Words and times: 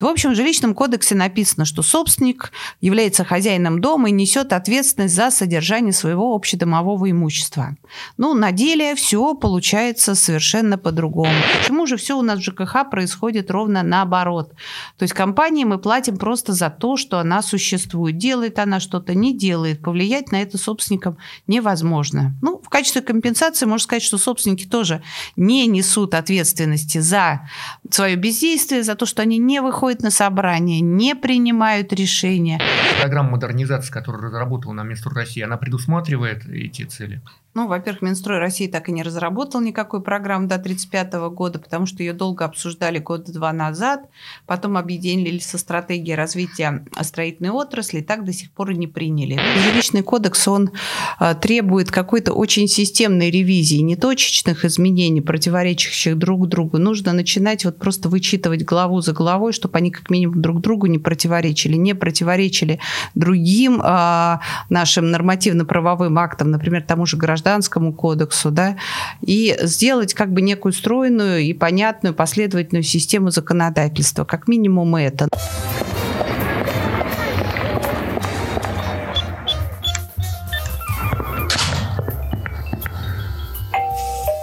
В 0.00 0.06
общем, 0.06 0.30
в 0.30 0.36
жилищном 0.36 0.76
кодексе 0.76 1.16
написано, 1.16 1.64
что 1.64 1.82
собственник 1.82 2.52
является 2.80 3.24
хозяином 3.24 3.80
дома 3.80 4.10
и 4.10 4.12
несет 4.12 4.52
ответственность 4.52 5.16
за 5.16 5.32
содержание 5.32 5.92
своего 5.92 6.36
общедомового 6.36 7.10
имущества. 7.10 7.76
Ну, 8.16 8.32
на 8.32 8.52
деле 8.52 8.94
все 8.94 9.34
получается 9.34 10.14
совершенно 10.14 10.78
по-другому. 10.78 11.32
Почему 11.58 11.84
же 11.88 11.96
все 11.96 12.16
у 12.16 12.22
нас 12.22 12.38
в 12.38 12.42
ЖКХ 12.42 12.88
происходит 12.88 13.50
ровно 13.50 13.82
наоборот? 13.82 14.52
То 14.98 15.02
есть 15.02 15.14
компании 15.14 15.64
мы 15.64 15.78
платим 15.78 16.16
просто 16.16 16.52
за 16.52 16.70
то, 16.70 16.96
что 16.96 17.18
она 17.18 17.42
существует. 17.42 18.18
Делает 18.18 18.60
она 18.60 18.78
что-то, 18.78 19.14
не 19.14 19.36
делает. 19.36 19.82
Повлиять 19.82 20.30
на 20.30 20.40
это 20.40 20.58
собственникам 20.58 21.18
невозможно. 21.48 22.36
Ну, 22.40 22.60
в 22.62 22.68
качестве 22.68 23.02
компенсации 23.02 23.66
можно 23.66 23.82
сказать, 23.82 24.04
что 24.04 24.16
собственники 24.16 24.64
тоже 24.64 25.02
не 25.34 25.66
несут 25.66 26.14
ответственности 26.14 26.98
за 26.98 27.48
свое 27.90 28.14
бездействие, 28.14 28.84
за 28.84 28.94
то, 28.94 29.04
что 29.04 29.22
они 29.22 29.38
не 29.38 29.60
выходят 29.60 29.87
приходят 29.88 30.02
на 30.02 30.10
собрание, 30.10 30.80
не 30.80 31.14
принимают 31.14 31.92
решения. 31.94 32.60
Программа 33.00 33.30
модернизации, 33.30 33.90
которую 33.90 34.24
разработала 34.24 34.74
на 34.74 34.82
Минстрой 34.82 35.14
России, 35.14 35.42
она 35.42 35.56
предусматривает 35.56 36.46
эти 36.46 36.82
цели? 36.84 37.22
Ну, 37.58 37.66
во-первых, 37.66 38.02
Минстрой 38.02 38.38
России 38.38 38.68
так 38.68 38.88
и 38.88 38.92
не 38.92 39.02
разработал 39.02 39.60
никакой 39.60 40.00
программы 40.00 40.46
до 40.46 40.54
1935 40.54 41.14
года, 41.34 41.58
потому 41.58 41.86
что 41.86 42.04
ее 42.04 42.12
долго 42.12 42.44
обсуждали 42.44 43.00
года 43.00 43.32
два 43.32 43.52
назад, 43.52 44.02
потом 44.46 44.76
объединили 44.76 45.40
со 45.40 45.58
стратегией 45.58 46.14
развития 46.14 46.86
строительной 47.00 47.50
отрасли, 47.50 47.98
и 47.98 48.02
так 48.02 48.24
до 48.24 48.32
сих 48.32 48.52
пор 48.52 48.70
и 48.70 48.76
не 48.76 48.86
приняли. 48.86 49.40
Жилищный 49.64 50.04
кодекс, 50.04 50.46
он 50.46 50.70
а, 51.18 51.34
требует 51.34 51.90
какой-то 51.90 52.32
очень 52.32 52.68
системной 52.68 53.28
ревизии, 53.28 53.78
не 53.78 53.96
точечных 53.96 54.64
изменений, 54.64 55.20
противоречащих 55.20 56.16
друг 56.16 56.46
другу. 56.46 56.78
Нужно 56.78 57.12
начинать 57.12 57.64
вот 57.64 57.80
просто 57.80 58.08
вычитывать 58.08 58.62
главу 58.62 59.00
за 59.00 59.12
главой, 59.12 59.52
чтобы 59.52 59.78
они 59.78 59.90
как 59.90 60.10
минимум 60.10 60.40
друг 60.40 60.60
другу 60.60 60.86
не 60.86 61.00
противоречили, 61.00 61.74
не 61.74 61.94
противоречили 61.94 62.78
другим 63.16 63.82
э, 63.82 64.38
нашим 64.70 65.10
нормативно-правовым 65.10 66.16
актам, 66.20 66.52
например, 66.52 66.84
тому 66.84 67.04
же 67.04 67.16
гражданскому 67.16 67.47
гражданскому 67.48 67.92
кодексу, 67.94 68.50
да, 68.50 68.76
и 69.22 69.56
сделать 69.62 70.12
как 70.12 70.32
бы 70.32 70.42
некую 70.42 70.72
стройную 70.72 71.40
и 71.40 71.54
понятную 71.54 72.14
последовательную 72.14 72.82
систему 72.82 73.30
законодательства, 73.30 74.24
как 74.24 74.48
минимум 74.48 74.96
это. 74.96 75.28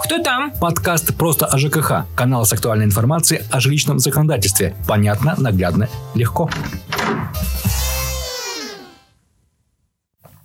Кто 0.04 0.18
там? 0.22 0.50
Подкаст 0.60 1.16
«Просто 1.16 1.46
о 1.46 1.58
ЖКХ». 1.58 2.06
Канал 2.16 2.44
с 2.44 2.52
актуальной 2.52 2.86
информацией 2.86 3.42
о 3.52 3.60
жилищном 3.60 4.00
законодательстве. 4.00 4.74
Понятно, 4.88 5.34
наглядно, 5.38 5.88
легко. 6.14 6.50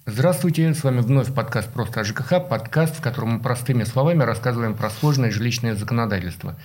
Здравствуйте, 0.07 0.73
с 0.73 0.83
вами 0.83 1.01
вновь 1.01 1.31
подкаст 1.31 1.71
«Просто 1.71 1.99
о 1.99 2.03
ЖКХ», 2.03 2.47
подкаст, 2.49 2.97
в 2.97 3.01
котором 3.01 3.33
мы 3.33 3.39
простыми 3.39 3.83
словами 3.83 4.23
рассказываем 4.23 4.75
про 4.75 4.89
сложное 4.89 5.29
жилищное 5.29 5.75
законодательство. 5.75 6.55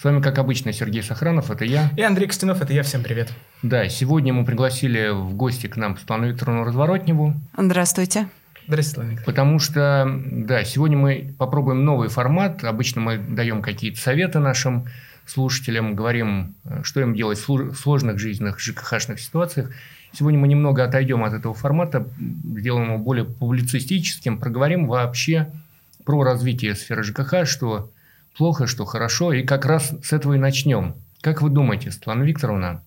С 0.00 0.04
вами, 0.04 0.22
как 0.22 0.38
обычно, 0.38 0.72
Сергей 0.72 1.02
Сохранов, 1.02 1.50
это 1.50 1.66
я. 1.66 1.90
И 1.94 2.00
Андрей 2.00 2.26
Костянов, 2.26 2.62
это 2.62 2.72
я, 2.72 2.82
всем 2.82 3.02
привет. 3.02 3.30
Да, 3.62 3.86
сегодня 3.90 4.32
мы 4.32 4.46
пригласили 4.46 5.10
в 5.10 5.34
гости 5.34 5.66
к 5.66 5.76
нам 5.76 5.98
Светлану 5.98 6.28
Викторовну 6.28 6.64
Разворотневу. 6.64 7.34
Здравствуйте. 7.54 8.28
Здравствуйте, 8.66 9.10
Светлана 9.10 9.22
Потому 9.26 9.58
что, 9.58 10.10
да, 10.24 10.64
сегодня 10.64 10.96
мы 10.96 11.34
попробуем 11.36 11.84
новый 11.84 12.08
формат. 12.08 12.64
Обычно 12.64 13.02
мы 13.02 13.18
даем 13.18 13.60
какие-то 13.60 14.00
советы 14.00 14.38
нашим 14.38 14.86
слушателям, 15.26 15.94
говорим, 15.96 16.54
что 16.82 17.02
им 17.02 17.14
делать 17.14 17.38
в 17.46 17.74
сложных 17.74 18.18
жизненных 18.18 18.58
ЖКХшных 18.58 19.20
ситуациях. 19.20 19.70
Сегодня 20.12 20.38
мы 20.38 20.48
немного 20.48 20.84
отойдем 20.84 21.24
от 21.24 21.34
этого 21.34 21.54
формата, 21.54 22.08
сделаем 22.18 22.88
его 22.88 22.98
более 22.98 23.24
публицистическим, 23.24 24.38
проговорим 24.38 24.86
вообще 24.86 25.52
про 26.04 26.22
развитие 26.22 26.74
сферы 26.74 27.02
ЖКХ, 27.02 27.44
что 27.44 27.90
плохо, 28.36 28.66
что 28.66 28.84
хорошо, 28.84 29.32
и 29.32 29.42
как 29.42 29.66
раз 29.66 29.92
с 30.02 30.12
этого 30.12 30.34
и 30.34 30.38
начнем. 30.38 30.94
Как 31.20 31.42
вы 31.42 31.50
думаете, 31.50 31.90
Светлана 31.90 32.22
Викторовна, 32.22 32.82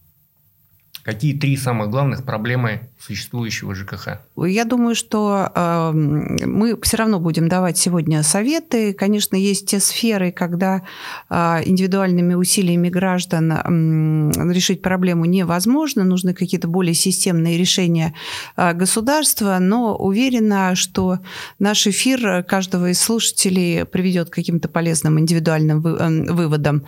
Какие 1.04 1.38
три 1.38 1.56
самых 1.56 1.90
главных 1.90 2.26
проблемы 2.26 2.90
существующего 3.00 3.74
ЖКХ? 3.74 4.20
Я 4.36 4.66
думаю, 4.66 4.96
что 4.96 5.50
э, 5.56 5.92
мы 5.94 6.80
все 6.82 6.98
равно 6.98 7.20
будем 7.20 7.48
давать 7.48 7.78
сегодня 7.78 8.22
советы. 8.22 8.94
Конечно, 8.94 9.38
есть 9.38 9.68
те 9.68 9.80
сферы, 9.80 10.32
когда 10.32 10.82
э, 11.30 11.62
индивидуальными 11.66 12.34
усилиями 12.34 12.90
граждан 12.90 13.52
э, 13.52 14.54
решить 14.54 14.82
проблему 14.82 15.24
невозможно, 15.24 16.04
нужны 16.04 16.34
какие-то 16.34 16.68
более 16.68 16.94
системные 16.94 17.58
решения 17.58 18.14
э, 18.58 18.74
государства, 18.74 19.58
но 19.60 19.96
уверена, 19.96 20.76
что 20.76 21.20
наш 21.60 21.88
эфир 21.88 22.44
каждого 22.44 22.92
из 22.92 23.00
слушателей 23.00 23.86
приведет 23.86 24.30
к 24.30 24.34
каким-то 24.34 24.68
полезным 24.68 25.18
индивидуальным 25.18 25.81
вы, 25.81 25.92
э, 25.92 26.34
выводам. 26.34 26.84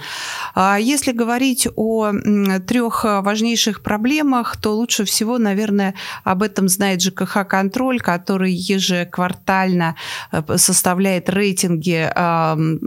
А 0.54 0.78
если 0.78 1.14
говорить 1.14 1.68
о 1.78 2.12
трех 2.68 3.04
важнейших 3.06 3.82
проблемах, 3.82 4.01
проблемах, 4.02 4.58
то 4.58 4.76
лучше 4.76 5.04
всего, 5.06 5.38
наверное, 5.38 5.94
об 6.24 6.42
этом 6.42 6.70
знает 6.70 7.02
ЖКХ-контроль, 7.02 8.00
который 8.00 8.52
ежеквартально 8.52 9.96
э, 10.32 10.58
составляет 10.58 11.30
рейтинги 11.30 12.12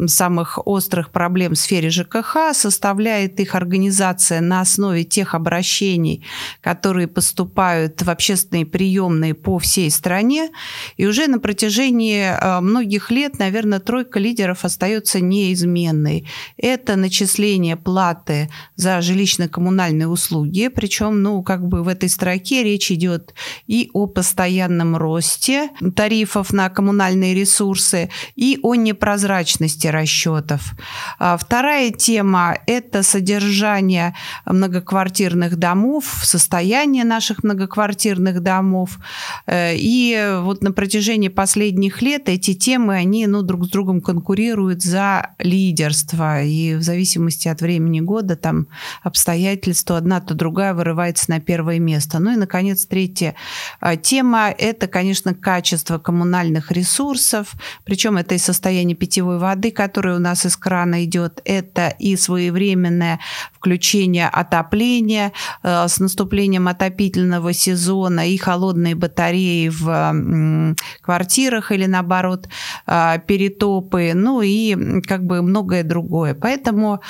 самых 0.08 0.66
острых 0.66 1.10
проблем 1.10 1.52
в 1.52 1.58
сфере 1.58 1.91
ЖКХ, 1.91 2.52
составляет 2.52 3.41
их 3.41 3.54
организация 3.54 4.41
на 4.41 4.60
основе 4.60 5.04
тех 5.04 5.34
обращений, 5.34 6.25
которые 6.60 7.06
поступают 7.06 8.02
в 8.02 8.10
общественные 8.10 8.66
приемные 8.66 9.34
по 9.34 9.58
всей 9.58 9.91
стране. 9.91 10.50
И 10.96 11.06
уже 11.06 11.28
на 11.28 11.38
протяжении 11.38 12.25
э, 12.25 12.60
многих 12.60 13.10
лет, 13.12 13.38
наверное, 13.38 13.78
тройка 13.78 14.19
лидеров 14.19 14.64
остается 14.64 15.20
неизменной. 15.20 16.26
Это 16.56 16.96
начисление 16.96 17.76
платы 17.76 18.50
за 18.76 18.98
жилищно-коммунальные 18.98 20.06
услуги, 20.08 20.69
причем 20.69 21.03
причем, 21.04 21.22
ну, 21.22 21.42
как 21.42 21.66
бы 21.66 21.82
в 21.82 21.88
этой 21.88 22.09
строке 22.09 22.62
речь 22.62 22.91
идет 22.91 23.34
и 23.66 23.91
о 23.92 24.06
постоянном 24.06 24.97
росте 24.97 25.70
тарифов 25.94 26.53
на 26.53 26.69
коммунальные 26.69 27.34
ресурсы, 27.34 28.10
и 28.37 28.59
о 28.62 28.75
непрозрачности 28.75 29.88
расчетов. 29.88 30.75
А 31.19 31.37
вторая 31.37 31.91
тема– 31.91 32.56
это 32.66 33.03
содержание 33.03 34.14
многоквартирных 34.47 35.56
домов, 35.56 36.04
состояние 36.22 37.04
наших 37.04 37.44
многоквартирных 37.44 38.41
домов. 38.41 38.98
Э, 39.47 39.75
и 39.76 40.38
вот 40.41 40.62
на 40.62 40.72
протяжении 40.72 41.28
последних 41.28 42.03
лет 42.03 42.28
эти 42.28 42.54
темы, 42.54 42.94
они 42.94 43.26
ну, 43.26 43.43
друг 43.43 43.66
с 43.66 43.69
другом 43.69 44.00
конкурируют 44.00 44.82
за 44.82 45.31
лидерство. 45.38 46.43
И 46.43 46.75
в 46.75 46.82
зависимости 46.82 47.48
от 47.48 47.60
времени 47.60 48.00
года 48.00 48.37
там 48.37 48.66
обстоятельства 49.03 49.98
одна 49.98 50.20
то 50.20 50.34
другая 50.34 50.75
вырывается 50.75 50.94
вырывается 50.94 51.31
на 51.31 51.41
первое 51.41 51.78
место. 51.78 52.19
Ну 52.19 52.32
и, 52.32 52.37
наконец, 52.37 52.87
третья 52.87 53.34
а, 53.81 53.97
тема– 53.97 54.50
это, 54.59 54.87
конечно, 54.87 55.34
качество 55.34 55.99
коммунальных 55.99 56.71
ресурсов, 56.71 57.53
причем 57.84 58.16
это 58.16 58.34
и 58.34 58.38
состояние 58.38 58.97
питьевой 58.97 59.38
воды, 59.38 59.71
которая 59.71 60.16
у 60.16 60.21
нас 60.21 60.47
из 60.47 60.56
крана 60.56 61.05
идет, 61.05 61.41
это 61.44 61.88
и 61.99 62.16
своевременное 62.16 63.19
включение 63.53 64.28
отопления 64.28 65.32
э, 65.62 65.88
с 65.88 65.99
наступлением 65.99 66.69
отопительного 66.69 67.53
сезона 67.53 68.28
и 68.28 68.37
холодные 68.37 68.94
батареи 68.94 69.69
в 69.69 70.75
квартирах 71.00 71.72
или, 71.72 71.87
наоборот, 71.87 72.49
а, 72.87 73.19
перетопы, 73.19 74.12
ну 74.15 74.43
и 74.43 75.00
как 75.03 75.25
бы 75.25 75.43
многое 75.43 75.82
другое. 75.82 76.34
Поэтому 76.34 77.00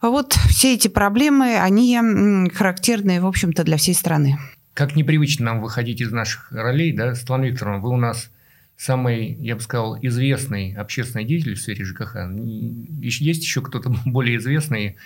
вот 0.00 0.32
все 0.48 0.74
эти 0.74 0.88
проблемы, 0.88 1.58
они 1.58 1.98
характерны, 2.52 3.20
в 3.20 3.26
общем-то, 3.26 3.64
для 3.64 3.76
всей 3.76 3.94
страны. 3.94 4.38
Как 4.74 4.94
непривычно 4.94 5.46
нам 5.46 5.60
выходить 5.60 6.00
из 6.00 6.12
наших 6.12 6.52
ролей, 6.52 6.92
да, 6.92 7.14
Светлана 7.14 7.44
Викторовна, 7.44 7.80
вы 7.80 7.90
у 7.90 7.96
нас 7.96 8.30
самый, 8.76 9.34
я 9.40 9.56
бы 9.56 9.62
сказал, 9.62 9.98
известный 10.02 10.74
общественный 10.74 11.24
деятель 11.24 11.54
в 11.54 11.60
сфере 11.60 11.84
ЖКХ. 11.84 12.16
Есть 13.00 13.42
еще 13.42 13.62
кто-то 13.62 13.94
более 14.04 14.36
известный, 14.36 14.96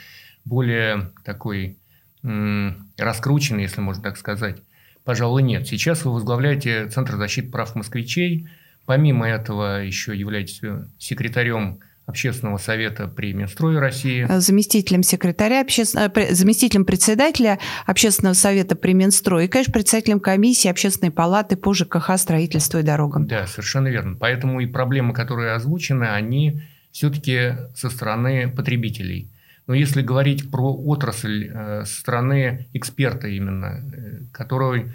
более 0.45 1.13
такой 1.25 1.77
раскрученный, 2.23 3.63
если 3.63 3.81
можно 3.81 4.03
так 4.03 4.19
сказать? 4.19 4.63
Пожалуй, 5.05 5.43
нет. 5.43 5.67
Сейчас 5.67 6.05
вы 6.05 6.13
возглавляете 6.13 6.89
Центр 6.89 7.17
защиты 7.17 7.51
прав 7.51 7.75
москвичей. 7.75 8.49
Помимо 8.85 9.27
этого 9.27 9.83
еще 9.83 10.17
являетесь 10.17 10.61
секретарем 10.99 11.79
Общественного 12.07 12.59
совета 12.59 13.07
при 13.07 13.33
Минстрое 13.33 13.79
России. 13.79 14.27
Заместителем 14.29 15.03
секретаря, 15.03 15.61
обще... 15.61 15.83
Э, 15.95 16.35
заместителем 16.35 16.85
председателя 16.85 17.59
Общественного 17.87 18.35
совета 18.35 18.75
при 18.75 18.95
Минстрое 18.95 19.45
и, 19.45 19.49
конечно, 19.49 19.73
председателем 19.73 20.19
комиссии 20.19 20.69
Общественной 20.69 21.13
палаты 21.13 21.57
по 21.57 21.73
ЖКХ, 21.73 22.17
строительству 22.17 22.81
и 22.81 22.83
дорогам. 22.83 23.27
Да, 23.27 23.47
совершенно 23.47 23.89
верно. 23.89 24.17
Поэтому 24.19 24.61
и 24.61 24.67
проблемы, 24.67 25.15
которые 25.15 25.53
озвучены, 25.53 26.05
они 26.05 26.63
все-таки 26.91 27.57
со 27.77 27.91
стороны 27.91 28.49
потребителей. 28.51 29.31
Но 29.67 29.75
если 29.75 30.03
говорить 30.03 30.51
про 30.51 30.75
отрасль 30.75 31.49
э, 31.49 31.85
страны 31.85 32.67
эксперта 32.73 33.29
именно, 33.29 33.85
э, 33.95 34.23
который 34.33 34.87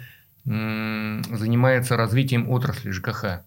э, 0.44 1.22
занимается 1.32 1.96
развитием 1.96 2.50
отрасли 2.50 2.90
ЖКХ, 2.90 3.40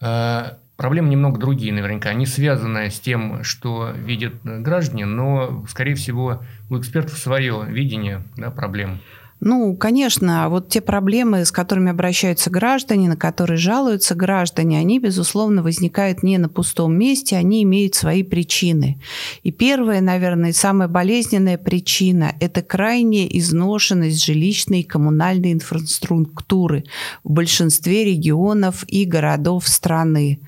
э, 0.00 0.50
проблемы 0.76 1.08
немного 1.08 1.38
другие 1.38 1.72
наверняка. 1.72 2.10
Они 2.10 2.26
связаны 2.26 2.90
с 2.90 3.00
тем, 3.00 3.44
что 3.44 3.90
видят 3.90 4.34
граждане, 4.42 5.04
но, 5.06 5.64
скорее 5.68 5.94
всего, 5.94 6.42
у 6.70 6.78
экспертов 6.78 7.18
свое 7.18 7.64
видение 7.68 8.22
да, 8.36 8.50
проблем. 8.50 9.00
Ну, 9.44 9.74
конечно, 9.74 10.48
вот 10.48 10.68
те 10.68 10.80
проблемы, 10.80 11.44
с 11.44 11.50
которыми 11.50 11.90
обращаются 11.90 12.48
граждане, 12.48 13.08
на 13.08 13.16
которые 13.16 13.56
жалуются 13.56 14.14
граждане, 14.14 14.78
они, 14.78 15.00
безусловно, 15.00 15.64
возникают 15.64 16.22
не 16.22 16.38
на 16.38 16.48
пустом 16.48 16.96
месте, 16.96 17.36
они 17.36 17.64
имеют 17.64 17.96
свои 17.96 18.22
причины. 18.22 19.00
И 19.42 19.50
первая, 19.50 20.00
наверное, 20.00 20.52
самая 20.52 20.86
болезненная 20.86 21.58
причина– 21.58 22.36
это 22.40 22.62
крайняя 22.62 23.26
изношенность 23.26 24.24
жилищной 24.24 24.82
и 24.82 24.84
коммунальной 24.84 25.54
инфраструктуры 25.54 26.84
в 27.24 27.32
большинстве 27.32 28.04
регионов 28.04 28.84
и 28.86 29.04
городов 29.04 29.66
страны. 29.66 30.38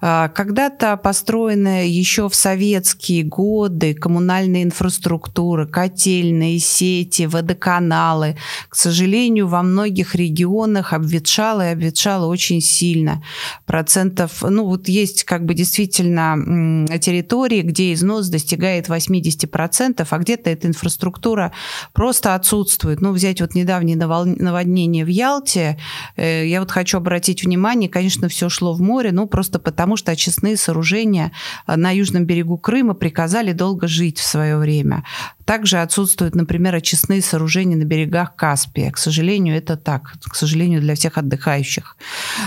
А, 0.00 0.28
когда-то 0.28 0.96
построенная 0.96 1.86
еще 1.86 2.28
в 2.28 2.34
советские 2.34 3.24
годы 3.24 3.94
коммунальная 3.94 4.62
инфраструктура, 4.62 5.66
котельные 5.66 6.58
сети, 6.58 7.26
водоканалы. 7.26 8.36
К 8.68 8.76
сожалению, 8.76 9.48
во 9.48 9.62
многих 9.62 10.14
регионах 10.14 10.92
обветшало 10.92 11.68
и 11.68 11.72
обветшало 11.72 12.26
очень 12.26 12.60
сильно. 12.60 13.22
Процентов, 13.66 14.42
ну 14.42 14.64
вот 14.64 14.88
есть 14.88 15.24
как 15.24 15.44
бы 15.44 15.54
действительно 15.54 16.86
территории, 16.98 17.62
где 17.62 17.92
износ 17.92 18.28
достигает 18.28 18.88
80%, 18.88 20.06
а 20.08 20.18
где-то 20.18 20.50
эта 20.50 20.68
инфраструктура 20.68 21.52
просто 21.92 22.34
отсутствует. 22.34 23.00
Ну, 23.00 23.12
взять 23.12 23.40
вот 23.40 23.54
недавнее 23.54 23.96
наводнение 23.96 25.04
в 25.04 25.08
Ялте, 25.08 25.78
э, 26.16 26.46
я 26.46 26.60
вот 26.60 26.70
хочу 26.70 26.98
обратить 26.98 27.44
внимание, 27.44 27.88
конечно, 27.88 28.28
все 28.28 28.48
шло 28.48 28.72
в 28.72 28.80
море, 28.80 29.12
ну, 29.12 29.26
просто 29.26 29.58
потому 29.58 29.87
что 29.96 30.12
очистные 30.12 30.56
сооружения 30.56 31.32
на 31.66 31.90
южном 31.90 32.24
берегу 32.24 32.58
Крыма 32.58 32.94
приказали 32.94 33.52
долго 33.52 33.86
жить 33.88 34.18
в 34.18 34.24
свое 34.24 34.56
время. 34.56 35.04
Также 35.44 35.78
отсутствуют, 35.78 36.34
например, 36.34 36.74
очистные 36.74 37.22
сооружения 37.22 37.76
на 37.76 37.84
берегах 37.84 38.36
Каспия. 38.36 38.90
К 38.90 38.98
сожалению, 38.98 39.56
это 39.56 39.76
так. 39.78 40.12
К 40.22 40.34
сожалению, 40.34 40.82
для 40.82 40.94
всех 40.94 41.16
отдыхающих. 41.16 41.96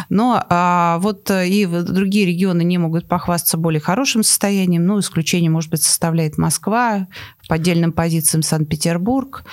Но 0.09 0.45
а, 0.49 0.99
вот 0.99 1.31
и 1.31 1.65
другие 1.65 2.27
регионы 2.27 2.63
не 2.63 2.77
могут 2.77 3.07
похвастаться 3.07 3.57
более 3.57 3.81
хорошим 3.81 4.21
состоянием. 4.23 4.85
Ну, 4.85 4.99
исключение, 4.99 5.49
может 5.49 5.71
быть, 5.71 5.81
составляет 5.81 6.37
Москва, 6.37 7.07
по 7.51 7.55
отдельным 7.55 7.91
позициям 7.91 8.43
Санкт-Петербург, 8.43 9.43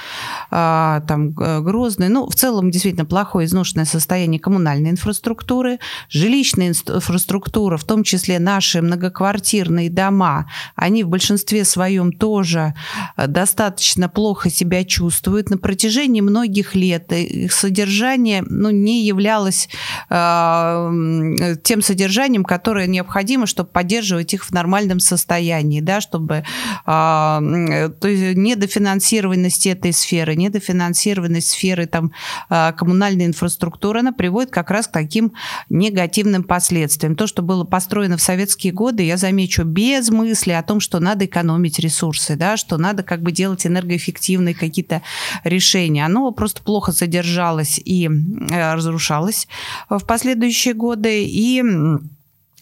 а, 0.52 1.00
там 1.08 1.32
Грозный. 1.32 2.08
Ну, 2.08 2.28
в 2.28 2.34
целом, 2.36 2.70
действительно, 2.70 3.04
плохое 3.04 3.46
изношенное 3.46 3.86
состояние 3.86 4.38
коммунальной 4.38 4.90
инфраструктуры, 4.90 5.80
жилищная 6.08 6.68
инфраструктура, 6.68 7.76
в 7.76 7.82
том 7.82 8.04
числе 8.04 8.38
наши 8.38 8.82
многоквартирные 8.82 9.90
дома, 9.90 10.48
они 10.76 11.02
в 11.02 11.08
большинстве 11.08 11.64
своем 11.64 12.12
тоже 12.12 12.74
э, 13.16 13.26
достаточно 13.26 14.08
плохо 14.08 14.48
себя 14.48 14.84
чувствуют. 14.84 15.50
На 15.50 15.58
протяжении 15.58 16.20
многих 16.20 16.76
лет 16.76 17.12
их 17.12 17.52
содержание 17.52 18.44
ну, 18.48 18.70
не 18.70 19.04
являлось 19.06 19.68
э, 20.08 21.56
тем 21.64 21.82
содержанием, 21.82 22.44
которое 22.44 22.86
необходимо, 22.86 23.46
чтобы 23.46 23.70
поддерживать 23.70 24.34
их 24.34 24.44
в 24.44 24.52
нормальном 24.52 25.00
состоянии, 25.00 25.80
да, 25.80 26.00
чтобы 26.00 26.44
э, 26.86 27.87
то 27.88 28.08
есть 28.08 28.36
недофинансированность 28.36 29.66
этой 29.66 29.92
сферы, 29.92 30.36
недофинансированность 30.36 31.48
сферы 31.48 31.86
там, 31.86 32.12
а, 32.48 32.72
коммунальной 32.72 33.26
инфраструктуры, 33.26 34.00
она 34.00 34.12
приводит 34.12 34.50
как 34.50 34.70
раз 34.70 34.88
к 34.88 34.92
таким 34.92 35.32
негативным 35.68 36.44
последствиям. 36.44 37.16
То, 37.16 37.26
что 37.26 37.42
было 37.42 37.64
построено 37.64 38.16
в 38.16 38.22
советские 38.22 38.72
годы, 38.72 39.02
я 39.02 39.16
замечу, 39.16 39.64
без 39.64 40.10
мысли 40.10 40.52
о 40.52 40.62
том, 40.62 40.80
что 40.80 41.00
надо 41.00 41.24
экономить 41.24 41.78
ресурсы, 41.78 42.36
да, 42.36 42.56
что 42.56 42.76
надо 42.76 43.02
как 43.02 43.22
бы 43.22 43.32
делать 43.32 43.66
энергоэффективные 43.66 44.54
какие-то 44.54 45.02
решения. 45.44 46.04
Оно 46.04 46.30
просто 46.32 46.62
плохо 46.62 46.92
содержалось 46.92 47.80
и 47.84 48.08
разрушалось 48.50 49.48
в 49.88 50.04
последующие 50.04 50.74
годы. 50.74 51.24
И 51.24 51.62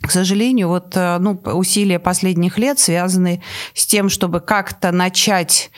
к 0.07 0.11
сожалению, 0.13 0.69
вот 0.69 0.97
э, 0.97 1.19
ну, 1.19 1.33
усилия 1.45 1.99
последних 1.99 2.59
лет 2.59 2.79
связаны 2.79 3.43
с 3.75 3.87
тем, 3.87 4.09
чтобы 4.09 4.41
как-то 4.41 4.93
начать 4.93 5.71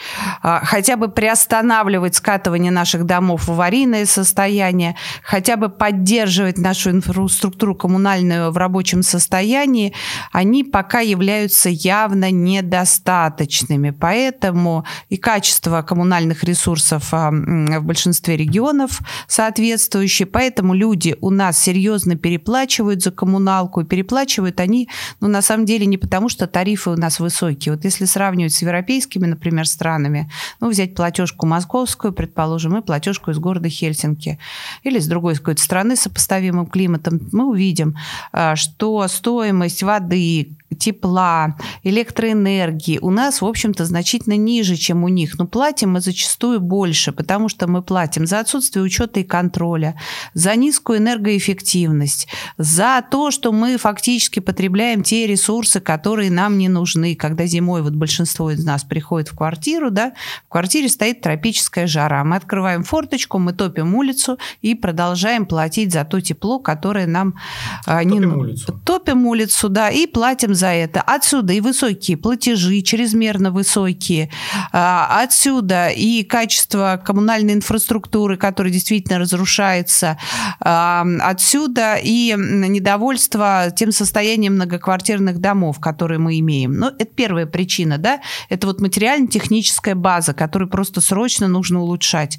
а, 0.42 0.60
хотя 0.64 0.96
бы 0.96 1.08
приостанавливать 1.08 2.14
скатывание 2.14 2.70
наших 2.70 3.04
домов 3.04 3.48
в 3.48 3.52
аварийное 3.52 4.04
состояние, 4.04 4.96
хотя 5.22 5.56
бы 5.56 5.70
поддерживать 5.70 6.58
нашу 6.58 6.90
инфраструктуру 6.90 7.74
коммунальную 7.74 8.50
в 8.50 8.56
рабочем 8.58 9.02
состоянии, 9.02 9.94
они 10.30 10.62
пока 10.62 11.00
являются 11.00 11.70
явно 11.70 12.30
недостаточными. 12.30 13.90
Поэтому 13.90 14.84
и 15.08 15.16
качество 15.16 15.80
коммунальных 15.82 16.44
ресурсов 16.44 17.08
а, 17.12 17.30
в 17.30 17.82
большинстве 17.82 18.36
регионов 18.36 19.00
соответствующее. 19.26 20.26
Поэтому 20.26 20.74
люди 20.74 21.16
у 21.22 21.30
нас 21.30 21.58
серьезно 21.58 22.16
переплачивают 22.16 23.02
за 23.02 23.10
коммуналку, 23.10 23.84
переплачивают 23.84 24.17
переплачивают 24.18 24.60
они, 24.60 24.88
ну, 25.20 25.28
на 25.28 25.42
самом 25.42 25.64
деле, 25.64 25.86
не 25.86 25.96
потому, 25.96 26.28
что 26.28 26.46
тарифы 26.46 26.90
у 26.90 26.96
нас 26.96 27.20
высокие. 27.20 27.74
Вот 27.74 27.84
если 27.84 28.04
сравнивать 28.04 28.52
с 28.52 28.62
европейскими, 28.62 29.26
например, 29.26 29.66
странами, 29.66 30.30
ну, 30.60 30.70
взять 30.70 30.94
платежку 30.94 31.46
московскую, 31.46 32.12
предположим, 32.12 32.76
и 32.76 32.82
платежку 32.82 33.30
из 33.30 33.38
города 33.38 33.68
Хельсинки, 33.68 34.38
или 34.82 34.98
с 34.98 35.06
другой 35.06 35.36
какой-то 35.36 35.62
страны 35.62 35.94
с 35.94 36.00
сопоставимым 36.00 36.66
климатом, 36.66 37.20
мы 37.32 37.48
увидим, 37.48 37.94
а, 38.32 38.56
что 38.56 39.06
стоимость 39.08 39.82
воды, 39.82 40.48
тепла, 40.76 41.56
электроэнергии 41.82 42.98
у 43.00 43.10
нас, 43.10 43.40
в 43.40 43.46
общем-то, 43.46 43.84
значительно 43.84 44.36
ниже, 44.36 44.76
чем 44.76 45.04
у 45.04 45.08
них. 45.08 45.38
Но 45.38 45.46
платим 45.46 45.92
мы 45.92 46.00
зачастую 46.00 46.60
больше, 46.60 47.12
потому 47.12 47.48
что 47.48 47.66
мы 47.66 47.82
платим 47.82 48.26
за 48.26 48.40
отсутствие 48.40 48.82
учета 48.82 49.20
и 49.20 49.24
контроля, 49.24 49.98
за 50.34 50.54
низкую 50.56 50.98
энергоэффективность, 50.98 52.28
за 52.58 53.02
то, 53.10 53.30
что 53.30 53.52
мы 53.52 53.78
фактически 53.78 54.40
потребляем 54.40 55.02
те 55.02 55.26
ресурсы, 55.26 55.80
которые 55.80 56.30
нам 56.30 56.58
не 56.58 56.68
нужны. 56.68 57.14
Когда 57.14 57.46
зимой 57.46 57.82
вот 57.82 57.94
большинство 57.94 58.50
из 58.50 58.64
нас 58.64 58.84
приходит 58.84 59.28
в 59.28 59.36
квартиру, 59.36 59.90
да, 59.90 60.12
в 60.46 60.48
квартире 60.50 60.88
стоит 60.88 61.22
тропическая 61.22 61.86
жара. 61.86 62.22
Мы 62.24 62.36
открываем 62.36 62.84
форточку, 62.84 63.38
мы 63.38 63.52
топим 63.52 63.94
улицу 63.94 64.38
и 64.60 64.74
продолжаем 64.74 65.46
платить 65.46 65.92
за 65.92 66.04
то 66.04 66.20
тепло, 66.20 66.58
которое 66.58 67.06
нам 67.06 67.34
а, 67.86 68.04
не 68.04 68.20
нужно. 68.20 68.38
Улицу. 68.38 68.80
Топим 68.84 69.26
улицу, 69.26 69.68
да, 69.68 69.90
и 69.90 70.06
платим 70.06 70.54
за 70.58 70.68
это. 70.68 71.00
Отсюда 71.00 71.54
и 71.54 71.60
высокие 71.60 72.16
платежи, 72.16 72.82
чрезмерно 72.82 73.50
высокие. 73.50 74.30
А, 74.72 75.22
отсюда 75.22 75.88
и 75.88 76.24
качество 76.24 77.00
коммунальной 77.02 77.54
инфраструктуры, 77.54 78.36
которая 78.36 78.72
действительно 78.72 79.18
разрушается. 79.18 80.18
А, 80.60 81.06
отсюда 81.20 81.96
и 81.96 82.34
недовольство 82.36 83.72
тем 83.74 83.92
состоянием 83.92 84.54
многоквартирных 84.54 85.38
домов, 85.38 85.80
которые 85.80 86.18
мы 86.18 86.38
имеем. 86.40 86.74
Ну, 86.74 86.88
это 86.88 87.06
первая 87.06 87.46
причина, 87.46 87.96
да, 87.96 88.20
это 88.48 88.66
вот 88.66 88.80
материально-техническая 88.80 89.94
база, 89.94 90.34
которую 90.34 90.68
просто 90.68 91.00
срочно 91.00 91.48
нужно 91.48 91.80
улучшать. 91.80 92.38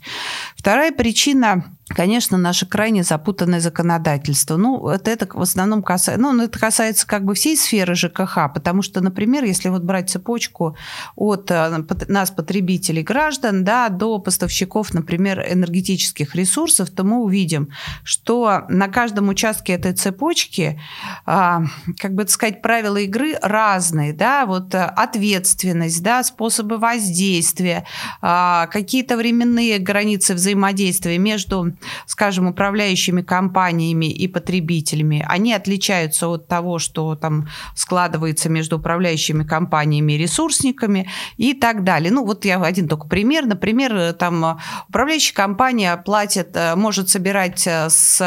Вторая 0.56 0.92
причина 0.92 1.64
Конечно, 1.90 2.38
наше 2.38 2.68
крайне 2.68 3.04
запутанное 3.04 3.60
законодательство. 3.60 4.58
Ну, 4.58 4.90
это, 4.90 5.10
это 5.10 5.28
в 5.34 5.42
основном 5.42 5.82
касается, 5.82 6.22
ну, 6.22 6.40
это 6.42 6.60
касается 6.60 7.08
как 7.08 7.26
бы 7.26 7.34
всей 7.34 7.58
сферы 7.58 7.96
ЖКХ, 7.96 8.54
потому 8.54 8.84
что, 8.84 9.02
например, 9.02 9.44
если 9.44 9.70
вот 9.70 9.82
брать 9.82 10.10
цепочку 10.10 10.78
от 11.16 11.50
э, 11.50 11.84
нас, 12.08 12.30
потребителей 12.30 13.02
граждан, 13.02 13.64
да, 13.64 13.90
до 13.90 14.20
поставщиков, 14.20 14.94
например, 14.94 15.44
энергетических 15.50 16.36
ресурсов, 16.36 16.92
то 16.92 17.04
мы 17.04 17.24
увидим, 17.24 17.70
что 18.04 18.66
на 18.70 18.88
каждом 18.88 19.30
участке 19.30 19.74
этой 19.74 19.94
цепочки, 19.94 20.80
а, 21.26 21.64
как 21.98 22.14
бы 22.14 22.28
сказать, 22.28 22.62
правила 22.62 22.98
игры 22.98 23.36
разные, 23.42 24.14
да, 24.14 24.46
вот 24.46 24.76
э, 24.76 24.84
ответственность, 24.84 26.04
да, 26.04 26.24
способы 26.24 26.78
воздействия, 26.78 27.86
а, 28.22 28.68
какие-то 28.68 29.18
временные 29.18 29.80
границы 29.80 30.36
взаимодействия 30.36 31.18
между 31.18 31.74
скажем, 32.06 32.48
управляющими 32.48 33.22
компаниями 33.22 34.12
и 34.12 34.28
потребителями, 34.28 35.26
они 35.28 35.54
отличаются 35.54 36.28
от 36.28 36.48
того, 36.48 36.80
что 36.80 37.16
там 37.16 37.48
складывается 37.76 38.50
между 38.50 38.78
управляющими 38.78 39.44
компаниями 39.44 40.14
и 40.14 40.18
ресурсниками 40.18 41.10
и 41.38 41.54
так 41.54 41.84
далее. 41.84 42.12
Ну, 42.12 42.26
вот 42.26 42.46
я 42.46 42.62
один 42.62 42.88
только 42.88 43.08
пример. 43.08 43.46
Например, 43.46 44.14
там 44.14 44.60
управляющая 44.88 45.36
компания 45.36 45.96
платит, 45.98 46.58
может 46.76 47.10
собирать 47.10 47.68
с 47.68 48.20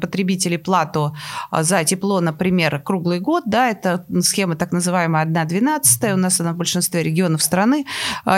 потребителей 0.00 0.58
плату 0.58 1.16
за 1.52 1.84
тепло, 1.84 2.20
например, 2.20 2.80
круглый 2.80 3.20
год, 3.20 3.44
да, 3.46 3.68
это 3.70 4.04
схема 4.22 4.56
так 4.56 4.72
называемая 4.72 5.24
1.12, 5.24 6.14
у 6.14 6.16
нас 6.16 6.40
она 6.40 6.52
в 6.52 6.56
большинстве 6.56 7.02
регионов 7.02 7.42
страны 7.42 7.86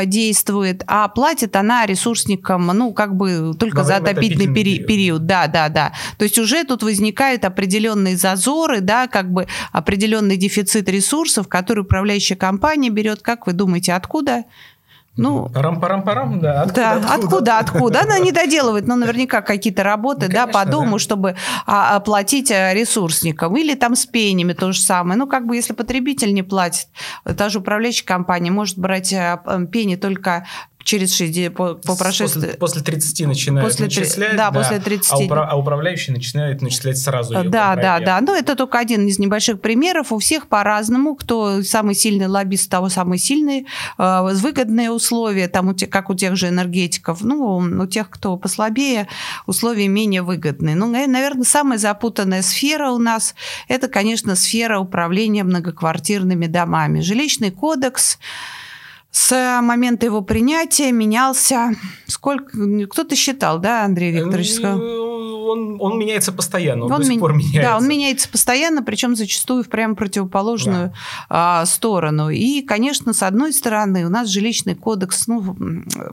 действует, 0.05 0.85
а 0.87 1.09
платит 1.09 1.57
она 1.57 1.87
ресурсникам, 1.87 2.67
ну, 2.67 2.93
как 2.93 3.17
бы 3.17 3.55
только 3.59 3.85
за 3.85 4.01
отопительный 4.19 4.55
период. 4.55 4.87
период. 4.87 5.27
Да, 5.27 5.47
да, 5.47 5.69
да. 5.69 5.93
То 6.17 6.25
есть 6.25 6.39
уже 6.39 6.65
тут 6.65 6.83
возникают 6.83 7.45
определенные 7.45 8.17
зазоры, 8.17 8.81
да, 8.81 9.07
как 9.07 9.33
бы 9.33 9.47
определенный 9.73 10.37
дефицит 10.37 10.89
ресурсов, 10.89 11.49
который 11.49 11.81
управляющая 11.81 12.37
компания 12.37 12.91
берет. 12.91 13.23
Как 13.23 13.47
вы 13.47 13.53
думаете, 13.53 13.93
откуда? 13.95 14.45
Ну, 15.19 15.49
Парам-парам-парам, 15.49 16.39
да. 16.39 16.63
Откуда, 16.63 16.75
да, 16.81 16.93
откуда, 16.93 17.15
откуда, 17.15 17.59
откуда? 17.59 18.01
Она 18.03 18.21
не 18.21 18.31
доделывает, 18.31 18.87
ну, 18.87 18.95
наверняка 18.95 19.43
какие-то 19.43 19.83
работы, 19.83 20.27
ну, 20.29 20.33
да, 20.33 20.47
по 20.47 20.65
дому, 20.65 20.93
да. 20.93 20.99
чтобы 21.01 21.37
а, 21.67 21.97
оплатить 21.97 22.53
э, 22.53 22.73
ресурсникам. 22.73 23.57
Или 23.57 23.75
там 23.75 23.97
с 23.97 24.07
пенями 24.07 24.53
то 24.53 24.71
же 24.71 24.81
самое. 24.81 25.19
Ну, 25.19 25.27
как 25.27 25.45
бы, 25.45 25.57
если 25.57 25.73
потребитель 25.73 26.33
не 26.33 26.45
платит, 26.45 26.87
та 27.37 27.49
же 27.49 27.59
управляющая 27.59 28.07
компания 28.07 28.53
может 28.53 28.79
брать 28.79 29.13
э, 29.13 29.41
пени 29.73 29.97
только 29.97 30.47
через 30.85 31.15
60, 31.15 31.55
по, 31.55 31.75
по 31.75 31.97
прошествии... 31.97 32.41
После, 32.41 32.59
после 32.59 32.83
30 32.83 33.27
начинают 33.27 33.69
после, 33.69 33.87
начислять. 33.87 34.37
Да, 34.37 34.51
да, 34.51 34.59
после 34.59 34.79
30. 34.79 35.13
А, 35.13 35.19
упра, 35.19 35.49
а 35.51 35.57
управляющий 35.57 36.13
начинает 36.13 36.63
начислять 36.63 36.99
сразу. 36.99 37.35
Да, 37.45 37.77
да, 37.77 38.01
да. 38.01 38.21
Ну, 38.21 38.35
это 38.35 38.55
только 38.55 38.79
один 38.79 39.07
из 39.07 39.19
небольших 39.19 39.61
примеров. 39.61 40.13
У 40.13 40.19
всех 40.19 40.49
по-разному. 40.49 41.15
Кто 41.15 41.63
самый 41.63 41.95
сильный 41.95 42.27
лоббист, 42.27 42.71
того 42.71 42.89
самые 42.89 43.19
сильные, 43.19 43.67
э, 43.99 44.35
выгодные 44.35 44.91
условия, 44.91 45.49
там, 45.49 45.69
у 45.69 45.75
тех, 45.75 45.91
как 45.91 46.11
у 46.11 46.15
тех 46.15 46.37
же 46.37 46.49
энергетиков. 46.49 47.23
Ну, 47.23 47.57
у 47.57 47.87
тех, 47.87 48.09
кто 48.09 48.37
послабее, 48.37 49.09
условия 49.47 49.89
менее 49.89 50.23
выгодные. 50.23 50.75
Ну, 50.75 50.87
наверное, 50.87 51.45
самая 51.45 51.79
запутанная 51.79 52.43
сфера 52.43 52.91
у 52.91 52.99
нас– 52.99 53.35
это, 53.69 53.89
конечно, 53.89 54.37
сфера 54.37 54.79
управления 54.79 55.45
многоквартирными 55.45 56.47
домами. 56.47 57.01
Жилищный 57.01 57.51
кодекс– 57.51 58.19
с 59.11 59.61
момента 59.63 60.07
его 60.07 60.21
принятия 60.21 60.93
менялся 60.93 61.73
сколько 62.07 62.53
кто-то 62.91 63.17
считал, 63.17 63.59
да, 63.59 63.85
Андрей 63.85 64.13
Викторович? 64.13 64.61
Он, 65.49 65.79
он 65.81 65.99
меняется 65.99 66.31
постоянно, 66.31 66.85
он, 66.85 66.93
он 66.93 66.99
до 67.01 67.05
сих 67.07 67.15
ми... 67.15 67.21
пор 67.21 67.33
меняется. 67.33 67.63
Да, 67.63 67.79
он 67.79 67.89
меняется 67.89 68.29
постоянно, 68.29 68.83
причем 68.83 69.17
зачастую 69.17 69.65
в 69.65 69.69
прямо 69.69 69.95
противоположную 69.95 70.89
да. 70.89 71.61
а, 71.61 71.65
сторону. 71.65 72.29
И, 72.29 72.61
конечно, 72.61 73.15
с 73.15 73.23
одной 73.23 73.55
стороны, 73.55 74.05
у 74.05 74.11
нас 74.11 74.29
жилищный 74.29 74.75
кодекс 74.75 75.27
ну, 75.27 75.57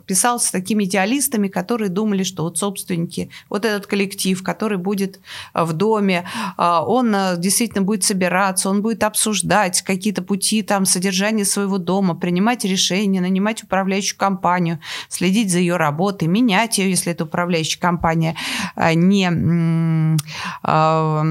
писался 0.06 0.54
такими 0.54 0.86
идеалистами, 0.86 1.50
которые 1.50 1.90
думали, 1.90 2.24
что 2.24 2.44
вот 2.44 2.58
собственники, 2.58 3.30
вот 3.50 3.66
этот 3.66 3.88
коллектив, 3.88 4.42
который 4.42 4.78
будет 4.78 5.20
в 5.54 5.74
доме, 5.74 6.26
а, 6.56 6.86
он 6.86 7.14
а, 7.14 7.36
действительно 7.36 7.82
будет 7.82 8.06
собираться, 8.06 8.70
он 8.70 8.82
будет 8.82 9.04
обсуждать 9.04 9.82
какие-то 9.82 10.22
пути 10.22 10.62
там 10.62 10.86
содержания 10.86 11.44
своего 11.44 11.78
дома, 11.78 12.16
принимать 12.16 12.64
решения 12.64 12.85
решения, 12.86 13.22
нанимать 13.22 13.64
управляющую 13.64 14.18
компанию, 14.18 14.80
следить 15.10 15.52
за 15.52 15.60
ее 15.60 15.78
работой, 15.78 16.28
менять 16.28 16.78
ее, 16.78 16.90
если 16.90 17.12
это 17.12 17.24
управляющая 17.26 17.80
компания 17.80 18.36
а, 18.76 18.94
не 18.94 20.18
а, 20.64 21.24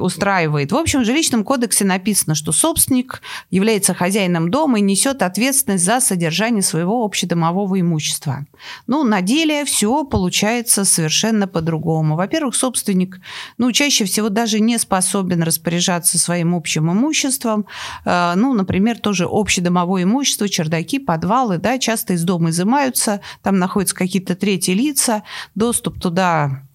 устраивает. 0.00 0.72
В 0.72 0.76
общем, 0.76 1.00
в 1.00 1.04
жилищном 1.04 1.44
кодексе 1.44 1.84
написано, 1.84 2.34
что 2.34 2.52
собственник 2.52 3.20
является 3.50 3.94
хозяином 3.94 4.50
дома 4.50 4.78
и 4.78 4.82
несет 4.82 5.22
ответственность 5.22 5.84
за 5.84 6.00
содержание 6.00 6.62
своего 6.62 7.04
общедомового 7.04 7.80
имущества. 7.80 8.46
Ну, 8.86 9.04
на 9.04 9.20
деле 9.20 9.64
все 9.64 10.04
получается 10.04 10.84
совершенно 10.84 11.46
по-другому. 11.46 12.16
Во-первых, 12.16 12.54
собственник, 12.54 13.20
ну, 13.58 13.72
чаще 13.72 14.04
всего 14.04 14.28
даже 14.28 14.60
не 14.60 14.78
способен 14.78 15.42
распоряжаться 15.42 16.18
своим 16.18 16.54
общим 16.54 16.90
имуществом. 16.90 17.66
А, 18.04 18.34
ну, 18.36 18.54
например, 18.54 18.98
тоже 18.98 19.26
общедомовое 19.30 20.04
имущество, 20.04 20.48
чердаки 20.48 20.77
чердаки, 20.78 20.98
подвалы, 20.98 21.58
да, 21.58 21.78
часто 21.78 22.14
из 22.14 22.24
дома 22.24 22.50
изымаются, 22.50 23.20
там 23.42 23.58
находятся 23.58 23.94
какие-то 23.94 24.34
третьи 24.34 24.72
лица, 24.72 25.22
доступ 25.54 26.00
туда 26.00 26.67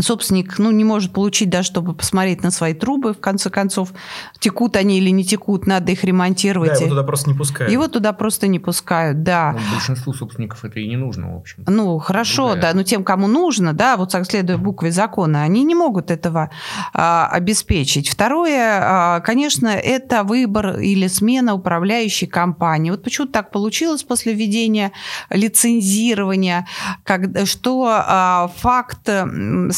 собственник 0.00 0.58
ну, 0.58 0.70
не 0.70 0.84
может 0.84 1.12
получить, 1.12 1.50
даже 1.50 1.68
чтобы 1.68 1.94
посмотреть 1.94 2.42
на 2.42 2.50
свои 2.50 2.72
трубы, 2.72 3.12
в 3.12 3.20
конце 3.20 3.50
концов, 3.50 3.92
текут 4.38 4.76
они 4.76 4.98
или 4.98 5.10
не 5.10 5.24
текут, 5.24 5.66
надо 5.66 5.92
их 5.92 6.04
ремонтировать. 6.04 6.70
Да, 6.70 6.76
его 6.78 6.88
туда 6.88 7.02
просто 7.02 7.30
не 7.30 7.36
пускают. 7.36 7.72
Его 7.72 7.88
туда 7.88 8.12
просто 8.12 8.46
не 8.46 8.58
пускают, 8.58 9.22
да. 9.22 9.52
Ну, 9.52 9.74
большинству 9.74 10.14
собственников 10.14 10.64
это 10.64 10.80
и 10.80 10.88
не 10.88 10.96
нужно, 10.96 11.34
в 11.34 11.36
общем. 11.36 11.64
Ну, 11.66 11.98
хорошо, 11.98 12.52
Другая. 12.52 12.72
да, 12.72 12.76
но 12.76 12.82
тем, 12.84 13.04
кому 13.04 13.26
нужно, 13.26 13.72
да, 13.72 13.96
вот 13.96 14.12
следуя 14.26 14.56
букве 14.56 14.90
закона, 14.90 15.42
они 15.42 15.64
не 15.64 15.74
могут 15.74 16.10
этого 16.10 16.50
а, 16.94 17.28
обеспечить. 17.28 18.08
Второе, 18.08 18.80
а, 18.82 19.20
конечно, 19.20 19.68
это 19.68 20.22
выбор 20.24 20.78
или 20.78 21.06
смена 21.06 21.54
управляющей 21.54 22.26
компании. 22.26 22.90
Вот 22.90 23.02
почему 23.02 23.26
так 23.26 23.50
получилось 23.50 24.02
после 24.04 24.32
введения 24.32 24.92
лицензирования, 25.30 26.66
как, 27.04 27.46
что 27.46 27.86
а, 27.88 28.50
факт 28.56 29.08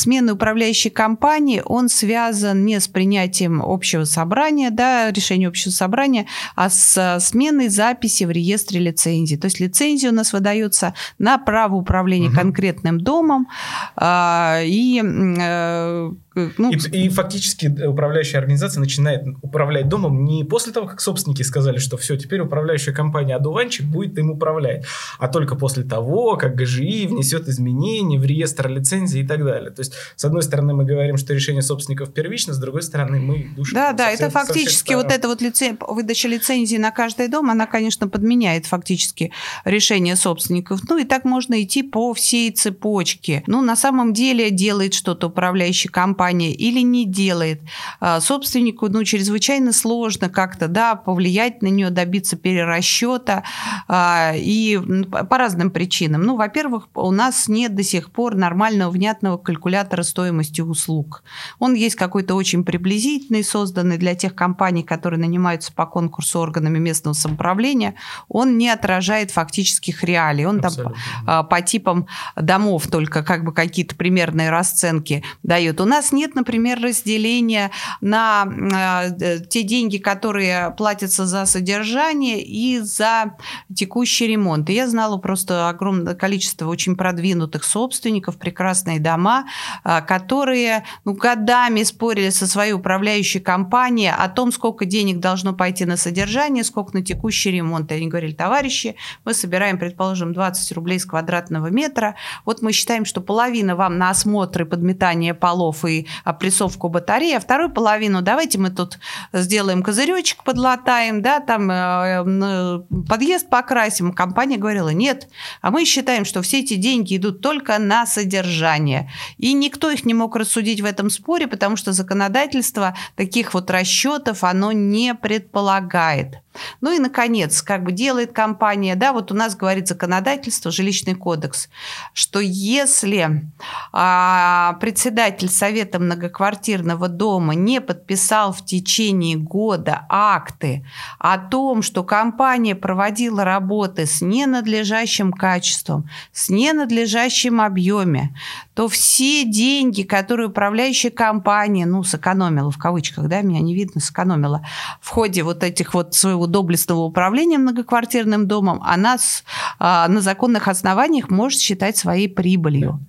смены 0.04 0.34
управляющей 0.34 0.90
компании, 0.90 1.62
он 1.64 1.88
связан 1.88 2.64
не 2.64 2.78
с 2.78 2.88
принятием 2.88 3.62
общего 3.62 4.04
собрания, 4.04 4.70
да, 4.70 5.10
решения 5.10 5.48
общего 5.48 5.72
собрания, 5.72 6.26
а 6.56 6.68
с 6.68 7.18
сменой 7.20 7.68
записи 7.68 8.24
в 8.24 8.30
реестре 8.30 8.80
лицензий. 8.80 9.38
То 9.38 9.46
есть 9.46 9.60
лицензия 9.60 10.10
у 10.10 10.14
нас 10.14 10.32
выдается 10.32 10.94
на 11.18 11.38
право 11.38 11.76
управления 11.76 12.28
угу. 12.28 12.36
конкретным 12.36 13.00
домом, 13.00 13.48
а, 13.96 14.60
и 14.62 15.02
э, 15.02 16.10
ну, 16.34 16.70
и, 16.70 17.04
и 17.04 17.08
фактически 17.08 17.66
управляющая 17.66 18.38
организация 18.40 18.80
начинает 18.80 19.24
управлять 19.42 19.88
домом 19.88 20.24
не 20.24 20.44
после 20.44 20.72
того, 20.72 20.86
как 20.86 21.00
собственники 21.00 21.42
сказали, 21.42 21.78
что 21.78 21.96
все, 21.96 22.16
теперь 22.16 22.40
управляющая 22.40 22.92
компания 22.92 23.36
«Одуванчик» 23.36 23.86
будет 23.86 24.18
им 24.18 24.30
управлять, 24.30 24.84
а 25.18 25.28
только 25.28 25.56
после 25.56 25.84
того, 25.84 26.36
как 26.36 26.54
ГЖИ 26.56 27.06
внесет 27.06 27.48
изменения 27.48 28.18
в 28.18 28.24
реестр 28.24 28.68
лицензии 28.68 29.20
и 29.20 29.26
так 29.26 29.44
далее. 29.44 29.70
То 29.70 29.80
есть, 29.80 29.94
с 30.16 30.24
одной 30.24 30.42
стороны, 30.42 30.74
мы 30.74 30.84
говорим, 30.84 31.16
что 31.16 31.34
решение 31.34 31.62
собственников 31.62 32.12
первично, 32.12 32.52
с 32.54 32.58
другой 32.58 32.82
стороны, 32.82 33.18
мы 33.20 33.48
душим. 33.56 33.74
Да, 33.74 33.92
да, 33.92 34.10
это 34.10 34.30
фактически 34.30 34.94
вот 34.94 35.12
эта 35.12 35.28
вот 35.28 35.40
лицен... 35.40 35.78
выдача 35.80 36.28
лицензии 36.28 36.76
на 36.76 36.90
каждый 36.90 37.28
дом, 37.28 37.50
она, 37.50 37.66
конечно, 37.66 38.08
подменяет 38.08 38.66
фактически 38.66 39.32
решение 39.64 40.16
собственников. 40.16 40.80
Ну 40.88 40.98
и 40.98 41.04
так 41.04 41.24
можно 41.24 41.62
идти 41.62 41.82
по 41.82 42.12
всей 42.14 42.50
цепочке. 42.50 43.42
Ну, 43.46 43.62
на 43.62 43.76
самом 43.76 44.12
деле 44.12 44.50
делает 44.50 44.94
что-то 44.94 45.28
управляющая 45.28 45.90
компания, 45.90 46.23
компания 46.24 46.52
или 46.52 46.80
не 46.80 47.04
делает. 47.04 47.60
А, 48.00 48.20
собственнику 48.20 48.88
ну, 48.88 49.04
чрезвычайно 49.04 49.72
сложно 49.72 50.28
как-то 50.28 50.68
да, 50.68 50.94
повлиять 50.94 51.62
на 51.62 51.66
нее, 51.68 51.90
добиться 51.90 52.36
перерасчета 52.36 53.42
а, 53.88 54.32
и 54.34 54.80
по 55.28 55.38
разным 55.38 55.70
причинам. 55.70 56.22
Ну, 56.22 56.36
во-первых, 56.36 56.88
у 56.94 57.10
нас 57.10 57.48
нет 57.48 57.74
до 57.74 57.82
сих 57.82 58.10
пор 58.10 58.36
нормального 58.36 58.90
внятного 58.90 59.36
калькулятора 59.36 60.02
стоимости 60.02 60.62
услуг. 60.62 61.22
Он 61.58 61.74
есть 61.74 61.96
какой-то 61.96 62.34
очень 62.34 62.64
приблизительный, 62.64 63.44
созданный 63.44 63.98
для 63.98 64.14
тех 64.14 64.34
компаний, 64.34 64.82
которые 64.82 65.20
нанимаются 65.20 65.72
по 65.72 65.86
конкурсу 65.86 66.40
органами 66.40 66.78
местного 66.78 67.14
самоуправления. 67.14 67.94
Он 68.28 68.56
не 68.56 68.70
отражает 68.70 69.30
фактических 69.30 70.02
реалий. 70.04 70.46
Он 70.46 70.64
Абсолютно. 70.64 70.96
там 71.26 71.46
по 71.48 71.60
типам 71.60 72.06
домов 72.36 72.86
только 72.86 73.22
как 73.22 73.44
бы 73.44 73.52
какие-то 73.52 73.94
примерные 73.94 74.50
расценки 74.50 75.22
дает. 75.42 75.80
У 75.80 75.84
нас 75.84 76.13
нет, 76.14 76.34
например, 76.34 76.80
разделения 76.80 77.70
на 78.00 78.46
э, 78.46 79.40
те 79.40 79.62
деньги, 79.62 79.98
которые 79.98 80.74
платятся 80.76 81.26
за 81.26 81.46
содержание 81.46 82.42
и 82.42 82.78
за 82.78 83.36
текущий 83.74 84.26
ремонт. 84.26 84.70
И 84.70 84.74
я 84.74 84.88
знала 84.88 85.18
просто 85.18 85.68
огромное 85.68 86.14
количество 86.14 86.68
очень 86.68 86.96
продвинутых 86.96 87.64
собственников, 87.64 88.38
прекрасные 88.38 89.00
дома, 89.00 89.46
э, 89.84 90.00
которые 90.02 90.84
ну, 91.04 91.14
годами 91.14 91.82
спорили 91.82 92.30
со 92.30 92.46
своей 92.46 92.72
управляющей 92.72 93.40
компанией 93.40 94.12
о 94.16 94.28
том, 94.28 94.52
сколько 94.52 94.84
денег 94.84 95.18
должно 95.20 95.52
пойти 95.52 95.84
на 95.84 95.96
содержание, 95.96 96.64
сколько 96.64 96.96
на 96.96 97.04
текущий 97.04 97.50
ремонт. 97.50 97.90
И 97.90 97.94
они 97.94 98.08
говорили, 98.08 98.32
товарищи, 98.32 98.96
мы 99.24 99.34
собираем, 99.34 99.78
предположим, 99.78 100.32
20 100.32 100.72
рублей 100.72 100.98
с 100.98 101.04
квадратного 101.04 101.68
метра. 101.68 102.14
Вот 102.44 102.62
мы 102.62 102.72
считаем, 102.72 103.04
что 103.04 103.20
половина 103.20 103.76
вам 103.76 103.98
на 103.98 104.10
осмотры, 104.10 104.64
подметание 104.64 105.34
полов 105.34 105.84
и 105.84 106.03
и 106.04 106.08
опрессовку 106.24 106.88
батареи, 106.88 107.34
а 107.34 107.40
вторую 107.40 107.70
половину 107.70 108.22
давайте 108.22 108.58
мы 108.58 108.70
тут 108.70 108.98
сделаем 109.32 109.82
козыречек, 109.82 110.42
подлатаем, 110.44 111.22
да, 111.22 111.40
там 111.40 111.70
э, 111.70 112.80
подъезд 113.08 113.48
покрасим. 113.48 114.12
Компания 114.12 114.56
говорила, 114.56 114.90
нет, 114.90 115.28
а 115.60 115.70
мы 115.70 115.84
считаем, 115.84 116.24
что 116.24 116.42
все 116.42 116.60
эти 116.60 116.74
деньги 116.74 117.16
идут 117.16 117.40
только 117.40 117.78
на 117.78 118.06
содержание. 118.06 119.10
И 119.38 119.52
никто 119.52 119.90
их 119.90 120.04
не 120.04 120.14
мог 120.14 120.36
рассудить 120.36 120.80
в 120.80 120.84
этом 120.84 121.10
споре, 121.10 121.46
потому 121.46 121.76
что 121.76 121.92
законодательство 121.92 122.96
таких 123.16 123.54
вот 123.54 123.70
расчетов, 123.70 124.44
оно 124.44 124.72
не 124.72 125.14
предполагает. 125.14 126.38
Ну 126.80 126.92
и, 126.92 126.98
наконец, 126.98 127.62
как 127.62 127.82
бы 127.82 127.92
делает 127.92 128.32
компания, 128.32 128.94
да, 128.94 129.12
вот 129.12 129.32
у 129.32 129.34
нас 129.34 129.56
говорит 129.56 129.88
законодательство, 129.88 130.70
жилищный 130.70 131.14
кодекс, 131.14 131.68
что 132.12 132.40
если 132.40 133.50
а, 133.92 134.76
председатель 134.80 135.48
Совета 135.48 135.93
многоквартирного 135.98 137.08
дома 137.08 137.54
не 137.54 137.80
подписал 137.80 138.52
в 138.52 138.64
течение 138.64 139.36
года 139.36 140.06
акты 140.08 140.84
о 141.18 141.38
том, 141.38 141.82
что 141.82 142.02
компания 142.02 142.74
проводила 142.74 143.44
работы 143.44 144.06
с 144.06 144.20
ненадлежащим 144.20 145.32
качеством, 145.32 146.08
с 146.32 146.48
ненадлежащим 146.48 147.60
объеме, 147.60 148.34
то 148.74 148.88
все 148.88 149.44
деньги, 149.44 150.02
которые 150.02 150.48
управляющая 150.48 151.10
компания, 151.10 151.86
ну, 151.86 152.02
сэкономила 152.02 152.70
в 152.70 152.78
кавычках, 152.78 153.28
да, 153.28 153.42
меня 153.42 153.60
не 153.60 153.74
видно, 153.74 154.00
сэкономила 154.00 154.66
в 155.00 155.08
ходе 155.10 155.42
вот 155.42 155.62
этих 155.62 155.94
вот 155.94 156.14
своего 156.14 156.46
доблестного 156.46 157.00
управления 157.00 157.58
многоквартирным 157.58 158.48
домом, 158.48 158.82
она 158.84 159.18
с, 159.18 159.44
а, 159.78 160.08
на 160.08 160.20
законных 160.20 160.68
основаниях 160.68 161.30
может 161.30 161.60
считать 161.60 161.96
своей 161.96 162.28
прибылью. 162.28 163.00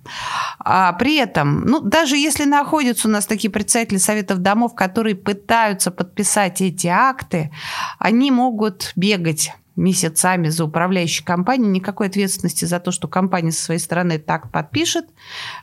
А 0.58 0.92
при 0.92 1.16
этом, 1.16 1.62
ну, 1.66 1.80
даже 1.80 2.16
если 2.16 2.44
находятся 2.76 3.08
у 3.08 3.10
нас 3.10 3.24
такие 3.24 3.50
представители 3.50 3.96
советов 3.96 4.40
домов, 4.40 4.74
которые 4.74 5.16
пытаются 5.16 5.90
подписать 5.90 6.60
эти 6.60 6.88
акты, 6.88 7.50
они 7.98 8.30
могут 8.30 8.92
бегать 8.96 9.54
месяцами 9.76 10.48
за 10.48 10.66
управляющей 10.66 11.24
компанией, 11.24 11.70
никакой 11.70 12.08
ответственности 12.08 12.66
за 12.66 12.78
то, 12.78 12.90
что 12.90 13.08
компания 13.08 13.50
со 13.50 13.64
своей 13.64 13.80
стороны 13.80 14.18
так 14.18 14.52
подпишет, 14.52 15.06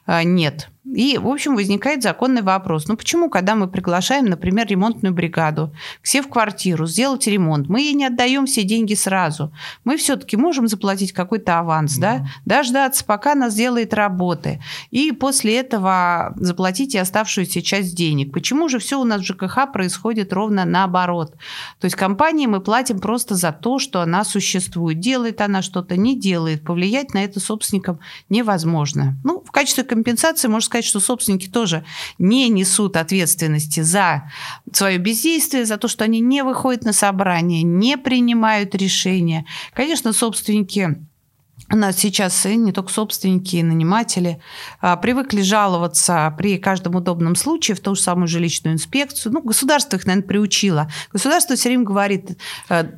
а, 0.07 0.23
нет. 0.23 0.69
И, 0.85 1.17
в 1.17 1.27
общем, 1.27 1.55
возникает 1.55 2.03
законный 2.03 2.41
вопрос. 2.41 2.87
Ну 2.87 2.97
почему, 2.97 3.29
когда 3.29 3.55
мы 3.55 3.67
приглашаем, 3.69 4.25
например, 4.25 4.67
ремонтную 4.67 5.13
бригаду 5.13 5.73
к 6.01 6.07
себе 6.07 6.23
в 6.23 6.27
квартиру 6.27 6.85
сделать 6.87 7.25
ремонт, 7.25 7.69
мы 7.69 7.81
ей 7.81 7.93
не 7.93 8.05
отдаем 8.05 8.45
все 8.45 8.63
деньги 8.63 8.93
сразу? 8.93 9.53
Мы 9.85 9.95
все-таки 9.95 10.35
можем 10.35 10.67
заплатить 10.67 11.13
какой-то 11.13 11.59
аванс, 11.59 11.97
да. 11.97 12.17
да? 12.45 12.57
Дождаться, 12.57 13.05
пока 13.05 13.31
она 13.31 13.49
сделает 13.49 13.93
работы. 13.93 14.61
И 14.91 15.13
после 15.13 15.57
этого 15.57 16.33
заплатить 16.35 16.95
и 16.95 16.97
оставшуюся 16.97 17.61
часть 17.61 17.95
денег. 17.95 18.33
Почему 18.33 18.67
же 18.67 18.79
все 18.79 18.99
у 18.99 19.05
нас 19.05 19.21
в 19.21 19.25
ЖКХ 19.25 19.71
происходит 19.71 20.33
ровно 20.33 20.65
наоборот? 20.65 21.31
То 21.79 21.85
есть 21.85 21.95
компании 21.95 22.45
мы 22.45 22.59
платим 22.59 22.99
просто 22.99 23.35
за 23.35 23.53
то, 23.53 23.79
что 23.79 24.01
она 24.01 24.25
существует. 24.25 24.99
Делает 24.99 25.39
она 25.39 25.61
что-то, 25.61 25.95
не 25.95 26.19
делает. 26.19 26.65
Повлиять 26.65 27.13
на 27.13 27.23
это 27.23 27.39
собственникам 27.39 27.99
невозможно. 28.27 29.15
Ну, 29.23 29.41
в 29.45 29.51
качестве 29.51 29.85
компенсации 29.85 30.49
можно 30.49 30.65
сказать, 30.65 30.72
что 30.81 30.99
собственники 30.99 31.47
тоже 31.47 31.85
не 32.17 32.49
несут 32.49 32.97
ответственности 32.97 33.81
за 33.81 34.31
свое 34.71 34.97
бездействие, 34.97 35.65
за 35.65 35.77
то, 35.77 35.87
что 35.87 36.03
они 36.03 36.19
не 36.19 36.43
выходят 36.43 36.83
на 36.83 36.93
собрание, 36.93 37.63
не 37.63 37.97
принимают 37.97 38.75
решения. 38.75 39.45
Конечно, 39.73 40.13
собственники 40.13 40.97
у 41.71 41.75
нас 41.75 41.97
сейчас 41.97 42.45
и 42.45 42.55
не 42.55 42.71
только 42.71 42.91
собственники, 42.91 43.55
и 43.55 43.63
наниматели 43.63 44.41
а, 44.81 44.97
привыкли 44.97 45.41
жаловаться 45.41 46.33
при 46.37 46.57
каждом 46.57 46.95
удобном 46.95 47.35
случае 47.35 47.75
в 47.75 47.79
ту 47.79 47.95
же 47.95 48.01
самую 48.01 48.27
жилищную 48.27 48.75
инспекцию. 48.75 49.33
Ну, 49.33 49.41
государство 49.41 49.95
их, 49.95 50.05
наверное, 50.05 50.27
приучило. 50.27 50.91
Государство 51.11 51.55
все 51.55 51.69
время 51.69 51.83
говорит, 51.83 52.37
э, 52.69 52.91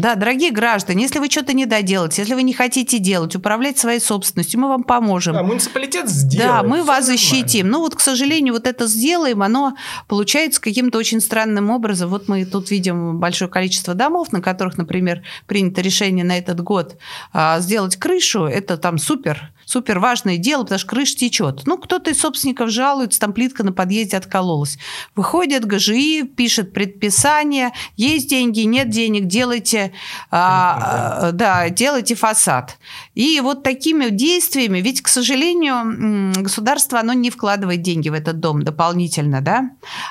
да, 0.00 0.14
дорогие 0.14 0.50
граждане, 0.50 1.02
если 1.02 1.18
вы 1.18 1.28
что-то 1.28 1.52
не 1.52 1.66
доделаете, 1.66 2.22
если 2.22 2.34
вы 2.34 2.42
не 2.42 2.52
хотите 2.52 2.98
делать, 2.98 3.36
управлять 3.36 3.78
своей 3.78 4.00
собственностью, 4.00 4.60
мы 4.60 4.68
вам 4.68 4.82
поможем. 4.82 5.34
Да, 5.34 5.42
муниципалитет 5.42 6.08
сделает. 6.08 6.48
Да, 6.48 6.62
мы 6.62 6.82
вас 6.82 7.06
защитим. 7.06 7.68
Ну 7.68 7.80
вот, 7.80 7.94
к 7.94 8.00
сожалению, 8.00 8.54
вот 8.54 8.66
это 8.66 8.86
сделаем, 8.86 9.42
оно 9.42 9.76
получается 10.08 10.60
каким-то 10.60 10.98
очень 10.98 11.20
странным 11.20 11.70
образом. 11.70 12.10
Вот 12.10 12.28
мы 12.28 12.44
тут 12.44 12.70
видим 12.70 13.18
большое 13.18 13.50
количество 13.50 13.94
домов, 13.94 14.32
на 14.32 14.40
которых, 14.40 14.78
например, 14.78 15.22
принято 15.46 15.80
решение 15.80 16.24
на 16.24 16.38
этот 16.38 16.60
год 16.60 16.96
а, 17.32 17.60
сделать 17.60 17.96
крышу. 17.96 18.44
Это 18.44 18.76
там 18.76 18.98
супер 18.98 19.52
супер 19.70 20.00
важное 20.00 20.36
дело, 20.36 20.62
потому 20.62 20.80
что 20.80 20.88
крыша 20.88 21.16
течет. 21.16 21.62
Ну, 21.64 21.78
кто-то 21.78 22.10
из 22.10 22.20
собственников 22.20 22.70
жалуется, 22.70 23.20
там 23.20 23.32
плитка 23.32 23.62
на 23.62 23.72
подъезде 23.72 24.16
откололась. 24.16 24.78
Выходит 25.14 25.64
ГЖИ, 25.64 26.24
пишет 26.24 26.72
предписание, 26.72 27.70
есть 27.96 28.28
деньги, 28.28 28.60
нет 28.60 28.88
денег, 28.88 29.26
делайте, 29.26 29.89
а, 30.30 31.28
а, 31.28 31.32
да, 31.32 31.68
делайте 31.70 32.14
фасад. 32.14 32.78
И 33.14 33.40
вот 33.40 33.62
такими 33.62 34.10
действиями, 34.10 34.80
ведь, 34.80 35.02
к 35.02 35.08
сожалению, 35.08 36.32
государство, 36.42 37.00
оно 37.00 37.12
не 37.12 37.30
вкладывает 37.30 37.82
деньги 37.82 38.08
в 38.08 38.14
этот 38.14 38.40
дом 38.40 38.62
дополнительно, 38.62 39.40
да, 39.40 39.70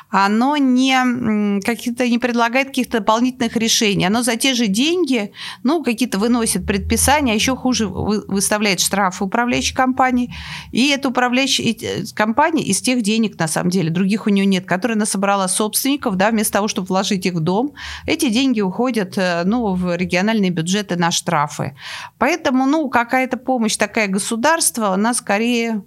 оно 0.10 0.58
не, 0.58 1.62
какие-то, 1.62 2.08
не 2.08 2.20
предлагает 2.20 2.68
каких-то 2.68 3.00
дополнительных 3.00 3.56
решений, 3.56 4.06
оно 4.06 4.24
за 4.24 4.36
те 4.36 4.54
же 4.54 4.68
деньги, 4.68 5.32
ну, 5.64 5.84
какие-то 5.84 6.20
выносит 6.20 6.66
предписания, 6.66 7.32
а 7.32 7.36
еще 7.36 7.56
хуже 7.56 7.88
выставляет 7.88 8.80
штрафы 8.80 9.24
управляющей 9.24 9.76
компании. 9.76 10.34
И 10.72 10.90
эта 10.90 11.10
управляющая 11.10 11.74
э, 11.74 12.04
компания 12.14 12.64
из 12.64 12.82
тех 12.82 13.02
денег, 13.02 13.38
на 13.40 13.48
самом 13.48 13.70
деле, 13.70 13.90
других 13.90 14.28
у 14.28 14.30
нее 14.30 14.46
нет, 14.46 14.66
которые 14.66 14.96
она 14.96 15.06
собрала 15.06 15.48
собственников, 15.48 16.16
да, 16.16 16.32
вместо 16.32 16.54
того, 16.54 16.68
чтобы 16.68 16.88
вложить 16.88 17.26
их 17.26 17.34
в 17.34 17.40
дом, 17.40 17.74
эти 18.06 18.30
деньги 18.30 18.62
уходят 18.62 19.18
э, 19.18 19.44
ну, 19.46 19.69
в 19.76 19.96
региональные 19.96 20.52
бюджеты 20.52 20.96
на 20.96 21.12
штрафы. 21.12 21.76
Поэтому 22.18 22.66
ну, 22.66 22.90
какая-то 22.90 23.38
помощь 23.38 23.78
такая 23.78 24.08
государства, 24.08 24.94
она 24.94 25.14
скорее 25.14 25.84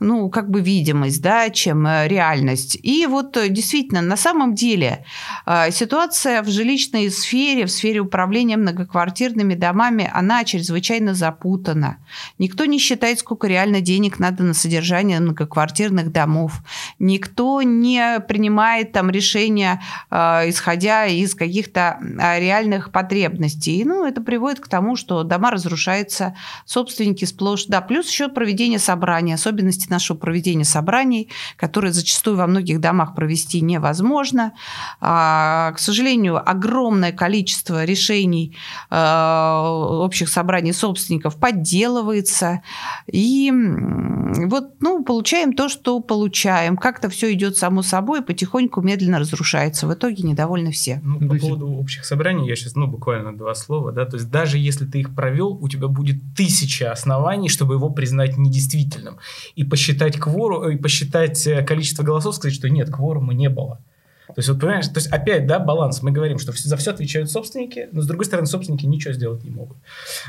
ну, 0.00 0.30
как 0.30 0.48
бы 0.48 0.60
видимость, 0.60 1.20
да, 1.22 1.50
чем 1.50 1.86
э, 1.86 2.06
реальность. 2.06 2.78
И 2.82 3.06
вот 3.06 3.36
э, 3.36 3.48
действительно, 3.48 4.00
на 4.00 4.16
самом 4.16 4.54
деле 4.54 5.04
э, 5.44 5.70
ситуация 5.72 6.42
в 6.42 6.48
жилищной 6.48 7.10
сфере, 7.10 7.66
в 7.66 7.70
сфере 7.70 8.00
управления 8.00 8.56
многоквартирными 8.56 9.54
домами, 9.54 10.08
она 10.12 10.44
чрезвычайно 10.44 11.14
запутана. 11.14 11.98
Никто 12.38 12.64
не 12.64 12.78
считает, 12.78 13.18
сколько 13.18 13.48
реально 13.48 13.80
денег 13.80 14.18
надо 14.18 14.44
на 14.44 14.54
содержание 14.54 15.18
многоквартирных 15.18 16.12
домов. 16.12 16.60
Никто 16.98 17.62
не 17.62 18.20
принимает 18.20 18.92
там 18.92 19.10
решения, 19.10 19.82
исходя 20.10 21.06
из 21.06 21.34
каких-то 21.34 21.98
реальных 22.00 22.92
потребностей. 22.92 23.84
Ну, 23.84 24.04
это 24.04 24.20
приводит 24.20 24.60
к 24.60 24.68
тому, 24.68 24.96
что 24.96 25.22
дома 25.22 25.50
разрушаются, 25.50 26.36
собственники 26.64 27.24
сплошь. 27.24 27.66
Да, 27.66 27.80
плюс 27.80 28.08
еще 28.08 28.28
проведение 28.28 28.78
собраний, 28.78 29.32
особенности 29.32 29.87
нашего 29.90 30.16
проведения 30.16 30.64
собраний, 30.64 31.28
которые 31.56 31.92
зачастую 31.92 32.36
во 32.36 32.46
многих 32.46 32.80
домах 32.80 33.14
провести 33.14 33.60
невозможно. 33.60 34.52
А, 35.00 35.72
к 35.72 35.78
сожалению, 35.78 36.38
огромное 36.48 37.12
количество 37.12 37.84
решений 37.84 38.56
а, 38.90 39.68
общих 39.68 40.28
собраний 40.28 40.72
собственников 40.72 41.36
подделывается. 41.36 42.62
И 43.10 43.50
вот 43.50 44.74
ну, 44.80 45.04
получаем 45.04 45.52
то, 45.52 45.68
что 45.68 46.00
получаем. 46.00 46.76
Как-то 46.76 47.08
все 47.08 47.32
идет 47.32 47.56
само 47.56 47.82
собой, 47.82 48.22
потихоньку, 48.22 48.80
медленно 48.82 49.18
разрушается. 49.18 49.86
В 49.86 49.94
итоге 49.94 50.22
недовольны 50.22 50.70
все. 50.70 51.00
Ну, 51.02 51.28
по 51.28 51.36
поводу 51.36 51.68
общих 51.68 52.04
собраний, 52.04 52.46
я 52.48 52.56
сейчас, 52.56 52.74
ну, 52.74 52.86
буквально 52.86 53.36
два 53.36 53.54
слова, 53.54 53.92
да, 53.92 54.04
то 54.04 54.16
есть 54.16 54.30
даже 54.30 54.58
если 54.58 54.84
ты 54.84 55.00
их 55.00 55.14
провел, 55.14 55.50
у 55.60 55.68
тебя 55.68 55.88
будет 55.88 56.16
тысяча 56.36 56.92
оснований, 56.92 57.48
чтобы 57.48 57.74
его 57.74 57.90
признать 57.90 58.36
недействительным. 58.36 59.18
И 59.54 59.64
по 59.64 59.76
посчитать 59.78 60.18
кворум, 60.18 60.70
и 60.70 60.76
посчитать 60.76 61.46
э, 61.46 61.62
количество 61.62 62.02
голосов, 62.02 62.34
сказать, 62.34 62.54
что 62.54 62.68
нет, 62.68 62.90
кворума 62.90 63.32
не 63.32 63.48
было. 63.48 63.80
То 64.26 64.34
есть, 64.36 64.48
вот 64.48 64.60
понимаешь, 64.60 64.88
то 64.88 64.96
есть 64.96 65.06
опять, 65.06 65.46
да, 65.46 65.60
баланс. 65.60 66.02
Мы 66.02 66.10
говорим, 66.10 66.38
что 66.40 66.52
за 66.52 66.76
все 66.76 66.90
отвечают 66.90 67.30
собственники, 67.30 67.88
но 67.92 68.02
с 68.02 68.06
другой 68.06 68.26
стороны, 68.26 68.46
собственники 68.48 68.86
ничего 68.86 69.14
сделать 69.14 69.44
не 69.44 69.50
могут. 69.50 69.78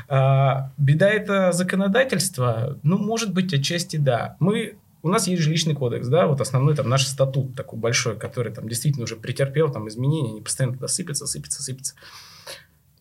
А, 0.08 0.70
беда 0.78 1.10
это 1.10 1.50
законодательство, 1.50 2.78
ну, 2.84 2.96
может 2.96 3.34
быть, 3.34 3.52
отчасти 3.52 3.96
да. 3.96 4.36
Мы 4.38 4.76
у 5.02 5.08
нас 5.08 5.26
есть 5.26 5.42
жилищный 5.42 5.74
кодекс, 5.74 6.06
да, 6.06 6.28
вот 6.28 6.40
основной 6.40 6.76
там 6.76 6.88
наш 6.88 7.06
статут 7.06 7.56
такой 7.56 7.78
большой, 7.78 8.16
который 8.16 8.52
там 8.52 8.68
действительно 8.68 9.04
уже 9.04 9.16
претерпел 9.16 9.70
там 9.70 9.88
изменения, 9.88 10.30
они 10.30 10.40
постоянно 10.40 10.76
туда 10.76 10.88
сыпятся, 10.88 11.26
сыпятся, 11.26 11.62
сыпятся. 11.62 11.94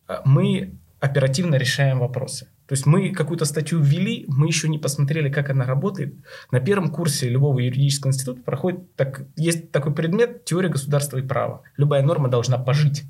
А, 0.07 0.23
мы 0.25 0.73
оперативно 0.99 1.55
решаем 1.55 1.99
вопросы. 1.99 2.47
То 2.69 2.73
есть 2.73 2.85
мы 2.85 3.09
какую-то 3.09 3.45
статью 3.45 3.79
ввели, 3.79 4.25
мы 4.27 4.45
еще 4.45 4.69
не 4.69 4.77
посмотрели, 4.77 5.31
как 5.31 5.49
она 5.49 5.65
работает. 5.65 6.13
На 6.51 6.59
первом 6.59 6.89
курсе 6.89 7.27
любого 7.27 7.57
юридического 7.57 8.11
института 8.11 8.43
проходит 8.43 8.95
так, 8.95 9.23
есть 9.35 9.71
такой 9.71 9.91
предмет 9.91 10.45
теория 10.45 10.69
государства 10.69 11.17
и 11.17 11.23
права. 11.23 11.63
Любая 11.77 12.03
норма 12.03 12.27
должна 12.29 12.59
пожить. 12.59 13.05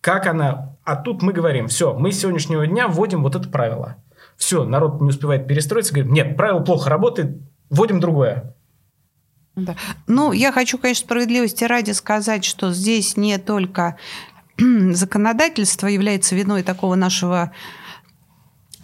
Как 0.00 0.26
она... 0.26 0.74
А 0.84 0.96
тут 0.96 1.20
мы 1.20 1.34
говорим, 1.34 1.68
все, 1.68 1.92
мы 1.92 2.12
с 2.12 2.20
сегодняшнего 2.20 2.66
дня 2.66 2.88
вводим 2.88 3.22
вот 3.22 3.36
это 3.36 3.46
правило. 3.46 3.96
Все, 4.38 4.64
народ 4.64 5.02
не 5.02 5.10
успевает 5.10 5.46
перестроиться, 5.46 5.92
говорим, 5.92 6.14
нет, 6.14 6.34
правило 6.38 6.60
плохо 6.60 6.88
работает, 6.88 7.36
вводим 7.68 8.00
другое. 8.00 8.54
Да. 9.54 9.76
Ну, 10.06 10.32
я 10.32 10.50
хочу, 10.50 10.78
конечно, 10.78 11.04
справедливости 11.04 11.64
ради 11.64 11.90
сказать, 11.90 12.42
что 12.46 12.72
здесь 12.72 13.18
не 13.18 13.36
только 13.36 13.98
законодательство 14.58 15.88
является 15.88 16.34
виной 16.34 16.62
такого 16.62 16.94
нашего 16.94 17.52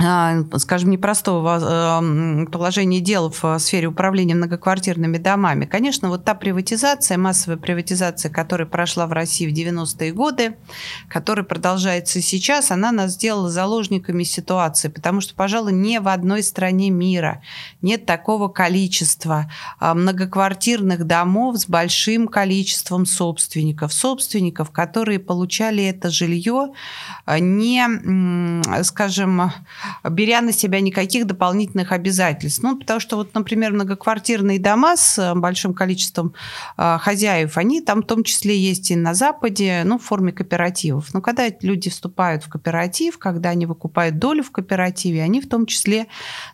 скажем, 0.00 0.90
непростого 0.90 1.58
а, 1.60 2.46
положения 2.52 3.00
дел 3.00 3.32
в 3.32 3.58
сфере 3.58 3.88
управления 3.88 4.36
многоквартирными 4.36 5.18
домами. 5.18 5.64
Конечно, 5.64 6.08
вот 6.08 6.24
та 6.24 6.34
приватизация, 6.34 7.18
массовая 7.18 7.58
приватизация, 7.58 8.30
которая 8.30 8.68
прошла 8.68 9.08
в 9.08 9.12
России 9.12 9.48
в 9.48 9.52
90-е 9.52 10.12
годы, 10.12 10.56
которая 11.08 11.44
продолжается 11.44 12.20
сейчас, 12.20 12.70
она 12.70 12.92
нас 12.92 13.12
сделала 13.14 13.50
заложниками 13.50 14.22
ситуации, 14.22 14.86
потому 14.86 15.20
что, 15.20 15.34
пожалуй, 15.34 15.72
ни 15.72 15.98
в 15.98 16.06
одной 16.06 16.44
стране 16.44 16.90
мира 16.90 17.42
нет 17.82 18.06
такого 18.06 18.46
количества 18.46 19.50
а, 19.80 19.94
многоквартирных 19.94 21.08
домов 21.08 21.56
с 21.56 21.66
большим 21.66 22.28
количеством 22.28 23.04
собственников. 23.04 23.92
Собственников, 23.92 24.70
которые 24.70 25.18
получали 25.18 25.82
это 25.82 26.08
жилье 26.08 26.68
не, 27.26 27.84
скажем, 28.84 29.50
беря 30.08 30.40
на 30.40 30.52
себя 30.52 30.80
никаких 30.80 31.26
дополнительных 31.26 31.92
обязательств. 31.92 32.62
Ну, 32.62 32.78
потому 32.78 33.00
что 33.00 33.16
вот, 33.16 33.34
например, 33.34 33.72
многоквартирные 33.72 34.58
дома 34.58 34.96
с 34.96 35.18
э, 35.18 35.34
большим 35.34 35.74
количеством 35.74 36.34
э, 36.76 36.98
хозяев, 37.00 37.56
они 37.56 37.80
там 37.80 38.02
в 38.02 38.06
том 38.06 38.24
числе 38.24 38.58
есть 38.58 38.90
и 38.90 38.96
на 38.96 39.14
Западе, 39.14 39.82
ну, 39.84 39.98
в 39.98 40.02
форме 40.04 40.32
кооперативов. 40.32 41.12
Но 41.14 41.20
когда 41.20 41.48
люди 41.60 41.90
вступают 41.90 42.44
в 42.44 42.48
кооператив, 42.48 43.18
когда 43.18 43.50
они 43.50 43.66
выкупают 43.66 44.18
долю 44.18 44.42
в 44.42 44.50
кооперативе, 44.50 45.22
они 45.22 45.40
в 45.40 45.48
том 45.48 45.66
числе, 45.66 46.06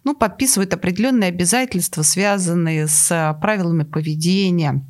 ну, 0.05 0.15
подписывают 0.15 0.73
определенные 0.75 1.29
обязательства, 1.29 2.03
связанные 2.03 2.87
с 2.87 3.11
э, 3.11 3.41
правилами 3.41 3.85
поведения, 3.85 4.85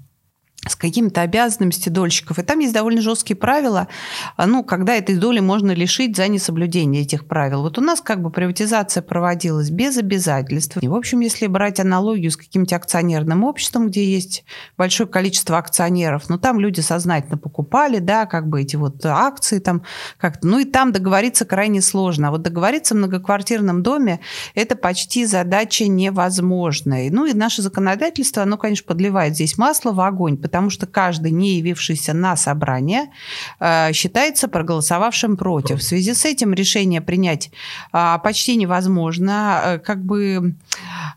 с 0.67 0.77
какими-то 0.77 1.23
обязанностями 1.23 1.95
дольщиков. 1.95 2.39
И 2.39 2.43
там 2.43 2.59
есть 2.59 2.73
довольно 2.73 3.01
жесткие 3.01 3.37
правила, 3.37 3.89
а, 4.37 4.47
ну, 4.47 4.65
когда 4.65 4.95
этой 4.95 5.17
доли 5.17 5.41
можно 5.41 5.73
лишить 5.73 6.17
за 6.17 6.29
несоблюдение 6.29 7.03
этих 7.03 7.27
правил. 7.27 7.63
Вот 7.63 7.79
у 7.79 7.81
нас 7.81 8.01
как 8.01 8.23
бы 8.23 8.31
приватизация 8.31 9.03
проводилась 9.03 9.71
без 9.71 9.97
обязательств. 9.97 10.79
И, 10.81 10.89
в 10.89 10.95
общем, 10.95 11.21
если 11.21 11.47
брать 11.47 11.81
аналогию 11.81 12.31
с 12.31 12.37
каким-нибудь 12.37 12.73
акционерным 12.73 13.45
обществом, 13.45 13.89
где 13.89 14.05
есть 14.05 14.45
большое 14.77 15.09
количество 15.09 15.59
акционеров, 15.59 16.29
ну, 16.29 16.39
там 16.39 16.61
люди 16.61 16.81
сознательно 16.81 17.39
покупали, 17.39 17.99
да, 17.99 18.27
как 18.27 18.49
бы 18.49 18.63
эти 18.63 18.77
вот 18.77 19.05
акции 19.05 19.59
там 19.59 19.83
как-то. 20.19 20.47
Ну, 20.47 20.59
и 20.59 20.65
там 20.65 20.93
договориться 20.93 21.45
крайне 21.45 21.83
сложно. 21.83 22.29
А 22.29 22.31
вот 22.31 22.43
договориться 22.43 22.95
в 22.95 22.99
многоквартирном 22.99 23.83
доме– 23.83 24.21
это 24.55 24.77
почти 24.77 25.27
задача 25.27 25.87
невозможная. 25.89 27.11
Ну, 27.11 27.27
и 27.27 27.35
наше 27.35 27.63
законодательство, 27.63 28.43
оно, 28.43 28.57
конечно, 28.57 28.87
подливает 28.87 29.35
здесь 29.35 29.59
масло 29.59 29.93
в 29.93 30.01
огонь, 30.01 30.37
потому 30.55 30.71
что 30.71 30.87
каждый, 30.87 31.33
не 31.33 31.57
явившийся 31.57 32.15
на 32.15 32.37
собрание, 32.37 33.11
э, 33.59 33.93
считается 33.93 34.47
проголосовавшим 34.47 35.37
против. 35.37 35.81
В 35.81 35.83
связи 35.83 36.15
с 36.15 36.25
этим 36.25 36.55
решение 36.55 37.01
принять 37.01 37.51
а, 37.91 38.19
почти 38.19 38.55
невозможно. 38.55 39.61
Э, 39.65 39.79
как 39.81 40.05
бы 40.05 40.55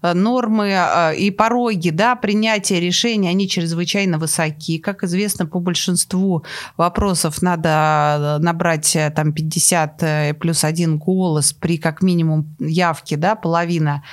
э, 0.02 0.14
нормы 0.14 0.76
и 1.16 1.30
пороги 1.30 1.92
да, 1.92 2.16
принятия 2.16 2.80
решений, 2.80 3.28
они 3.28 3.48
чрезвычайно 3.48 4.18
высоки. 4.18 4.80
Как 4.80 5.04
известно, 5.04 5.46
по 5.46 5.60
большинству 5.60 6.44
вопросов 6.76 7.44
надо 7.44 8.40
набрать 8.42 8.98
там 9.16 9.34
50 9.34 10.40
плюс 10.40 10.64
один 10.64 10.98
голос 10.98 11.54
при 11.54 11.78
как 11.78 12.02
минимум 12.02 12.56
явке, 12.60 13.18
да, 13.18 13.36
половина 13.36 14.04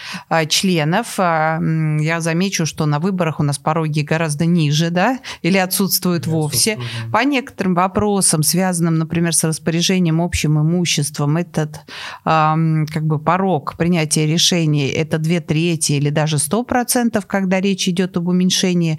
членов. 0.48 1.18
Я 1.18 2.18
замечу, 2.20 2.66
что 2.66 2.84
на 2.84 2.98
выборах 2.98 3.40
у 3.40 3.42
нас 3.42 3.56
пороги 3.56 4.00
гораздо 4.00 4.44
ниже, 4.44 4.90
да, 4.90 5.13
или 5.42 5.58
отсутствуют 5.58 6.26
вовсе. 6.26 6.78
По 7.12 7.24
некоторым 7.24 7.74
вопросам, 7.74 8.42
связанным, 8.42 8.98
например, 8.98 9.34
с 9.34 9.44
распоряжением 9.44 10.20
общим 10.20 10.60
имуществом, 10.60 11.36
этот 11.36 11.80
э, 12.24 12.84
как 12.92 13.06
бы 13.06 13.18
порог 13.18 13.76
принятия 13.76 14.26
решений 14.26 14.88
это 14.88 15.18
две 15.18 15.40
трети 15.40 15.92
или 15.92 16.10
даже 16.10 16.38
сто 16.38 16.62
процентов, 16.62 17.26
когда 17.26 17.60
речь 17.60 17.88
идет 17.88 18.16
об 18.16 18.28
уменьшении 18.28 18.98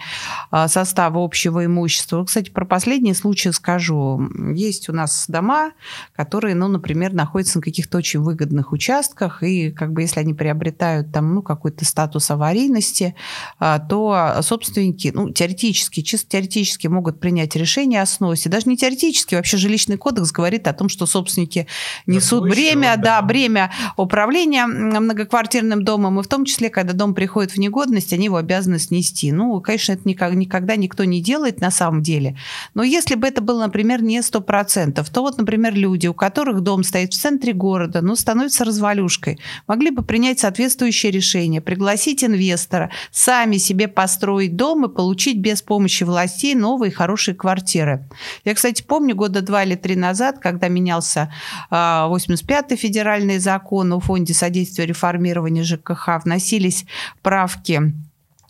э, 0.51 0.67
состава 0.67 1.23
общего 1.23 1.65
имущества. 1.65 2.23
Кстати, 2.25 2.49
про 2.49 2.65
последний 2.65 3.13
случай 3.13 3.51
скажу. 3.51 4.30
Есть 4.54 4.89
у 4.89 4.93
нас 4.93 5.25
дома, 5.28 5.71
которые, 6.15 6.56
ну, 6.56 6.67
например, 6.67 7.13
находятся 7.13 7.60
на 7.60 7.62
каких-то 7.62 7.97
очень 7.97 8.21
выгодных 8.21 8.71
участках, 8.71 9.43
и 9.43 9.71
как 9.71 9.93
бы 9.93 10.01
если 10.01 10.19
они 10.19 10.34
приобретают 10.34 11.12
там, 11.12 11.34
ну, 11.34 11.41
какой-то 11.41 11.86
статус 11.86 12.30
аварийности, 12.32 13.15
э, 13.60 13.80
то 13.89 14.39
собственники, 14.41 15.12
ну, 15.13 15.30
теоретически 15.32 16.01
чисто 16.06 16.30
теоретически 16.30 16.88
могут 16.88 17.20
принять 17.20 17.56
решение 17.56 18.02
о 18.02 18.06
сносе. 18.06 18.50
Даже 18.50 18.70
не 18.70 18.78
теоретически, 18.78 19.36
вообще 19.36 19.58
жилищный 19.58 19.98
кодекс 19.98 20.32
говорит 20.32 20.68
о 20.68 20.74
том, 20.74 20.89
что 20.89 21.06
собственники 21.06 21.68
несут 22.06 22.44
Такой 22.44 22.52
бремя, 22.52 22.96
да. 22.98 23.20
да, 23.20 23.22
бремя 23.22 23.72
управления 23.98 24.65
многоквартирным 24.68 25.84
домом, 25.84 26.20
и 26.20 26.24
в 26.24 26.28
том 26.28 26.46
числе, 26.46 26.70
когда 26.70 26.94
дом 26.94 27.13
приходит 27.13 27.52
в 27.52 27.58
негодность, 27.58 28.13
они 28.13 28.26
его 28.26 28.38
обязаны 28.38 28.80
снести. 28.80 29.32
Ну, 29.32 29.60
конечно, 29.62 29.94
это 29.94 30.08
никак, 30.08 30.34
никогда 30.34 30.76
никто 30.76 31.04
не 31.04 31.22
делает 31.22 31.60
на 31.60 31.72
самом 31.72 32.02
деле. 32.02 32.38
Но 32.74 32.84
если 32.84 33.15
бы 33.15 33.28
это 33.28 33.41
было, 33.41 33.63
например, 33.63 34.02
не 34.02 34.20
100%, 34.20 35.06
то 35.12 35.22
вот, 35.22 35.38
например, 35.38 35.74
люди, 35.74 36.08
у 36.08 36.13
которых 36.13 36.62
дом 36.62 36.84
стоит 36.84 37.13
в 37.13 37.18
центре 37.18 37.54
города, 37.54 38.02
но 38.02 38.15
становится 38.15 38.65
развалюшкой, 38.65 39.39
могли 39.68 39.89
бы 39.91 40.04
принять 40.04 40.39
соответствующее 40.39 41.12
решение, 41.12 41.62
пригласить 41.62 42.24
инвестора, 42.24 42.91
сами 43.12 43.58
себе 43.58 43.88
построить 43.88 44.56
дом 44.56 44.86
и 44.86 44.94
получить 44.94 45.38
без 45.38 45.62
помощи 45.62 45.85
помощи 45.86 46.04
властей 46.04 46.56
новые 46.56 46.91
хорошие 46.91 47.36
квартиры. 47.36 48.08
Я, 48.43 48.56
кстати, 48.56 48.82
помню 48.82 49.15
года 49.15 49.41
два 49.41 49.63
или 49.63 49.76
три 49.76 49.95
назад, 49.95 50.39
когда 50.39 50.67
менялся 50.67 51.32
85-й 51.69 52.74
а, 52.74 52.76
федеральный 52.76 53.38
закон 53.38 53.93
о 53.93 54.00
фонде 54.00 54.34
содействия 54.34 54.88
реформированию 54.88 55.63
ЖКХ, 55.63 56.24
вносились 56.24 56.86
правки 57.21 57.93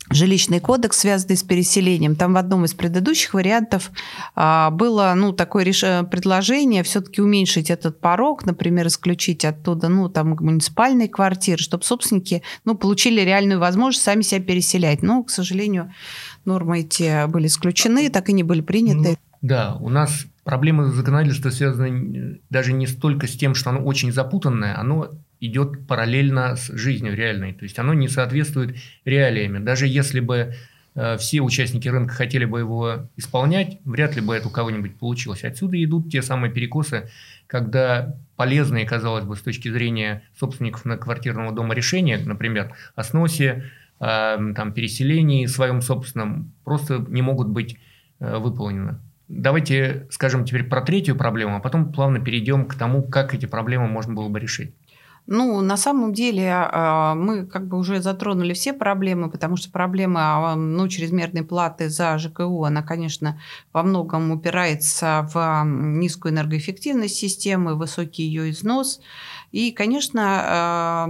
жилищный 0.10 0.60
кодекс, 0.60 1.00
связанный 1.00 1.38
с 1.38 1.44
переселением. 1.44 2.16
Там 2.16 2.34
в 2.34 2.38
одном 2.38 2.66
из 2.66 2.74
предыдущих 2.74 3.34
вариантов 3.34 3.92
а, 4.36 4.70
было 4.70 5.14
ну, 5.16 5.34
такое 5.34 5.64
реш... 5.64 5.82
предложение 6.10 6.84
все-таки 6.84 7.22
уменьшить 7.22 7.70
этот 7.70 8.00
порог, 8.00 8.46
например, 8.46 8.88
исключить 8.88 9.46
оттуда 9.46 9.90
ну, 9.90 10.10
там, 10.10 10.36
муниципальные 10.40 11.10
квартиры, 11.10 11.62
чтобы 11.62 11.84
собственники 11.84 12.44
ну, 12.66 12.76
получили 12.76 13.22
реальную 13.22 13.60
возможность 13.60 14.06
сами 14.06 14.22
себя 14.22 14.42
переселять. 14.42 15.02
Но, 15.02 15.24
к 15.24 15.30
сожалению, 15.30 15.92
нормы 16.46 16.82
эти 16.82 17.28
были 17.28 17.48
исключены, 17.48 18.10
так 18.10 18.30
и 18.30 18.34
не 18.34 18.44
были 18.44 18.62
приняты. 18.62 19.10
Ну, 19.10 19.16
да, 19.42 19.78
у 19.80 19.90
нас 19.90 20.26
проблемы 20.44 20.92
законодательства 20.92 21.50
связаны 21.50 22.40
даже 22.50 22.74
не 22.74 22.88
столько 22.88 23.28
с 23.28 23.36
тем, 23.36 23.56
что 23.56 23.72
оно 23.72 23.82
очень 23.82 24.12
запутанное, 24.12 24.80
оно 24.80 25.10
идет 25.40 25.88
параллельно 25.88 26.56
с 26.56 26.68
жизнью 26.68 27.16
реальной. 27.16 27.54
То 27.54 27.64
есть 27.64 27.78
оно 27.80 27.94
не 27.94 28.08
соответствует 28.08 28.76
реалиями. 29.04 29.60
Даже 29.60 29.88
если 29.88 30.20
бы 30.20 30.56
э, 30.96 31.18
все 31.18 31.42
участники 31.42 31.88
рынка 31.88 32.14
хотели 32.14 32.46
бы 32.46 32.60
его 32.60 33.10
исполнять, 33.16 33.80
вряд 33.86 34.16
ли 34.16 34.22
бы 34.22 34.36
это 34.36 34.48
у 34.48 34.52
кого-нибудь 34.52 34.98
получилось. 34.98 35.44
Отсюда 35.44 35.82
идут 35.84 36.10
те 36.12 36.22
самые 36.22 36.52
перекосы, 36.52 37.10
когда 37.48 38.16
полезные, 38.36 38.86
казалось 38.86 39.26
бы, 39.26 39.36
с 39.36 39.42
точки 39.42 39.70
зрения 39.70 40.24
собственников 40.38 40.86
на 40.86 40.98
квартирного 40.98 41.52
дома 41.54 41.74
решения, 41.74 42.18
например, 42.18 42.74
о 42.96 43.04
сносе, 43.04 43.66
э, 44.00 44.54
там, 44.56 44.74
переселении 44.74 45.46
своем 45.46 45.82
собственном, 45.82 46.52
просто 46.64 47.06
не 47.10 47.22
могут 47.22 47.50
быть 47.50 47.78
э, 48.20 48.38
выполнены. 48.38 49.00
Давайте 49.28 50.08
скажем 50.12 50.46
теперь 50.46 50.66
про 50.66 50.82
третью 50.82 51.16
проблему, 51.16 51.56
а 51.56 51.60
потом 51.60 51.92
плавно 51.92 52.20
перейдем 52.20 52.66
к 52.66 52.76
тому, 52.76 53.02
как 53.02 53.34
эти 53.34 53.48
проблемы 53.48 53.88
можно 53.88 54.14
было 54.14 54.30
бы 54.30 54.40
решить. 54.40 54.72
Ну, 55.28 55.60
на 55.62 55.76
самом 55.76 56.14
деле 56.14 56.52
а, 56.54 57.16
мы 57.16 57.48
как 57.48 57.68
бы 57.68 57.80
уже 57.80 58.00
затронули 58.00 58.54
все 58.54 58.74
проблемы, 58.74 59.32
потому 59.32 59.58
что 59.58 59.72
проблема 59.72 60.52
а, 60.52 60.56
ну, 60.56 60.88
чрезмерной 60.88 61.44
платы 61.44 61.90
за 61.90 62.18
ЖКУ, 62.20 62.64
она, 62.64 62.84
конечно, 62.84 63.40
во 63.74 63.82
многом 63.82 64.30
упирается 64.30 65.28
в 65.34 65.64
низкую 65.66 66.32
энергоэффективность 66.34 67.16
системы, 67.16 67.74
высокий 67.76 68.24
ее 68.24 68.52
износ. 68.52 69.00
И, 69.52 69.72
конечно, 69.72 70.42
а, 70.44 71.08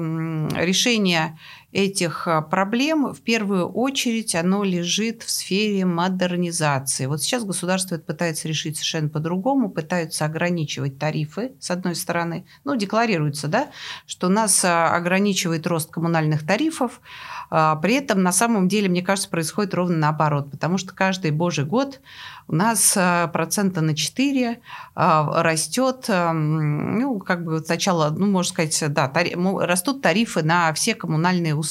решение 0.56 1.38
этих 1.76 2.26
а, 2.28 2.42
проблем 2.42 3.14
в 3.14 3.20
первую 3.22 3.68
очередь 3.68 4.34
оно 4.34 4.64
лежит 4.64 5.24
в 5.24 5.30
сфере 5.30 5.86
модернизации. 5.86 7.06
Вот 7.06 7.22
сейчас 7.22 7.44
государство 7.44 7.96
это 7.96 8.06
пытается 8.06 8.48
решить 8.48 8.78
совершенно 8.78 9.10
по-другому, 9.10 9.70
пытаются 9.70 10.24
ограничивать 10.24 10.98
тарифы, 10.98 11.52
с 11.60 11.70
одной 11.70 11.96
стороны. 11.96 12.46
Ну, 12.64 12.78
декларируется, 12.78 13.50
да, 13.50 13.68
что 14.06 14.30
нас 14.30 14.64
а, 14.64 14.96
ограничивает 14.96 15.68
рост 15.68 15.92
коммунальных 15.92 16.48
тарифов, 16.48 17.02
а, 17.50 17.76
при 17.76 17.96
этом 17.96 18.24
на 18.24 18.32
самом 18.32 18.70
деле, 18.70 18.88
мне 18.88 19.02
кажется, 19.02 19.30
происходит 19.30 19.74
ровно 19.74 19.98
наоборот, 19.98 20.52
потому 20.52 20.78
что 20.78 20.94
каждый 20.94 21.32
божий 21.32 21.66
год 21.66 22.00
у 22.48 22.56
нас 22.56 22.94
процента 23.34 23.82
на 23.82 23.96
4 23.96 24.60
растет, 24.94 26.06
ну, 26.08 27.20
как 27.20 27.44
бы 27.44 27.60
сначала, 27.60 28.12
ну, 28.12 28.28
можно 28.28 28.54
сказать, 28.54 28.94
да, 28.94 29.08
тари, 29.08 29.36
растут 29.66 30.04
тарифы 30.04 30.44
на 30.44 30.72
все 30.74 30.94
коммунальные 30.94 31.56
услуги. 31.56 31.65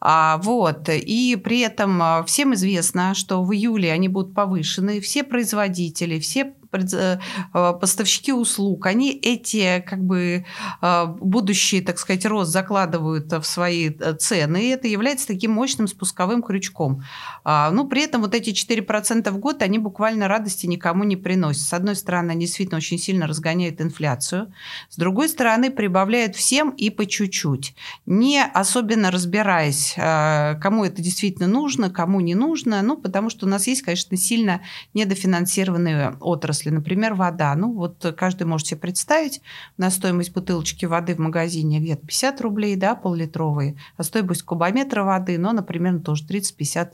А, 0.00 0.38
вот. 0.38 0.88
И 0.88 1.36
при 1.36 1.60
этом 1.60 2.24
всем 2.26 2.54
известно, 2.54 3.14
что 3.14 3.42
в 3.42 3.52
июле 3.52 3.92
они 3.92 4.08
будут 4.08 4.34
повышены. 4.34 5.00
Все 5.00 5.22
производители, 5.24 6.18
все 6.18 6.54
поставщики 6.72 8.32
услуг, 8.32 8.86
они 8.86 9.10
эти 9.12 9.84
как 9.86 10.02
бы 10.02 10.44
э, 10.80 11.06
будущие, 11.20 11.82
так 11.82 11.98
сказать, 11.98 12.24
рост 12.24 12.50
закладывают 12.50 13.30
в 13.30 13.44
свои 13.44 13.90
э, 13.90 14.14
цены, 14.14 14.64
и 14.64 14.68
это 14.68 14.88
является 14.88 15.26
таким 15.26 15.52
мощным 15.52 15.86
спусковым 15.86 16.42
крючком. 16.42 17.04
А, 17.44 17.70
ну, 17.70 17.86
при 17.86 18.04
этом 18.04 18.22
вот 18.22 18.34
эти 18.34 18.50
4% 18.50 19.30
в 19.30 19.38
год, 19.38 19.62
они 19.62 19.78
буквально 19.78 20.28
радости 20.28 20.66
никому 20.66 21.04
не 21.04 21.16
приносят. 21.16 21.62
С 21.62 21.72
одной 21.72 21.94
стороны, 21.94 22.30
они 22.32 22.46
действительно 22.46 22.78
очень 22.78 22.98
сильно 22.98 23.26
разгоняют 23.26 23.80
инфляцию, 23.80 24.52
с 24.88 24.96
другой 24.96 25.28
стороны, 25.28 25.70
прибавляют 25.70 26.36
всем 26.36 26.70
и 26.70 26.88
по 26.90 27.04
чуть-чуть, 27.06 27.74
не 28.06 28.42
особенно 28.42 29.10
разбираясь, 29.10 29.94
кому 29.94 30.84
это 30.84 31.02
действительно 31.02 31.48
нужно, 31.48 31.90
кому 31.90 32.20
не 32.20 32.34
нужно, 32.34 32.80
ну, 32.82 32.96
потому 32.96 33.30
что 33.30 33.46
у 33.46 33.48
нас 33.48 33.66
есть, 33.66 33.82
конечно, 33.82 34.16
сильно 34.16 34.62
недофинансированные 34.94 36.16
отрасли 36.20 36.61
отрасли. 36.62 36.70
Например, 36.70 37.14
вода. 37.14 37.54
Ну, 37.54 37.72
вот 37.72 38.14
каждый 38.16 38.44
может 38.44 38.66
себе 38.66 38.80
представить, 38.80 39.40
на 39.76 39.90
стоимость 39.90 40.32
бутылочки 40.32 40.86
воды 40.86 41.14
в 41.14 41.18
магазине 41.18 41.80
где-то 41.80 42.06
50 42.06 42.40
рублей, 42.40 42.76
да, 42.76 42.94
пол-литровые, 42.94 43.76
а 43.96 44.02
стоимость 44.02 44.42
кубометра 44.42 45.04
воды, 45.04 45.38
ну, 45.38 45.52
например, 45.52 46.00
тоже 46.00 46.24
30-50 46.24 46.92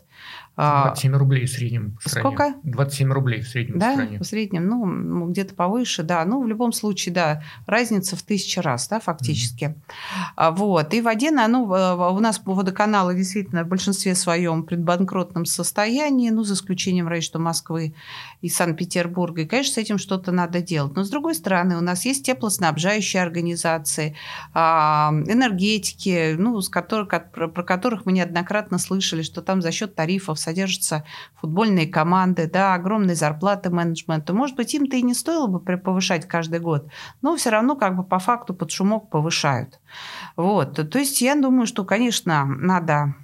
27 0.59 1.15
а, 1.15 1.19
рублей 1.19 1.47
в 1.47 1.51
среднем 1.51 1.97
по 2.03 2.09
стране. 2.09 2.27
Сколько? 2.27 2.55
27 2.65 3.13
рублей 3.13 3.43
в 3.43 3.49
среднем 3.49 3.79
да, 3.79 3.91
в 3.91 3.95
стране. 3.95 4.19
в 4.19 4.25
среднем, 4.25 4.67
ну, 4.67 5.29
где-то 5.29 5.55
повыше, 5.55 6.03
да. 6.03 6.25
Ну, 6.25 6.43
в 6.43 6.49
любом 6.49 6.73
случае, 6.73 7.15
да, 7.15 7.43
разница 7.67 8.17
в 8.17 8.23
тысячу 8.23 8.61
раз, 8.61 8.89
да, 8.89 8.99
фактически. 8.99 9.77
Mm-hmm. 10.37 10.57
Вот. 10.57 10.93
И 10.95 11.01
в 11.01 11.05
воде, 11.05 11.31
ну, 11.31 11.63
у 11.63 12.19
нас 12.19 12.41
водоканалы 12.45 13.15
действительно 13.15 13.63
в 13.63 13.69
большинстве 13.69 14.17
своем 14.17 14.65
предбанкротном 14.65 15.45
состоянии, 15.45 16.31
ну, 16.31 16.43
за 16.43 16.55
исключением, 16.55 17.07
раньше, 17.07 17.29
что 17.29 17.39
Москвы 17.39 17.95
и 18.41 18.49
Санкт-Петербурга. 18.49 19.43
И, 19.43 19.47
конечно, 19.47 19.75
с 19.75 19.79
этим 19.79 19.99
что-то 19.99 20.33
надо 20.33 20.61
делать. 20.61 20.97
Но, 20.97 21.05
с 21.05 21.11
другой 21.11 21.37
стороны, 21.37 21.77
у 21.77 21.81
нас 21.81 22.05
есть 22.05 22.27
теплоснабжающие 22.27 23.23
организации, 23.23 24.17
а, 24.55 25.13
энергетики, 25.13 26.35
ну, 26.37 26.61
с 26.61 26.69
которых, 26.69 27.09
про 27.31 27.63
которых 27.63 28.07
мы 28.07 28.13
неоднократно 28.13 28.79
слышали, 28.79 29.23
что 29.23 29.41
там 29.41 29.63
за 29.63 29.71
счет 29.71 29.95
тарифов 29.95 30.41
содержатся 30.49 31.05
футбольные 31.41 31.87
команды, 31.87 32.49
да, 32.51 32.75
огромные 32.75 33.15
зарплаты 33.15 33.69
менеджмента. 33.69 34.33
Может 34.33 34.57
быть, 34.57 34.75
им-то 34.75 34.97
и 34.97 35.03
не 35.03 35.13
стоило 35.15 35.47
бы 35.47 35.61
повышать 35.61 36.27
каждый 36.27 36.61
год, 36.61 36.89
но 37.21 37.37
все 37.37 37.51
равно 37.51 37.77
как 37.77 37.97
бы 37.97 38.03
по 38.03 38.19
факту 38.19 38.55
под 38.55 38.71
шумок 38.71 39.11
повышают. 39.11 39.79
Вот. 40.37 40.91
То 40.91 40.99
есть 40.99 41.21
я 41.21 41.35
думаю, 41.35 41.67
что, 41.67 41.85
конечно, 41.85 42.47
надо, 42.47 43.15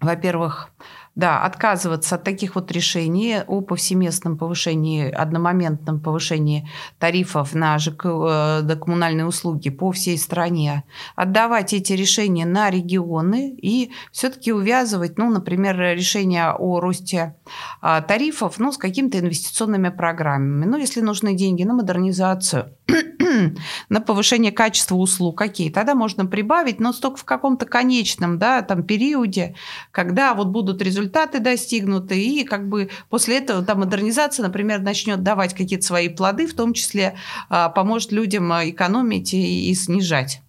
во-первых, 0.00 0.68
да, 1.14 1.42
отказываться 1.42 2.14
от 2.14 2.24
таких 2.24 2.54
вот 2.54 2.72
решений 2.72 3.42
о 3.46 3.60
повсеместном 3.60 4.38
повышении, 4.38 5.10
одномоментном 5.10 6.00
повышении 6.00 6.68
тарифов 6.98 7.54
на 7.54 7.78
ЖК, 7.78 8.06
э, 8.06 8.76
коммунальные 8.80 9.26
услуги 9.26 9.68
по 9.68 9.92
всей 9.92 10.16
стране, 10.16 10.84
отдавать 11.14 11.74
эти 11.74 11.92
решения 11.92 12.46
на 12.46 12.70
регионы 12.70 13.54
и 13.60 13.92
все-таки 14.10 14.52
увязывать, 14.52 15.18
ну, 15.18 15.30
например, 15.30 15.78
решение 15.78 16.50
о 16.50 16.80
росте 16.80 17.36
а, 17.82 18.00
тарифов 18.00 18.58
ну, 18.58 18.72
с 18.72 18.78
какими-то 18.78 19.18
инвестиционными 19.18 19.90
программами. 19.90 20.64
Ну, 20.64 20.78
если 20.78 21.02
нужны 21.02 21.34
деньги 21.34 21.62
на 21.64 21.74
модернизацию, 21.74 22.74
на 23.88 24.00
повышение 24.00 24.52
качества 24.52 24.96
услуг, 24.96 25.36
какие, 25.36 25.70
тогда 25.70 25.94
можно 25.94 26.24
прибавить, 26.24 26.80
но 26.80 26.92
только 26.92 27.18
в 27.18 27.24
каком-то 27.24 27.66
конечном 27.66 28.38
да, 28.38 28.62
там, 28.62 28.82
периоде, 28.82 29.54
когда 29.90 30.34
вот 30.34 30.48
будут 30.48 30.80
результаты 30.80 31.01
достигнуты, 31.40 32.20
и 32.20 32.44
как 32.44 32.68
бы 32.68 32.90
после 33.08 33.38
этого 33.38 33.64
там, 33.64 33.80
модернизация, 33.80 34.44
например, 34.44 34.80
начнет 34.80 35.22
давать 35.22 35.54
какие-то 35.54 35.84
свои 35.84 36.08
плоды, 36.08 36.46
в 36.46 36.54
том 36.54 36.72
числе 36.72 37.16
а, 37.48 37.68
поможет 37.68 38.12
людям 38.12 38.52
а, 38.52 38.68
экономить 38.68 39.34
и, 39.34 39.70
и 39.70 39.74
снижать. 39.74 40.40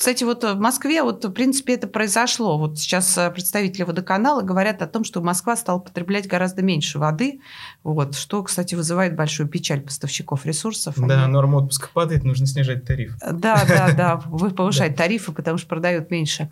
Кстати, 0.00 0.24
вот 0.24 0.42
в 0.44 0.58
Москве, 0.58 1.02
вот, 1.02 1.26
в 1.26 1.30
принципе, 1.30 1.74
это 1.74 1.86
произошло. 1.86 2.56
Вот 2.56 2.78
сейчас 2.78 3.18
э, 3.18 3.30
представители 3.30 3.82
водоканала 3.82 4.40
говорят 4.40 4.80
о 4.80 4.86
том, 4.86 5.04
что 5.04 5.20
Москва 5.20 5.56
стала 5.56 5.78
потреблять 5.78 6.26
гораздо 6.26 6.62
меньше 6.62 6.98
воды, 6.98 7.42
вот, 7.84 8.14
что, 8.14 8.42
кстати, 8.42 8.74
вызывает 8.74 9.14
большую 9.14 9.46
печаль 9.46 9.82
поставщиков 9.82 10.46
ресурсов. 10.46 10.94
Да, 10.96 11.24
Они... 11.24 11.32
норма 11.34 11.58
отпуска 11.58 11.90
падает, 11.92 12.24
нужно 12.24 12.46
снижать 12.46 12.86
тариф. 12.86 13.14
Да, 13.20 13.62
да, 13.68 13.92
да, 13.94 14.16
повышать 14.16 14.96
тарифы, 14.96 15.32
потому 15.32 15.58
что 15.58 15.68
продают 15.68 16.10
меньше. 16.10 16.50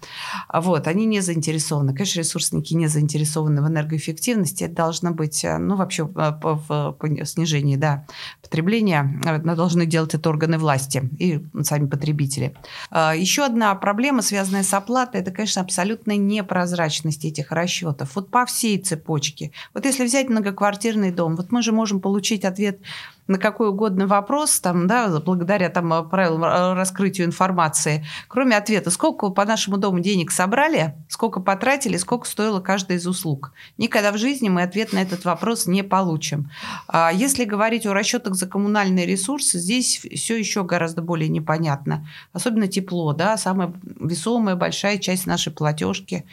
Вот, 0.53 0.87
они 0.87 1.07
не 1.07 1.21
заинтересованы. 1.21 1.95
Конечно, 1.95 2.19
ресурсники 2.19 2.75
не 2.75 2.87
заинтересованы 2.87 3.63
в 3.63 3.67
энергоэффективности. 3.67 4.65
Это 4.65 4.75
должно 4.75 5.13
быть, 5.13 5.43
э, 5.43 5.57
ну, 5.57 5.77
вообще 5.77 6.05
в 6.05 6.99
снижении, 7.25 7.77
да, 7.77 8.05
потребления. 8.43 9.23
Э, 9.25 9.39
должны 9.39 9.87
делать 9.87 10.13
это 10.13 10.29
органы 10.29 10.59
власти 10.59 11.09
и 11.19 11.43
сами 11.63 11.87
потребители. 11.87 12.55
Еще 12.93 13.38
еще 13.39 13.47
одна 13.47 13.73
проблема, 13.77 14.21
связанная 14.23 14.65
с 14.65 14.75
оплатой, 14.75 15.21
это, 15.21 15.31
конечно, 15.31 15.63
абсолютная 15.63 16.17
непрозрачность 16.17 17.25
этих 17.25 17.53
расчетов. 17.53 18.17
Вот 18.17 18.33
по 18.33 18.45
всей 18.47 18.79
цепочке. 18.79 19.53
Вот 19.75 19.85
если 19.85 20.05
взять 20.05 20.29
многоквартирный 20.29 21.13
дом, 21.13 21.37
вот 21.37 21.53
мы 21.53 21.63
же 21.63 21.71
можем 21.71 22.01
получить 22.01 22.45
ответ 22.45 22.81
на 23.29 23.39
какой 23.39 23.69
угодно 23.69 24.07
вопрос, 24.07 24.59
там, 24.59 24.87
да, 24.87 25.21
благодаря 25.21 25.69
там, 25.69 26.09
правилам 26.09 26.75
раскрытию 26.75 27.27
информации, 27.27 28.05
кроме 28.27 28.57
ответа, 28.57 28.91
сколько 28.91 29.29
по 29.29 29.45
нашему 29.45 29.77
дому 29.77 30.01
денег 30.01 30.31
собрали, 30.31 30.95
сколько 31.09 31.41
потратили, 31.41 31.99
сколько 31.99 32.27
стоило 32.27 32.61
каждая 32.61 32.99
из 32.99 33.07
услуг. 33.07 33.53
Никогда 33.77 34.13
в 34.13 34.19
жизни 34.19 34.49
мы 34.49 34.63
ответ 34.63 34.93
на 34.93 35.03
этот 35.03 35.25
вопрос 35.27 35.67
не 35.67 35.85
получим. 35.85 36.51
А 36.89 37.13
если 37.13 37.45
говорить 37.45 37.87
о 37.87 37.93
расчетах 37.93 38.35
за 38.35 38.47
коммунальные 38.47 39.07
ресурсы, 39.07 39.59
здесь 39.59 40.01
все 40.15 40.37
еще 40.37 40.65
гораздо 40.65 41.03
более 41.03 41.29
непонятно. 41.29 42.09
Особенно 42.33 42.67
тепло, 42.67 43.13
да, 43.13 43.37
самая 43.37 43.75
весомая 43.83 44.57
большая 44.57 44.99
часть 44.99 45.27
нашей 45.27 45.53
платежки, 45.53 46.25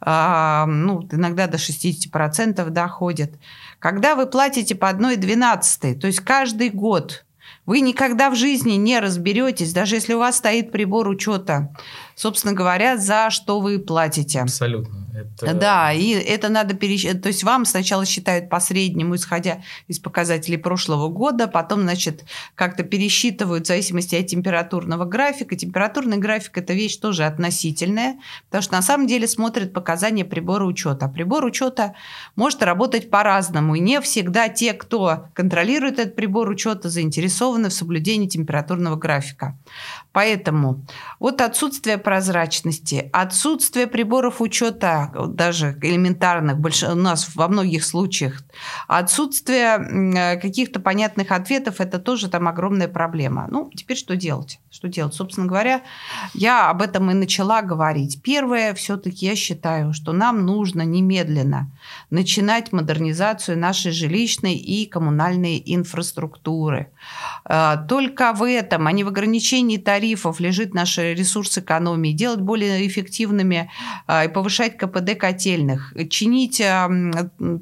а, 0.00 0.66
ну, 0.66 1.06
иногда 1.10 1.48
до 1.48 1.58
60% 1.58 2.70
доходит. 2.70 3.34
Когда 3.84 4.14
вы 4.14 4.24
платите 4.24 4.74
по 4.74 4.86
1,12, 4.86 6.00
то 6.00 6.06
есть 6.06 6.20
каждый 6.20 6.70
год, 6.70 7.26
вы 7.66 7.80
никогда 7.80 8.30
в 8.30 8.34
жизни 8.34 8.76
не 8.76 8.98
разберетесь, 8.98 9.74
даже 9.74 9.96
если 9.96 10.14
у 10.14 10.20
вас 10.20 10.38
стоит 10.38 10.72
прибор 10.72 11.06
учета, 11.06 11.68
собственно 12.14 12.54
говоря, 12.54 12.96
за 12.96 13.28
что 13.28 13.60
вы 13.60 13.78
платите. 13.78 14.40
Абсолютно. 14.40 15.03
Это... 15.14 15.54
Да, 15.54 15.92
и 15.92 16.10
это 16.10 16.48
надо 16.48 16.74
пересчитать. 16.74 17.22
То 17.22 17.28
есть 17.28 17.44
вам 17.44 17.64
сначала 17.64 18.04
считают 18.04 18.48
по 18.48 18.60
среднему, 18.60 19.14
исходя 19.14 19.62
из 19.86 19.98
показателей 19.98 20.56
прошлого 20.56 21.08
года, 21.08 21.46
потом, 21.46 21.82
значит, 21.82 22.24
как-то 22.54 22.82
пересчитывают 22.82 23.64
в 23.64 23.68
зависимости 23.68 24.14
от 24.16 24.26
температурного 24.26 25.04
графика. 25.04 25.56
Температурный 25.56 26.16
график– 26.16 26.58
это 26.58 26.72
вещь 26.72 26.96
тоже 26.96 27.24
относительная, 27.24 28.16
потому 28.46 28.62
что 28.62 28.74
на 28.74 28.82
самом 28.82 29.06
деле 29.06 29.28
смотрят 29.28 29.72
показания 29.72 30.24
прибора 30.24 30.64
учета. 30.64 31.08
Прибор 31.08 31.44
учета 31.44 31.94
может 32.36 32.62
работать 32.62 33.10
по-разному, 33.10 33.74
и 33.74 33.80
не 33.80 34.00
всегда 34.00 34.48
те, 34.48 34.72
кто 34.72 35.26
контролирует 35.34 35.98
этот 35.98 36.16
прибор 36.16 36.48
учета, 36.48 36.88
заинтересованы 36.88 37.68
в 37.68 37.74
соблюдении 37.74 38.28
температурного 38.28 38.96
графика. 38.96 39.56
Поэтому 40.12 40.84
вот 41.18 41.40
отсутствие 41.40 41.98
прозрачности, 41.98 43.10
отсутствие 43.12 43.86
приборов 43.86 44.40
учета, 44.40 45.03
даже 45.28 45.78
элементарных, 45.82 46.58
больш... 46.58 46.82
у 46.82 46.94
нас 46.94 47.34
во 47.34 47.48
многих 47.48 47.84
случаях, 47.84 48.42
отсутствие 48.88 50.38
каких-то 50.40 50.80
понятных 50.80 51.32
ответов, 51.32 51.80
это 51.80 51.98
тоже 51.98 52.28
там 52.28 52.48
огромная 52.48 52.88
проблема. 52.88 53.46
Ну, 53.50 53.70
теперь 53.74 53.96
что 53.96 54.16
делать? 54.16 54.60
Что 54.70 54.88
делать? 54.88 55.14
Собственно 55.14 55.46
говоря, 55.46 55.82
я 56.34 56.70
об 56.70 56.82
этом 56.82 57.10
и 57.10 57.14
начала 57.14 57.62
говорить. 57.62 58.22
Первое, 58.22 58.74
все-таки 58.74 59.26
я 59.26 59.36
считаю, 59.36 59.92
что 59.92 60.12
нам 60.12 60.44
нужно 60.44 60.82
немедленно 60.82 61.70
начинать 62.10 62.72
модернизацию 62.72 63.58
нашей 63.58 63.92
жилищной 63.92 64.54
и 64.54 64.86
коммунальной 64.86 65.62
инфраструктуры. 65.64 66.88
А, 67.44 67.76
только 67.76 68.32
в 68.32 68.46
этом, 68.46 68.86
а 68.86 68.92
не 68.92 69.04
в 69.04 69.08
ограничении 69.08 69.76
тарифов, 69.76 70.40
лежит 70.40 70.74
наш 70.74 70.98
ресурс 70.98 71.58
экономии, 71.58 72.12
делать 72.12 72.40
более 72.40 72.86
эффективными 72.86 73.70
а, 74.06 74.24
и 74.24 74.28
повышать 74.28 74.76
КПД 74.94 75.16
котельных, 75.18 75.94
чинить 76.10 76.60
а, 76.60 76.88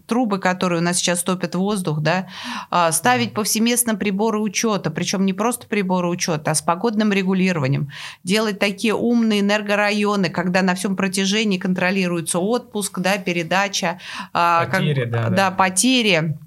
трубы, 0.07 0.39
которые 0.39 0.81
у 0.81 0.85
нас 0.85 0.99
сейчас 0.99 1.23
топят 1.23 1.55
воздух, 1.55 2.01
да, 2.01 2.29
а, 2.71 2.93
ставить 2.93 3.35
повсеместно 3.35 3.95
приборы 3.95 4.39
учета, 4.39 4.91
причем 4.91 5.25
не 5.25 5.33
просто 5.33 5.67
приборы 5.67 6.09
учета, 6.09 6.51
а 6.51 6.55
с 6.55 6.63
погодным 6.63 7.13
регулированием, 7.13 7.91
делать 8.25 8.59
такие 8.59 8.95
умные 8.95 9.41
энергорайоны, 9.41 10.31
когда 10.31 10.63
на 10.63 10.75
всем 10.75 10.97
протяжении 10.97 11.59
контролируется 11.59 12.39
отпуск, 12.39 12.99
да, 12.99 13.19
передача, 13.19 13.99
потери, 14.33 15.03
как, 15.03 15.11
да, 15.11 15.23
да, 15.29 15.31
да. 15.31 15.51
потери 15.51 16.39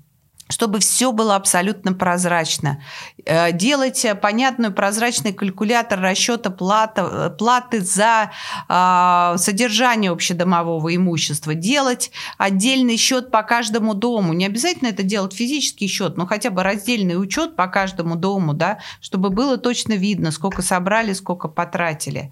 чтобы 0.48 0.80
все 0.80 1.12
было 1.12 1.36
абсолютно 1.36 1.94
прозрачно. 1.94 2.82
Э, 3.26 3.52
делать 3.52 4.06
понятную 4.22 4.74
прозрачный 4.74 5.34
калькулятор 5.34 6.00
расчета 6.00 6.50
плата, 6.52 7.36
платы 7.38 7.82
за 7.82 8.32
э, 8.70 9.38
содержание 9.38 10.12
общедомового 10.12 10.96
имущества. 10.96 11.56
Делать 11.56 12.12
отдельный 12.38 12.98
счет 12.98 13.32
по 13.32 13.42
каждому 13.44 13.96
дому. 13.96 14.34
Не 14.34 14.46
обязательно 14.46 14.90
это 14.90 15.04
делать 15.04 15.34
физический 15.34 15.88
счет, 15.88 16.18
но 16.18 16.28
хотя 16.28 16.52
бы 16.52 16.62
раздельный 16.64 17.20
учет 17.20 17.56
по 17.56 17.68
каждому 17.68 18.16
дому, 18.16 18.54
да, 18.54 18.80
чтобы 19.02 19.30
было 19.30 19.58
точно 19.58 19.94
видно, 19.94 20.32
сколько 20.32 20.62
собрали, 20.62 21.14
сколько 21.14 21.48
потратили. 21.48 22.32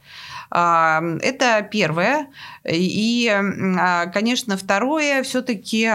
Это 0.54 1.68
первое. 1.72 2.28
И, 2.64 3.28
а, 3.28 4.06
конечно, 4.08 4.56
второе, 4.56 5.24
все-таки 5.24 5.90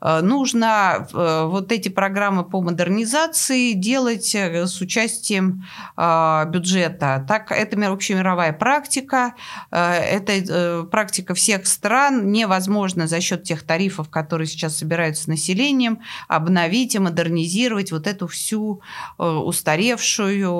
нужно 0.00 1.08
э, 1.12 1.44
вот 1.46 1.72
эти 1.72 1.88
программы 1.88 2.44
по 2.44 2.60
модернизации 2.60 3.72
делать 3.72 4.34
э, 4.34 4.66
с 4.66 4.80
участием 4.80 5.64
а, 5.96 6.44
бюджета. 6.44 7.24
Так, 7.26 7.50
это 7.52 7.76
общемировая 7.90 8.52
практика, 8.52 9.34
э, 9.70 9.78
это 9.78 10.84
практика 10.90 11.34
всех 11.34 11.66
стран. 11.66 12.30
Невозможно 12.30 13.06
за 13.06 13.20
счет 13.20 13.42
тех 13.44 13.62
тарифов, 13.62 14.08
которые 14.08 14.46
сейчас 14.46 14.76
собираются 14.76 15.24
с 15.24 15.26
населением, 15.26 16.00
обновить 16.28 16.94
и 16.94 16.98
модернизировать 16.98 17.92
вот 17.92 18.06
эту 18.06 18.26
всю 18.26 18.82
устаревшую, 19.18 20.50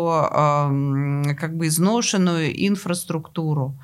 как 1.39 1.57
бы 1.57 1.67
изношенную 1.67 2.55
инфраструктуру. 2.71 3.77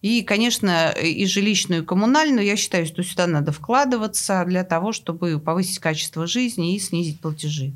И, 0.00 0.22
конечно, 0.22 0.90
и 0.90 1.26
жилищную, 1.26 1.82
и 1.82 1.84
коммунальную, 1.84 2.46
я 2.46 2.56
считаю, 2.56 2.86
что 2.86 3.02
сюда 3.02 3.26
надо 3.26 3.50
вкладываться 3.50 4.44
для 4.46 4.62
того, 4.62 4.92
чтобы 4.92 5.40
повысить 5.40 5.80
качество 5.80 6.26
жизни 6.26 6.74
и 6.74 6.78
снизить 6.78 7.20
платежи. 7.20 7.72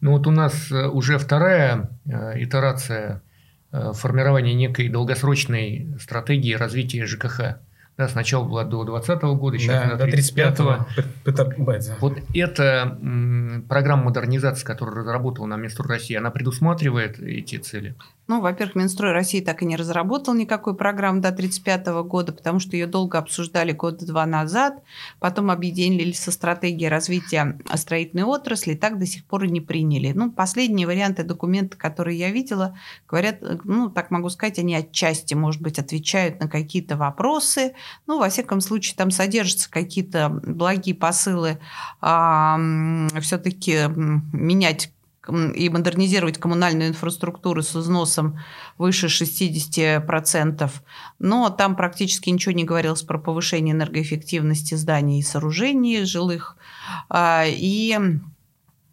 Ну 0.00 0.12
вот 0.12 0.26
у 0.26 0.30
нас 0.30 0.70
э, 0.70 0.86
уже 0.86 1.18
вторая 1.18 1.90
э, 2.04 2.42
итерация 2.42 3.22
э, 3.72 3.92
формирования 3.94 4.54
некой 4.54 4.88
долгосрочной 4.88 5.88
стратегии 6.00 6.52
развития 6.52 7.06
ЖКХ. 7.06 7.56
Да, 7.96 8.08
сначала 8.08 8.44
была 8.44 8.64
до 8.64 8.84
2020 8.84 9.22
года, 9.40 9.58
сейчас 9.58 9.88
да, 9.88 9.96
до 9.96 10.06
35-го. 10.06 10.86
Вот 12.00 12.18
эта 12.34 12.98
программа 13.68 14.04
модернизации, 14.04 14.66
которую 14.66 14.98
разработала 14.98 15.46
нам 15.46 15.62
Минстрой 15.62 15.96
России, 15.96 16.14
она 16.14 16.30
предусматривает 16.30 17.18
эти 17.18 17.56
цели? 17.56 17.94
Ну, 18.28 18.40
во-первых, 18.40 18.74
Минстрой 18.74 19.12
России 19.12 19.40
так 19.40 19.62
и 19.62 19.66
не 19.66 19.76
разработал 19.76 20.34
никакой 20.34 20.74
программы 20.74 21.20
до 21.20 21.28
1935 21.28 21.86
года, 22.08 22.32
потому 22.32 22.58
что 22.58 22.76
ее 22.76 22.86
долго 22.86 23.18
обсуждали 23.18 23.70
года 23.70 24.04
два 24.04 24.26
назад, 24.26 24.82
потом 25.20 25.50
объединили 25.50 26.10
со 26.10 26.32
стратегией 26.32 26.88
развития 26.88 27.60
строительной 27.74 28.24
отрасли, 28.24 28.72
и 28.72 28.76
так 28.76 28.98
до 28.98 29.06
сих 29.06 29.24
пор 29.24 29.44
и 29.44 29.48
не 29.48 29.60
приняли. 29.60 30.10
Ну, 30.12 30.32
последние 30.32 30.88
варианты 30.88 31.22
документа, 31.22 31.76
которые 31.76 32.18
я 32.18 32.30
видела, 32.30 32.76
говорят, 33.08 33.38
ну, 33.62 33.90
так 33.90 34.10
могу 34.10 34.28
сказать, 34.28 34.58
они 34.58 34.74
отчасти, 34.74 35.34
может 35.34 35.62
быть, 35.62 35.78
отвечают 35.78 36.40
на 36.40 36.48
какие-то 36.48 36.96
вопросы, 36.96 37.74
ну, 38.08 38.18
во 38.18 38.28
всяком 38.28 38.60
случае, 38.60 38.96
там 38.96 39.12
содержатся 39.12 39.70
какие-то 39.70 40.28
благие 40.28 40.96
посылы 40.96 41.60
а, 42.00 42.58
все-таки 43.20 43.84
менять 44.32 44.90
и 45.28 45.68
модернизировать 45.68 46.38
коммунальную 46.38 46.90
инфраструктуру 46.90 47.62
с 47.62 47.74
износом 47.76 48.38
выше 48.78 49.06
60%. 49.06 50.70
Но 51.18 51.50
там 51.50 51.76
практически 51.76 52.30
ничего 52.30 52.52
не 52.52 52.64
говорилось 52.64 53.02
про 53.02 53.18
повышение 53.18 53.74
энергоэффективности 53.74 54.74
зданий 54.74 55.20
и 55.20 55.22
сооружений 55.22 56.04
жилых. 56.04 56.56
А, 57.08 57.44
и 57.46 57.98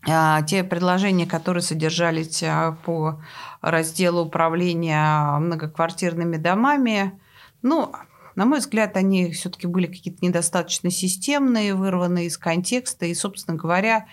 а, 0.07 0.41
те 0.43 0.63
предложения, 0.63 1.25
которые 1.25 1.63
содержались 1.63 2.43
а, 2.43 2.77
по 2.85 3.21
разделу 3.61 4.25
управления 4.25 5.37
многоквартирными 5.39 6.37
домами, 6.37 7.19
ну, 7.61 7.93
на 8.35 8.45
мой 8.45 8.59
взгляд, 8.59 8.97
они 8.97 9.31
все-таки 9.31 9.67
были 9.67 9.87
какие-то 9.87 10.25
недостаточно 10.25 10.89
системные, 10.89 11.75
вырванные 11.75 12.27
из 12.27 12.37
контекста. 12.37 13.05
И, 13.05 13.13
собственно 13.13 13.57
говоря, 13.57 14.07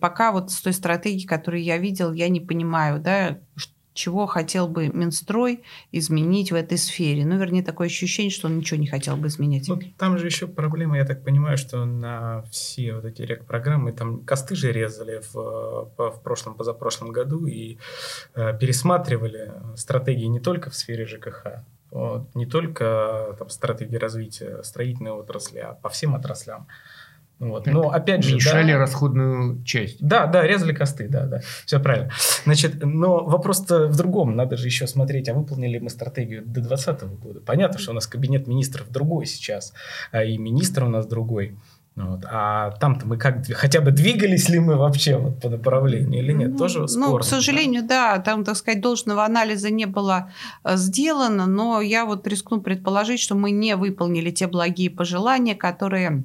пока 0.00 0.32
вот 0.32 0.50
с 0.50 0.60
той 0.60 0.72
стратегии, 0.72 1.26
которую 1.26 1.62
я 1.62 1.78
видел, 1.78 2.12
я 2.12 2.28
не 2.28 2.40
понимаю, 2.40 3.00
да, 3.00 3.38
чего 3.94 4.26
хотел 4.26 4.68
бы 4.68 4.88
Минстрой 4.88 5.62
изменить 5.90 6.50
в 6.50 6.54
этой 6.54 6.78
сфере. 6.78 7.24
Ну, 7.26 7.36
вернее, 7.36 7.62
такое 7.62 7.88
ощущение, 7.88 8.30
что 8.30 8.48
он 8.48 8.58
ничего 8.58 8.80
не 8.80 8.86
хотел 8.86 9.16
бы 9.16 9.28
изменять. 9.28 9.68
Ну, 9.68 9.78
там 9.98 10.18
же 10.18 10.26
еще 10.26 10.46
проблема, 10.46 10.96
я 10.96 11.04
так 11.04 11.22
понимаю, 11.22 11.58
что 11.58 11.84
на 11.84 12.42
все 12.50 12.94
вот 12.94 13.04
эти 13.04 13.22
рек-программы 13.22 13.92
там 13.92 14.24
косты 14.24 14.54
же 14.54 14.72
резали 14.72 15.22
в, 15.32 15.90
в 15.96 16.20
прошлом, 16.22 16.54
позапрошлом 16.54 17.12
году 17.12 17.46
и 17.46 17.78
э, 18.34 18.58
пересматривали 18.58 19.52
стратегии 19.76 20.26
не 20.26 20.40
только 20.40 20.70
в 20.70 20.74
сфере 20.74 21.06
ЖКХ, 21.06 21.64
не 22.34 22.46
только 22.46 23.36
там, 23.38 23.48
стратегии 23.50 23.96
развития 23.96 24.62
строительной 24.62 25.12
отрасли, 25.12 25.58
а 25.58 25.74
по 25.74 25.88
всем 25.88 26.14
отраслям. 26.14 26.66
Вот. 27.42 27.66
Но 27.66 27.90
опять 27.90 28.22
же, 28.22 28.30
уменьшали 28.30 28.72
да, 28.72 28.78
расходную 28.78 29.64
часть. 29.64 29.96
Да, 30.00 30.26
да, 30.26 30.46
резали 30.46 30.72
косты, 30.72 31.08
да, 31.08 31.26
да, 31.26 31.40
все 31.66 31.80
правильно. 31.80 32.12
Значит, 32.44 32.84
но 32.84 33.24
вопрос-то 33.24 33.88
в 33.88 33.96
другом. 33.96 34.36
Надо 34.36 34.56
же 34.56 34.66
еще 34.68 34.86
смотреть, 34.86 35.28
а 35.28 35.34
выполнили 35.34 35.80
мы 35.80 35.90
стратегию 35.90 36.42
до 36.42 36.60
2020 36.60 37.02
года. 37.18 37.40
Понятно, 37.40 37.80
что 37.80 37.90
у 37.90 37.94
нас 37.94 38.06
кабинет 38.06 38.46
министров 38.46 38.88
другой 38.90 39.26
сейчас, 39.26 39.72
а 40.12 40.22
и 40.22 40.38
министр 40.38 40.84
у 40.84 40.88
нас 40.88 41.04
другой. 41.04 41.56
Вот. 41.94 42.24
А 42.24 42.70
там-то 42.80 43.06
мы 43.06 43.18
как, 43.18 43.46
хотя 43.52 43.82
бы 43.82 43.90
двигались 43.90 44.48
ли 44.48 44.58
мы 44.58 44.76
вообще 44.76 45.18
вот 45.18 45.40
по 45.40 45.50
направлению 45.50 46.22
или 46.22 46.32
нет, 46.32 46.56
тоже 46.56 46.88
спорно. 46.88 47.10
Ну, 47.10 47.18
к 47.18 47.24
сожалению, 47.24 47.82
да. 47.82 48.16
да, 48.16 48.22
там, 48.22 48.44
так 48.44 48.56
сказать, 48.56 48.80
должного 48.80 49.24
анализа 49.24 49.70
не 49.70 49.84
было 49.84 50.32
э, 50.64 50.76
сделано, 50.76 51.46
но 51.46 51.82
я 51.82 52.06
вот 52.06 52.26
рискну 52.26 52.62
предположить, 52.62 53.20
что 53.20 53.34
мы 53.34 53.50
не 53.50 53.76
выполнили 53.76 54.30
те 54.30 54.46
благие 54.46 54.88
пожелания, 54.88 55.54
которые 55.54 56.22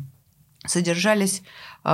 содержались 0.66 1.44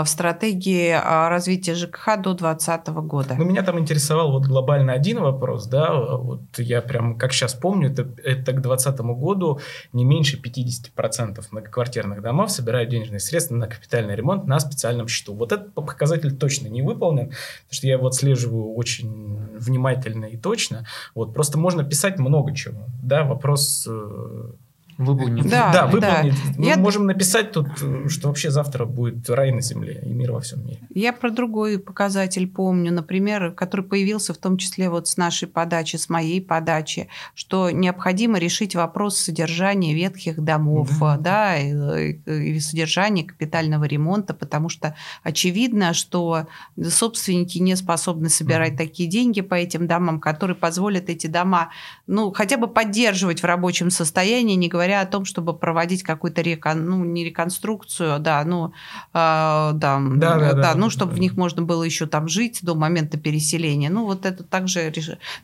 в 0.01 0.07
стратегии 0.07 0.89
а, 0.89 1.29
развития 1.29 1.75
ЖКХ 1.75 2.17
до 2.17 2.33
2020 2.33 2.87
года. 3.05 3.35
Ну, 3.37 3.45
меня 3.45 3.61
там 3.61 3.77
интересовал 3.77 4.31
вот 4.31 4.45
глобально 4.45 4.93
один 4.93 5.21
вопрос, 5.21 5.67
да, 5.67 5.93
вот 5.93 6.41
я 6.57 6.81
прям, 6.81 7.17
как 7.17 7.31
сейчас 7.31 7.53
помню, 7.53 7.91
это, 7.91 8.01
это 8.23 8.53
к 8.53 8.61
2020 8.61 8.99
году 9.01 9.59
не 9.93 10.03
меньше 10.03 10.41
50% 10.41 11.43
многоквартирных 11.51 12.21
домов 12.21 12.49
собирают 12.49 12.89
денежные 12.89 13.19
средства 13.19 13.55
на 13.55 13.67
капитальный 13.67 14.15
ремонт 14.15 14.47
на 14.47 14.59
специальном 14.59 15.07
счету. 15.07 15.35
Вот 15.35 15.51
этот 15.51 15.75
показатель 15.75 16.35
точно 16.35 16.69
не 16.69 16.81
выполнен, 16.81 17.27
потому 17.27 17.71
что 17.71 17.85
я 17.85 17.93
его 17.93 18.07
отслеживаю 18.07 18.73
очень 18.73 19.37
внимательно 19.57 20.25
и 20.25 20.37
точно. 20.37 20.87
Вот, 21.13 21.33
просто 21.33 21.59
можно 21.59 21.83
писать 21.83 22.17
много 22.17 22.55
чего, 22.55 22.87
да, 23.03 23.23
вопрос 23.23 23.87
э, 23.87 24.51
Выполнить. 24.97 25.49
Да, 25.49 25.71
да, 25.71 25.87
выполнить. 25.87 26.33
Да. 26.33 26.53
Мы 26.57 26.65
Я... 26.65 26.77
можем 26.77 27.05
написать 27.05 27.51
тут, 27.51 27.67
что 28.07 28.27
вообще 28.27 28.51
завтра 28.51 28.85
будет 28.85 29.29
рай 29.29 29.51
на 29.51 29.61
земле 29.61 30.01
и 30.05 30.09
мир 30.09 30.31
во 30.31 30.41
всем 30.41 30.65
мире. 30.65 30.79
Я 30.93 31.13
про 31.13 31.29
другой 31.29 31.79
показатель 31.79 32.47
помню, 32.47 32.91
например, 32.91 33.51
который 33.51 33.85
появился 33.85 34.33
в 34.33 34.37
том 34.37 34.57
числе 34.57 34.89
вот 34.89 35.07
с 35.07 35.17
нашей 35.17 35.47
подачи, 35.47 35.95
с 35.95 36.09
моей 36.09 36.41
подачи, 36.41 37.07
что 37.33 37.71
необходимо 37.71 38.37
решить 38.37 38.75
вопрос 38.75 39.17
содержания 39.17 39.93
ветхих 39.93 40.39
домов, 40.43 40.89
да, 40.99 41.17
да 41.19 41.59
и, 41.59 42.13
и 42.25 42.59
содержания 42.59 43.23
капитального 43.23 43.85
ремонта, 43.85 44.33
потому 44.33 44.69
что 44.69 44.95
очевидно, 45.23 45.93
что 45.93 46.47
собственники 46.81 47.57
не 47.57 47.75
способны 47.75 48.29
собирать 48.29 48.73
mm 48.73 48.83
такие 48.83 49.07
деньги 49.09 49.41
по 49.41 49.55
этим 49.55 49.87
домам, 49.87 50.19
которые 50.19 50.55
позволят 50.55 51.09
эти 51.09 51.27
дома, 51.27 51.69
ну, 52.05 52.31
хотя 52.33 52.57
бы 52.57 52.67
поддерживать 52.67 53.41
в 53.41 53.45
рабочем 53.45 53.91
состоянии, 53.91 54.55
не 54.55 54.67
говоря 54.67 54.82
говоря 54.83 55.01
о 55.01 55.05
том, 55.05 55.23
чтобы 55.23 55.53
проводить 55.53 56.03
какую-то 56.03 56.41
рекон... 56.41 56.85
ну, 56.85 57.05
не 57.05 57.23
реконструкцию, 57.23 58.19
да, 58.19 58.43
ну, 58.43 58.67
э, 58.67 58.71
да, 59.13 59.71
да, 59.73 59.99
да, 60.01 60.37
да, 60.37 60.53
да, 60.53 60.75
ну, 60.75 60.89
чтобы 60.89 61.11
да. 61.11 61.17
в 61.17 61.19
них 61.21 61.37
можно 61.37 61.61
было 61.61 61.83
еще 61.83 62.05
там 62.05 62.27
жить 62.27 62.59
до 62.61 62.75
момента 62.75 63.17
переселения. 63.17 63.89
Ну, 63.89 64.05
вот 64.05 64.25
это 64.25 64.43
также 64.43 64.91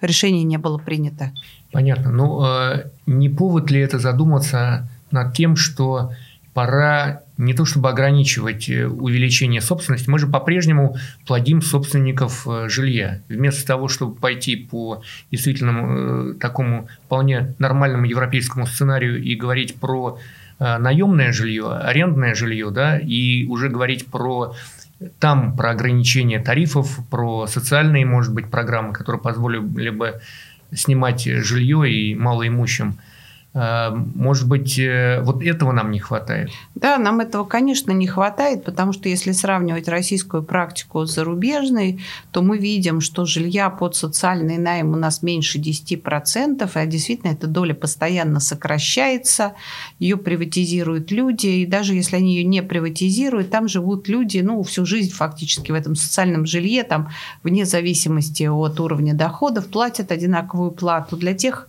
решение 0.01 0.43
не 0.43 0.57
было 0.57 0.77
принято. 0.77 1.31
Понятно. 1.71 2.11
Ну, 2.11 2.43
э, 2.45 2.89
не 3.05 3.29
повод 3.29 3.71
ли 3.71 3.79
это 3.79 3.97
задуматься 3.97 4.89
над 5.11 5.33
тем, 5.33 5.55
что 5.55 6.11
пора 6.53 7.21
не 7.39 7.53
то 7.53 7.63
чтобы 7.63 7.89
ограничивать 7.89 8.69
э, 8.69 8.85
увеличение 8.85 9.61
собственности, 9.61 10.09
мы 10.09 10.19
же 10.19 10.27
по-прежнему 10.27 10.97
плодим 11.25 11.61
собственников 11.61 12.45
э, 12.45 12.67
жилья. 12.67 13.21
Вместо 13.29 13.65
того, 13.65 13.87
чтобы 13.87 14.15
пойти 14.15 14.57
по 14.57 15.01
действительно 15.31 16.33
э, 16.33 16.33
такому 16.39 16.89
вполне 17.05 17.55
нормальному 17.57 18.05
европейскому 18.05 18.67
сценарию 18.67 19.23
и 19.23 19.35
говорить 19.35 19.75
про 19.75 20.19
наемное 20.59 21.31
жилье, 21.31 21.71
арендное 21.71 22.35
жилье, 22.35 22.69
да, 22.69 22.99
и 22.99 23.45
уже 23.45 23.69
говорить 23.69 24.07
про 24.07 24.55
там 25.17 25.55
про 25.55 25.71
ограничение 25.71 26.41
тарифов, 26.41 26.99
про 27.09 27.47
социальные, 27.47 28.05
может 28.05 28.33
быть, 28.33 28.51
программы, 28.51 28.91
которые 28.91 29.21
позволили 29.21 29.89
бы 29.89 30.19
снимать 30.73 31.23
жилье 31.23 31.89
и 31.89 32.13
малоимущим 32.13 32.97
может 33.53 34.47
быть, 34.47 34.77
э, 34.77 35.21
вот 35.23 35.43
этого 35.43 35.71
нам 35.71 35.89
не 35.89 35.99
хватает? 35.99 36.51
Да, 36.75 36.99
нам 36.99 37.19
этого, 37.19 37.45
конечно, 37.45 37.91
не 37.91 38.05
хватает, 38.05 38.63
потому 38.63 38.93
что 38.93 39.09
если 39.09 39.31
сравнивать 39.31 39.87
российскую 39.87 40.43
практику 40.43 41.05
с 41.05 41.15
зарубежной, 41.15 41.99
то 42.31 42.43
мы 42.43 42.59
видим, 42.59 43.01
что 43.01 43.25
жилья 43.25 43.71
под 43.71 43.95
социальный 43.95 44.59
найм 44.59 44.93
у 44.93 44.95
нас 44.95 45.23
меньше 45.23 45.57
10%, 45.57 46.69
а 46.71 46.85
действительно 46.85 47.31
эта 47.31 47.47
доля 47.47 47.73
постоянно 47.73 48.39
сокращается, 48.39 49.53
ее 49.97 50.17
приватизируют 50.17 51.11
люди, 51.11 51.47
и 51.47 51.65
даже 51.65 51.95
если 51.95 52.17
они 52.17 52.35
ее 52.35 52.43
не 52.43 52.61
приватизируют, 52.61 53.49
там 53.49 53.67
живут 53.67 54.07
люди, 54.07 54.39
ну, 54.39 54.61
всю 54.61 54.85
жизнь 54.85 55.11
фактически 55.11 55.71
в 55.71 55.75
этом 55.75 55.95
социальном 55.95 56.45
жилье, 56.45 56.83
там, 56.83 57.09
вне 57.41 57.65
зависимости 57.65 58.43
от 58.43 58.79
уровня 58.79 59.15
доходов, 59.15 59.67
платят 59.67 60.11
одинаковую 60.11 60.69
плату. 60.69 61.17
Для 61.17 61.33
тех, 61.33 61.67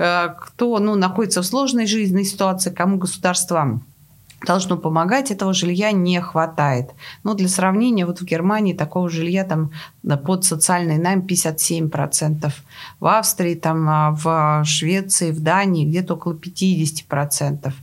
кто 0.00 0.78
ну, 0.78 0.94
находится 0.94 1.42
в 1.42 1.46
сложной 1.46 1.86
жизненной 1.86 2.24
ситуации, 2.24 2.70
кому 2.70 2.96
государство 2.96 3.80
должно 4.46 4.76
помогать, 4.76 5.30
этого 5.30 5.52
жилья 5.52 5.92
не 5.92 6.20
хватает. 6.20 6.90
Но 7.24 7.34
для 7.34 7.48
сравнения, 7.48 8.06
вот 8.06 8.20
в 8.20 8.24
Германии 8.24 8.72
такого 8.72 9.10
жилья 9.10 9.44
там 9.44 9.72
под 10.24 10.44
социальный 10.44 10.98
найм 10.98 11.20
57%, 11.20 12.50
в 13.00 13.06
Австрии, 13.06 13.54
там, 13.54 13.88
а, 13.88 14.10
в 14.12 14.64
Швеции, 14.64 15.30
в 15.30 15.40
Дании 15.40 15.84
где-то 15.84 16.14
около 16.14 16.34
50%. 16.34 17.74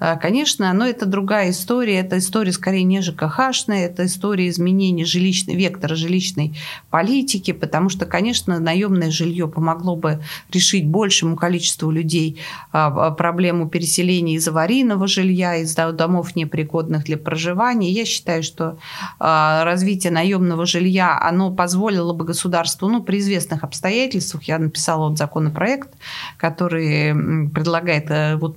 А, 0.00 0.16
конечно, 0.16 0.72
но 0.72 0.86
это 0.86 1.04
другая 1.04 1.50
история. 1.50 1.98
Это 1.98 2.18
история 2.18 2.52
скорее 2.52 2.84
не 2.84 3.02
ЖКХшная, 3.02 3.84
это 3.84 4.06
история 4.06 4.48
изменения 4.48 5.04
жилищной, 5.04 5.54
вектора 5.54 5.94
жилищной 5.94 6.56
политики, 6.88 7.52
потому 7.52 7.90
что, 7.90 8.06
конечно, 8.06 8.58
наемное 8.58 9.10
жилье 9.10 9.46
помогло 9.46 9.96
бы 9.96 10.22
решить 10.50 10.86
большему 10.86 11.36
количеству 11.36 11.90
людей 11.90 12.40
а, 12.72 13.10
проблему 13.10 13.68
переселения 13.68 14.36
из 14.36 14.48
аварийного 14.48 15.06
жилья, 15.06 15.56
из 15.56 15.74
домов 15.74 16.34
непригодных 16.34 17.04
для 17.04 17.18
проживания. 17.18 17.90
Я 17.90 18.06
считаю, 18.06 18.42
что 18.42 18.78
а, 19.18 19.64
развитие 19.64 20.12
наемного 20.12 20.64
жилья, 20.64 21.20
оно 21.20 21.50
позволило 21.50 22.14
бы 22.14 22.24
государству, 22.24 22.88
ну, 22.88 23.02
при 23.02 23.18
известных 23.18 23.64
обстоятельствах, 23.64 24.44
я 24.44 24.58
написала 24.58 25.10
вот 25.10 25.18
законопроект, 25.18 25.90
который 26.38 27.12
предлагает 27.50 28.10
э, 28.10 28.36
вот 28.36 28.56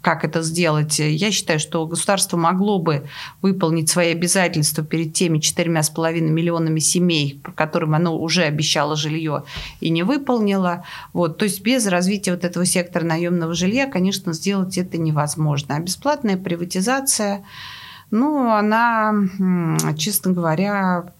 как 0.00 0.24
это 0.24 0.42
сделать. 0.42 0.98
Я 0.98 1.30
считаю, 1.30 1.60
что 1.60 1.86
государство 1.86 2.36
могло 2.36 2.78
бы 2.78 3.06
выполнить 3.42 3.90
свои 3.90 4.12
обязательства 4.12 4.82
перед 4.82 5.12
теми 5.12 5.38
четырьмя 5.38 5.82
с 5.82 5.90
половиной 5.90 6.30
миллионами 6.30 6.78
семей, 6.78 7.40
которым 7.54 7.94
оно 7.94 8.18
уже 8.18 8.44
обещало 8.44 8.96
жилье 8.96 9.44
и 9.80 9.90
не 9.90 10.02
выполнило. 10.02 10.84
Вот. 11.12 11.36
То 11.38 11.44
есть 11.44 11.60
без 11.62 11.86
развития 11.86 12.32
вот 12.32 12.44
этого 12.44 12.64
сектора 12.64 13.04
наемного 13.04 13.54
жилья, 13.54 13.86
конечно, 13.86 14.32
сделать 14.32 14.78
это 14.78 14.96
невозможно. 14.96 15.76
А 15.76 15.80
бесплатная 15.80 16.38
приватизация, 16.38 17.44
ну, 18.10 18.50
она, 18.50 19.14
честно 19.98 20.32
говоря, 20.32 21.12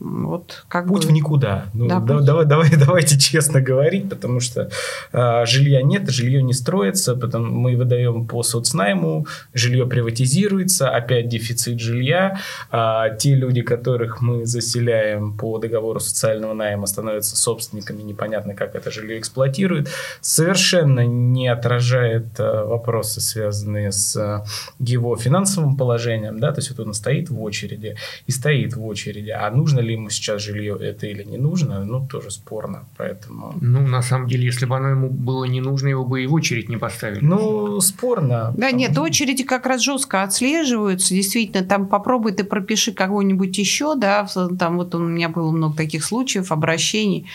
вот 0.00 0.64
как 0.68 0.86
путь 0.86 1.02
бы... 1.02 1.08
в 1.08 1.12
никуда. 1.12 1.66
Ну, 1.74 1.88
да, 1.88 2.00
да, 2.00 2.20
давай, 2.20 2.46
давай, 2.46 2.70
давайте 2.76 3.18
честно 3.18 3.60
говорить, 3.60 4.08
потому 4.08 4.40
что 4.40 4.70
э, 5.12 5.46
жилья 5.46 5.82
нет, 5.82 6.08
жилье 6.10 6.42
не 6.42 6.52
строится, 6.52 7.14
потом 7.14 7.50
мы 7.52 7.76
выдаем 7.76 8.26
по 8.26 8.42
соцнайму, 8.42 9.26
жилье 9.54 9.86
приватизируется, 9.86 10.90
опять 10.90 11.28
дефицит 11.28 11.80
жилья. 11.80 12.38
А 12.70 13.10
те 13.10 13.34
люди, 13.34 13.62
которых 13.62 14.20
мы 14.20 14.46
заселяем 14.46 15.36
по 15.36 15.58
договору 15.58 16.00
социального 16.00 16.54
найма, 16.54 16.86
становятся 16.86 17.36
собственниками, 17.36 18.02
непонятно, 18.02 18.54
как 18.54 18.74
это 18.74 18.90
жилье 18.90 19.18
эксплуатируют, 19.18 19.88
совершенно 20.20 21.06
не 21.06 21.48
отражает 21.48 22.38
э, 22.38 22.64
вопросы, 22.64 23.20
связанные 23.20 23.92
с 23.92 24.16
э, 24.16 24.44
его 24.78 25.16
финансовым 25.16 25.76
положением, 25.76 26.38
да, 26.38 26.52
то 26.52 26.60
есть 26.60 26.70
вот 26.70 26.86
он 26.86 26.94
стоит 26.94 27.30
в 27.30 27.42
очереди 27.42 27.96
и 28.26 28.32
стоит 28.32 28.74
в 28.74 28.84
очереди 28.84 29.30
а 29.32 29.50
нужно 29.50 29.80
ли 29.80 29.94
ему 29.94 30.10
сейчас 30.10 30.42
жилье 30.42 30.76
это 30.80 31.06
или 31.06 31.22
не 31.24 31.38
нужно, 31.38 31.84
ну, 31.84 32.06
тоже 32.06 32.30
спорно, 32.30 32.84
поэтому... 32.96 33.54
Ну, 33.60 33.86
на 33.86 34.02
самом 34.02 34.28
деле, 34.28 34.44
если 34.44 34.66
бы 34.66 34.76
оно 34.76 34.88
ему 34.88 35.10
было 35.10 35.44
не 35.44 35.60
нужно, 35.60 35.88
его 35.88 36.04
бы 36.04 36.22
и 36.22 36.26
в 36.26 36.34
очередь 36.34 36.68
не 36.68 36.76
поставили. 36.76 37.24
Ну, 37.24 37.80
спорно. 37.80 38.52
Да, 38.56 38.70
нет, 38.70 38.96
очереди 38.98 39.44
как 39.44 39.66
раз 39.66 39.82
жестко 39.82 40.22
отслеживаются, 40.22 41.14
действительно, 41.14 41.64
там 41.64 41.86
попробуй 41.86 42.32
ты 42.32 42.44
пропиши 42.44 42.92
кого-нибудь 42.92 43.56
еще, 43.58 43.94
да, 43.96 44.26
там 44.58 44.76
вот 44.76 44.94
у 44.94 44.98
меня 44.98 45.28
было 45.28 45.50
много 45.50 45.76
таких 45.76 46.04
случаев, 46.04 46.52
обращений, 46.52 47.26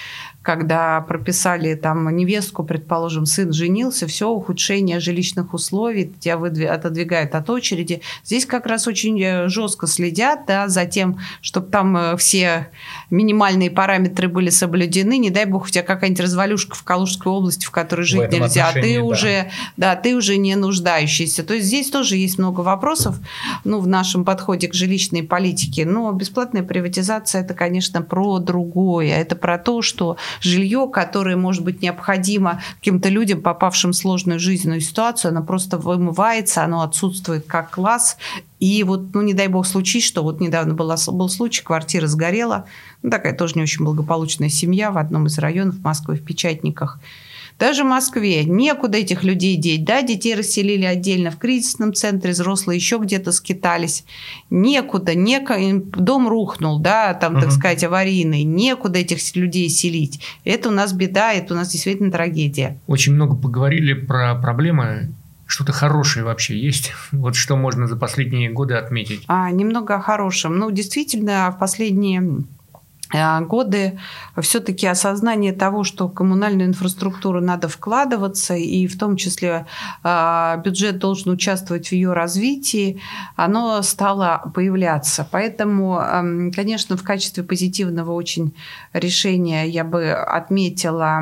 когда 0.47 1.01
прописали 1.01 1.75
там 1.75 2.07
невестку, 2.15 2.63
предположим, 2.63 3.25
сын 3.25 3.51
женился, 3.51 4.07
все, 4.07 4.29
ухудшение 4.29 5.01
жилищных 5.01 5.53
условий, 5.53 6.13
тебя 6.21 6.37
выдвиг, 6.37 6.69
отодвигают 6.69 7.35
от 7.35 7.49
очереди. 7.49 7.99
Здесь 8.23 8.45
как 8.45 8.65
раз 8.65 8.87
очень 8.87 9.21
э, 9.21 9.49
жестко 9.49 9.87
следят 9.87 10.45
да, 10.47 10.69
за 10.69 10.85
тем, 10.85 11.19
чтобы 11.41 11.67
там 11.67 11.97
э, 11.97 12.15
все 12.15 12.69
минимальные 13.09 13.69
параметры 13.69 14.29
были 14.29 14.49
соблюдены. 14.49 15.17
Не 15.17 15.31
дай 15.31 15.43
бог, 15.43 15.65
у 15.65 15.67
тебя 15.67 15.83
какая-нибудь 15.83 16.23
развалюшка 16.23 16.77
в 16.77 16.83
Калужской 16.83 17.29
области, 17.29 17.65
в 17.65 17.71
которой 17.71 18.03
жить 18.03 18.31
в 18.31 18.31
нельзя, 18.31 18.69
а 18.69 18.71
ты 18.71 18.95
да. 18.95 19.03
уже, 19.03 19.51
да, 19.75 19.97
ты 19.97 20.15
уже 20.15 20.37
не 20.37 20.55
нуждающийся. 20.55 21.43
То 21.43 21.55
есть 21.55 21.67
здесь 21.67 21.89
тоже 21.89 22.15
есть 22.15 22.37
много 22.37 22.61
вопросов 22.61 23.17
ну, 23.65 23.81
в 23.81 23.87
нашем 23.87 24.23
подходе 24.23 24.69
к 24.69 24.73
жилищной 24.73 25.23
политике. 25.23 25.85
Но 25.85 26.09
бесплатная 26.13 26.63
приватизация– 26.63 27.41
это, 27.43 27.53
конечно, 27.53 28.01
про 28.01 28.39
другое. 28.39 29.13
Это 29.13 29.35
про 29.35 29.57
то, 29.57 29.81
что 29.81 30.15
жилье, 30.41 30.89
которое, 30.91 31.35
может 31.35 31.63
быть, 31.63 31.81
необходимо 31.81 32.61
каким-то 32.79 33.09
людям, 33.09 33.41
попавшим 33.41 33.91
в 33.91 33.95
сложную 33.95 34.39
жизненную 34.39 34.81
ситуацию, 34.81 35.29
оно 35.29 35.43
просто 35.43 35.77
вымывается, 35.77 36.63
оно 36.63 36.81
отсутствует 36.81 37.45
как 37.45 37.71
класс. 37.71 38.17
И 38.59 38.83
вот, 38.83 39.13
ну, 39.13 39.21
не 39.21 39.33
дай 39.33 39.47
бог, 39.47 39.67
случись, 39.67 40.05
что 40.05 40.23
вот 40.23 40.39
недавно 40.39 40.73
была, 40.73 40.95
был 41.07 41.29
случай, 41.29 41.63
квартира 41.63 42.07
сгорела, 42.07 42.65
ну, 43.03 43.09
такая 43.09 43.35
тоже 43.35 43.55
не 43.55 43.61
очень 43.61 43.85
благополучная 43.85 44.49
семья 44.49 44.91
в 44.91 44.97
одном 44.97 45.27
из 45.27 45.37
районов 45.37 45.79
Москвы, 45.83 46.15
в 46.15 46.23
Печатниках. 46.23 46.99
Даже 47.59 47.83
в 47.83 47.87
Москве 47.87 48.43
некуда 48.43 48.99
этих 48.99 49.23
людей 49.23 49.55
деть. 49.55 49.83
Да, 49.83 50.01
детей 50.01 50.35
расселили 50.35 50.85
отдельно 50.85 51.31
в 51.31 51.37
кризисном 51.37 51.93
центре, 51.93 52.31
взрослые 52.31 52.77
еще 52.77 52.97
где-то 52.97 53.31
скитались. 53.31 54.05
Некуда, 54.49 55.15
неко... 55.15 55.55
дом 55.95 56.27
рухнул, 56.27 56.79
да, 56.79 57.13
там, 57.13 57.33
угу. 57.33 57.41
так 57.41 57.51
сказать, 57.51 57.83
аварийный. 57.83 58.43
Некуда 58.43 58.99
этих 58.99 59.35
людей 59.35 59.69
селить. 59.69 60.19
Это 60.43 60.69
у 60.69 60.71
нас 60.71 60.93
беда, 60.93 61.33
это 61.33 61.53
у 61.53 61.57
нас 61.57 61.69
действительно 61.69 62.11
трагедия. 62.11 62.79
Очень 62.87 63.13
много 63.13 63.35
поговорили 63.35 63.93
про 63.93 64.35
проблемы 64.35 65.09
что-то 65.47 65.71
хорошее 65.71 66.25
вообще 66.25 66.59
есть? 66.59 66.93
Вот 67.11 67.35
что 67.35 67.55
можно 67.55 67.87
за 67.87 67.95
последние 67.95 68.51
годы 68.51 68.75
отметить? 68.75 69.23
А, 69.27 69.49
немного 69.49 69.95
о 69.95 70.01
хорошем. 70.01 70.59
Ну, 70.59 70.69
действительно, 70.71 71.51
в 71.51 71.57
последние 71.57 72.43
годы 73.13 73.99
все-таки 74.41 74.85
осознание 74.85 75.53
того, 75.53 75.83
что 75.83 76.07
в 76.07 76.13
коммунальную 76.13 76.67
инфраструктуру 76.67 77.41
надо 77.41 77.67
вкладываться, 77.69 78.55
и 78.55 78.87
в 78.87 78.97
том 78.97 79.15
числе 79.15 79.65
э, 80.03 80.61
бюджет 80.63 80.99
должен 80.99 81.31
участвовать 81.31 81.87
в 81.87 81.91
ее 81.93 82.13
развитии, 82.13 83.01
оно 83.35 83.81
стало 83.81 84.51
появляться. 84.53 85.27
Поэтому, 85.31 85.99
эм, 85.99 86.51
конечно, 86.51 86.97
в 86.97 87.03
качестве 87.03 87.43
позитивного 87.43 88.11
очень 88.11 88.53
решения 88.93 89.65
я 89.67 89.83
бы 89.83 90.11
отметила 90.11 91.21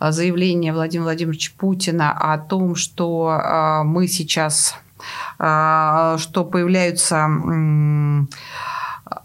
заявление 0.00 0.72
Владимира 0.72 1.04
Владимировича 1.04 1.52
Путина 1.58 2.12
о 2.12 2.38
том, 2.38 2.74
что 2.74 3.38
э, 3.38 3.82
мы 3.84 4.08
сейчас, 4.08 4.76
что 5.36 6.48
появляются 6.50 7.26
Э, 7.26 8.20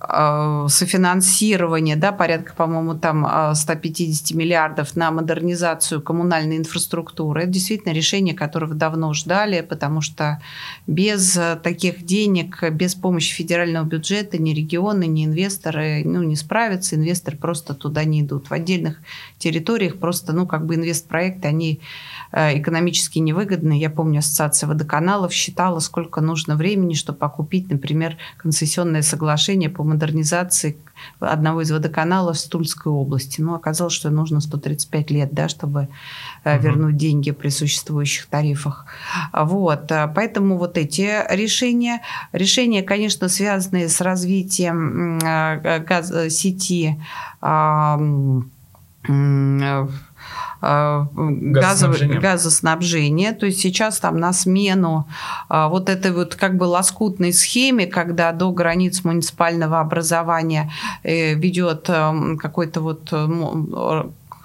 софинансирование, 0.01 1.97
да, 1.97 2.13
порядка, 2.13 2.53
по-моему, 2.55 2.95
там 2.95 3.27
150 3.53 4.31
э, 4.31 4.33
миллиардов 4.33 4.95
на 4.95 5.11
модернизацию 5.11 6.01
коммунальной 6.01 6.57
инфраструктуры. 6.57 7.43
Это 7.43 7.51
действительно 7.51 7.91
решение, 7.91 8.33
которого 8.33 8.73
давно 8.73 9.13
ждали, 9.13 9.59
потому 9.59 9.99
что 9.99 10.41
без 10.87 11.35
э, 11.35 11.59
таких 11.61 12.05
денег, 12.05 12.63
без 12.71 12.95
помощи 12.95 13.33
федерального 13.33 13.83
бюджета 13.83 14.37
ни 14.37 14.53
регионы, 14.53 15.05
ни 15.05 15.25
инвесторы 15.25 16.03
ну, 16.05 16.23
не 16.23 16.37
справятся, 16.37 16.95
инвесторы 16.95 17.35
просто 17.35 17.73
туда 17.73 18.05
не 18.05 18.21
идут. 18.21 18.49
В 18.49 18.53
отдельных 18.53 19.01
территориях 19.37 19.97
просто, 19.97 20.31
ну, 20.31 20.47
как 20.47 20.65
бы 20.65 20.75
инвестпроекты, 20.75 21.49
они 21.49 21.81
экономически 22.31 23.19
невыгодны. 23.19 23.79
Я 23.79 23.89
помню, 23.89 24.19
Ассоциация 24.19 24.67
водоканалов 24.67 25.33
считала, 25.33 25.79
сколько 25.79 26.21
нужно 26.21 26.55
времени, 26.55 26.93
чтобы 26.93 27.25
окупить, 27.25 27.69
например, 27.69 28.17
концессионное 28.37 29.01
соглашение 29.01 29.69
по 29.69 29.83
модернизации 29.83 30.77
одного 31.19 31.61
из 31.61 31.71
водоканалов 31.71 32.37
в 32.37 32.49
Тульской 32.49 32.91
области. 32.91 33.41
Ну, 33.41 33.55
оказалось, 33.55 33.93
что 33.93 34.09
нужно 34.09 34.41
135 34.41 35.11
лет, 35.11 35.29
да, 35.33 35.47
чтобы 35.47 35.87
угу. 36.45 36.59
вернуть 36.59 36.97
деньги 36.97 37.31
при 37.31 37.49
существующих 37.49 38.27
тарифах. 38.27 38.85
Вот. 39.33 39.91
Э, 39.91 40.11
поэтому 40.13 40.57
вот 40.57 40.77
эти 40.77 41.25
решения. 41.29 42.01
Решения, 42.31 42.83
конечно, 42.83 43.29
связанные 43.29 43.89
с 43.89 44.01
развитием 44.01 45.19
газ 45.19 46.11
сети 46.29 46.99
газоснабжения. 50.61 52.19
газоснабжения. 52.19 53.33
То 53.33 53.45
есть 53.45 53.59
сейчас 53.59 53.99
там 53.99 54.17
на 54.17 54.33
смену 54.33 55.07
вот 55.49 55.89
этой 55.89 56.11
вот 56.11 56.35
как 56.35 56.57
бы 56.57 56.65
лоскутной 56.65 57.33
схеме, 57.33 57.87
когда 57.87 58.31
до 58.31 58.51
границ 58.51 59.03
муниципального 59.03 59.79
образования 59.79 60.71
э, 61.03 61.33
ведет 61.35 61.89
эм, 61.89 62.37
какой-то 62.37 62.81
вот 62.81 63.09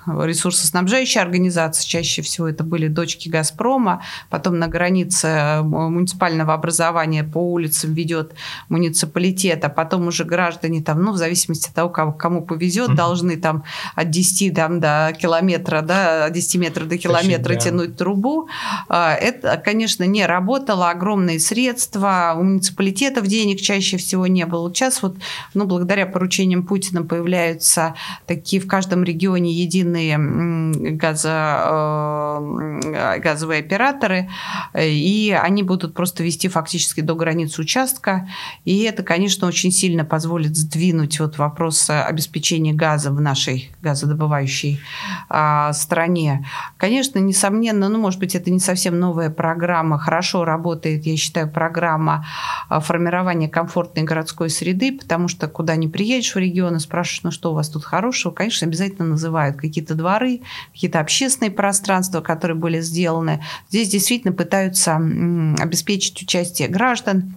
ресурсоснабжающая 0.07 1.23
организация, 1.23 1.87
чаще 1.87 2.23
всего 2.23 2.49
это 2.49 2.65
были 2.65 2.89
дочки 2.89 3.29
«Газпрома», 3.29 4.03
потом 4.31 4.59
на 4.59 4.69
границе 4.69 5.29
э, 5.29 5.63
муниципального 5.63 6.55
образования 6.55 7.25
по 7.25 7.39
улицам 7.39 7.95
ведет 7.95 8.35
муниципалитет, 8.69 9.65
а 9.65 9.69
потом 9.69 10.07
уже 10.09 10.25
граждане 10.25 10.83
там, 10.83 11.03
ну, 11.03 11.13
в 11.13 11.17
зависимости 11.17 11.69
от 11.69 11.75
того, 11.75 11.91
кому, 11.91 12.13
кому 12.13 12.43
повезет, 12.43 12.91
mm-hmm. 12.91 12.97
должны 12.97 13.37
там 13.37 13.65
от 13.95 14.11
10 14.11 14.55
там, 14.55 14.81
до 14.81 15.13
километра, 15.19 15.83
да, 15.83 16.27
от 16.27 16.33
10 16.33 16.57
метров 16.57 16.89
до 16.89 16.99
километра 16.99 17.55
Точно, 17.55 17.71
тянуть 17.71 17.97
трубу. 17.97 18.49
А, 18.89 19.15
это, 19.15 19.57
конечно, 19.57 20.05
не 20.05 20.27
работало, 20.27 20.91
огромные 20.91 21.41
средства, 21.41 22.35
у 22.37 22.43
муниципалитетов 22.43 23.27
денег 23.27 23.61
чаще 23.61 23.97
всего 23.97 24.27
не 24.27 24.47
было. 24.47 24.73
Сейчас 24.73 25.03
вот, 25.03 25.17
ну, 25.55 25.67
благодаря 25.67 26.07
поручениям 26.07 26.65
Путина 26.65 27.03
появляются 27.03 27.95
такие 28.27 28.61
в 28.61 28.67
каждом 28.67 29.05
регионе 29.05 29.53
единые 29.53 29.94
крупные 29.95 30.93
газо, 30.97 32.81
э, 32.85 33.19
газовые 33.21 33.61
операторы, 33.61 34.29
и 34.77 35.37
они 35.41 35.63
будут 35.63 35.95
просто 35.95 36.23
вести 36.23 36.49
фактически 36.49 37.01
до 37.01 37.15
границы 37.15 37.61
участка. 37.61 38.29
И 38.65 38.83
это, 38.83 39.03
конечно, 39.03 39.47
очень 39.47 39.71
сильно 39.71 40.05
позволит 40.05 40.57
сдвинуть 40.57 41.21
вот 41.21 41.39
вопрос 41.39 41.89
обеспечения 41.91 42.73
газа 42.73 43.11
в 43.11 43.21
нашей 43.21 43.71
газодобывающей 43.83 44.81
а, 45.29 45.73
стране. 45.73 46.47
Конечно, 46.77 47.19
несомненно, 47.19 47.89
ну, 47.89 47.99
может 47.99 48.21
быть, 48.21 48.35
это 48.35 48.51
не 48.51 48.61
совсем 48.61 48.99
новая 48.99 49.31
программа, 49.31 49.99
хорошо 49.99 50.45
работает, 50.45 51.07
я 51.07 51.17
считаю, 51.17 51.51
программа 51.51 52.27
а, 52.69 52.81
формирования 52.81 53.49
комфортной 53.49 54.05
городской 54.05 54.51
среды, 54.51 54.99
потому 54.99 55.29
что 55.29 55.49
куда 55.49 55.77
ни 55.77 55.87
приедешь 55.87 56.35
в 56.35 56.39
регион 56.39 56.77
и 56.77 56.81
спрашиваешь, 56.81 57.23
ну 57.25 57.31
что 57.31 57.53
у 57.53 57.55
вас 57.55 57.69
тут 57.69 57.85
хорошего, 57.85 58.33
конечно, 58.33 58.67
обязательно 58.67 59.09
называют 59.09 59.57
какие-то 59.57 59.84
какие-то 59.85 59.95
дворы, 59.95 60.41
какие-то 60.73 61.01
общественные 61.01 61.51
пространства, 61.51 62.21
которые 62.21 62.57
были 62.57 62.81
сделаны. 62.81 63.43
Здесь 63.69 63.89
действительно 63.89 64.33
пытаются 64.33 64.97
обеспечить 64.97 66.23
участие 66.23 66.69
граждан 66.69 67.37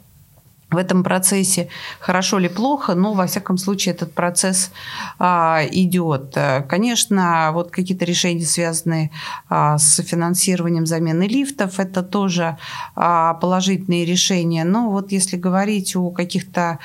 в 0.70 0.78
этом 0.78 1.04
процессе, 1.04 1.70
хорошо 2.00 2.40
или 2.40 2.50
плохо, 2.50 2.94
но 2.94 3.14
во 3.14 3.26
всяком 3.26 3.58
случае 3.58 3.96
этот 3.96 4.14
процесс 4.14 4.72
а, 5.18 5.62
идет. 5.72 6.38
Конечно, 6.68 7.52
вот 7.54 7.72
какие-то 7.72 8.04
решения, 8.04 8.46
связанные 8.46 9.12
а, 9.50 9.78
с 9.78 10.02
финансированием 10.04 10.86
замены 10.86 11.24
лифтов, 11.24 11.80
это 11.80 12.04
тоже 12.04 12.58
а, 12.96 13.36
положительные 13.36 14.04
решения. 14.04 14.66
Но 14.66 14.90
вот 14.90 15.12
если 15.12 15.38
говорить 15.38 15.96
о 15.96 16.12
каких-то 16.12 16.80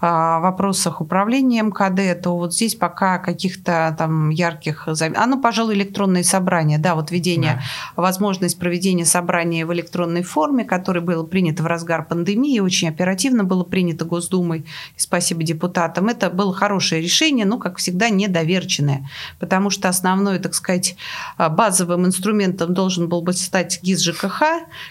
а, 0.00 0.40
вопросах 0.40 1.00
управления 1.00 1.62
МКД, 1.62 2.20
то 2.20 2.36
вот 2.36 2.54
здесь 2.54 2.74
пока 2.74 3.18
каких-то 3.18 3.94
там 3.96 4.30
ярких 4.30 4.88
замен... 4.88 5.16
А 5.16 5.26
ну, 5.26 5.40
пожалуй, 5.40 5.74
электронные 5.74 6.24
собрания, 6.24 6.78
да, 6.78 6.94
вот 6.94 7.10
введение, 7.10 7.62
да. 7.96 8.02
возможность 8.02 8.58
проведения 8.58 9.04
собрания 9.04 9.64
в 9.64 9.72
электронной 9.72 10.22
форме, 10.22 10.64
которое 10.64 11.00
было 11.00 11.24
принято 11.24 11.62
в 11.62 11.66
разгар 11.66 12.04
пандемии, 12.04 12.58
очень 12.58 12.88
оперативно 12.88 13.27
оперативно 13.28 13.44
было 13.44 13.64
принято 13.64 14.04
Госдумой, 14.04 14.60
и 14.96 15.00
спасибо 15.00 15.42
депутатам. 15.42 16.08
Это 16.08 16.30
было 16.30 16.54
хорошее 16.54 17.02
решение, 17.02 17.46
но, 17.46 17.58
как 17.58 17.76
всегда, 17.76 18.08
недоверченное, 18.08 19.08
потому 19.38 19.70
что 19.70 19.88
основной, 19.88 20.38
так 20.38 20.54
сказать, 20.54 20.96
а, 21.36 21.48
базовым 21.48 22.06
инструментом 22.06 22.74
должен 22.74 23.08
был 23.08 23.22
быть 23.22 23.38
стать 23.38 23.80
ГИС 23.82 24.02
ЖКХ, 24.02 24.42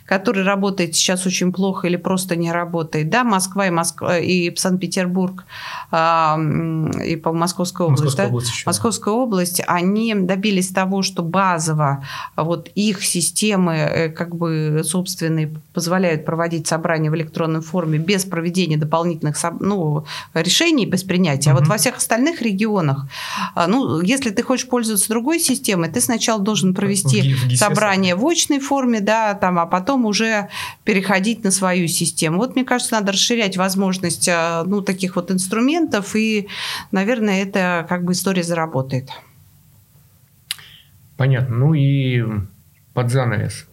который 0.05 0.43
работает 0.43 0.95
сейчас 0.95 1.25
очень 1.25 1.51
плохо 1.51 1.87
или 1.87 1.97
просто 1.97 2.35
не 2.35 2.51
работает. 2.51 3.09
Да, 3.09 3.23
Москва 3.23 3.67
и, 3.67 3.69
Москва, 3.69 4.17
и 4.19 4.55
Санкт-Петербург, 4.55 5.45
а, 5.91 6.37
и 7.05 7.15
по 7.15 7.33
Московской 7.33 7.85
области, 7.85 8.03
Московская, 8.03 8.27
да? 8.27 8.29
область 8.29 8.51
еще. 8.51 8.63
Московская 8.65 9.13
область, 9.13 9.61
они 9.67 10.13
добились 10.15 10.69
того, 10.69 11.01
что 11.01 11.23
базово 11.23 12.03
вот 12.35 12.69
их 12.75 13.03
системы 13.03 13.73
э, 13.73 14.09
как 14.09 14.35
бы 14.35 14.81
собственные 14.83 15.53
позволяют 15.73 16.25
проводить 16.25 16.67
собрания 16.67 17.09
в 17.09 17.15
электронной 17.15 17.61
форме 17.61 17.97
без 17.97 18.26
проведения 18.27 18.77
дополнительных 18.77 19.37
ну, 19.59 20.05
решений, 20.33 20.85
без 20.85 21.03
принятия. 21.03 21.51
Угу. 21.51 21.57
А 21.57 21.59
вот 21.59 21.69
во 21.69 21.77
всех 21.77 21.97
остальных 21.97 22.41
регионах, 22.41 23.07
а, 23.55 23.67
ну, 23.67 24.01
если 24.01 24.29
ты 24.29 24.43
хочешь 24.43 24.67
пользоваться 24.67 25.09
другой 25.09 25.39
системой, 25.39 25.89
ты 25.89 26.01
сначала 26.01 26.41
должен 26.41 26.73
провести 26.73 27.33
в 27.33 27.55
собрание 27.55 28.15
в 28.15 28.25
очной 28.25 28.59
форме, 28.59 28.99
да, 28.99 29.33
там, 29.33 29.59
а 29.59 29.65
потом 29.65 30.05
уже 30.05 30.49
переходить 30.83 31.43
на 31.43 31.51
свою 31.51 31.87
систему. 31.87 32.37
Вот, 32.37 32.55
мне 32.55 32.65
кажется, 32.65 32.93
надо 32.93 33.13
расширять 33.13 33.57
возможность 33.57 34.29
а, 34.29 34.63
ну, 34.65 34.81
таких 34.81 35.15
вот 35.15 35.31
инструментов, 35.31 36.15
и, 36.15 36.47
наверное, 36.91 37.43
это 37.43 37.85
как 37.89 38.03
бы 38.03 38.13
история 38.13 38.43
заработает. 38.43 39.09
Понятно. 41.17 41.55
Ну 41.55 41.73
и 41.73 42.23
под 42.93 43.11
занавес 43.11 43.67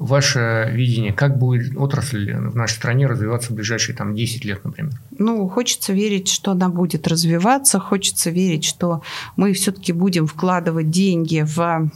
ваше 0.00 0.70
видение, 0.72 1.12
как 1.12 1.38
будет 1.38 1.76
отрасль 1.76 2.32
в 2.32 2.56
нашей 2.56 2.76
стране 2.76 3.06
развиваться 3.06 3.52
в 3.52 3.54
ближайшие 3.54 3.94
там, 3.94 4.14
10 4.14 4.44
лет, 4.46 4.64
например? 4.64 4.92
Ну, 5.18 5.46
хочется 5.46 5.92
верить, 5.92 6.28
что 6.28 6.52
она 6.52 6.70
будет 6.70 7.06
развиваться, 7.06 7.78
хочется 7.78 8.30
верить, 8.30 8.64
что 8.64 9.02
мы 9.36 9.52
все-таки 9.52 9.92
будем 9.92 10.26
вкладывать 10.26 10.88
деньги 10.88 11.44
в 11.46 11.90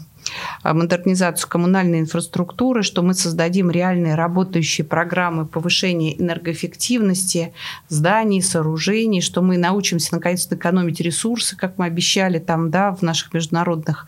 а, 0.63 0.75
модернизацию 0.75 1.49
коммунальной 1.49 2.01
инфраструктуры, 2.01 2.83
что 2.83 3.03
мы 3.03 3.15
создадим 3.15 3.71
реальные 3.71 4.15
работающие 4.17 4.85
программы 4.85 5.47
повышения 5.47 6.21
энергоэффективности 6.21 7.55
зданий, 7.89 8.43
сооружений, 8.43 9.23
что 9.23 9.41
мы 9.41 9.57
научимся 9.57 10.15
наконец-то 10.15 10.57
экономить 10.57 11.01
ресурсы, 11.01 11.57
как 11.57 11.79
мы 11.79 11.87
обещали 11.87 12.39
там, 12.39 12.71
да, 12.71 12.93
в 12.93 13.01
наших 13.01 13.33
международных 13.33 14.07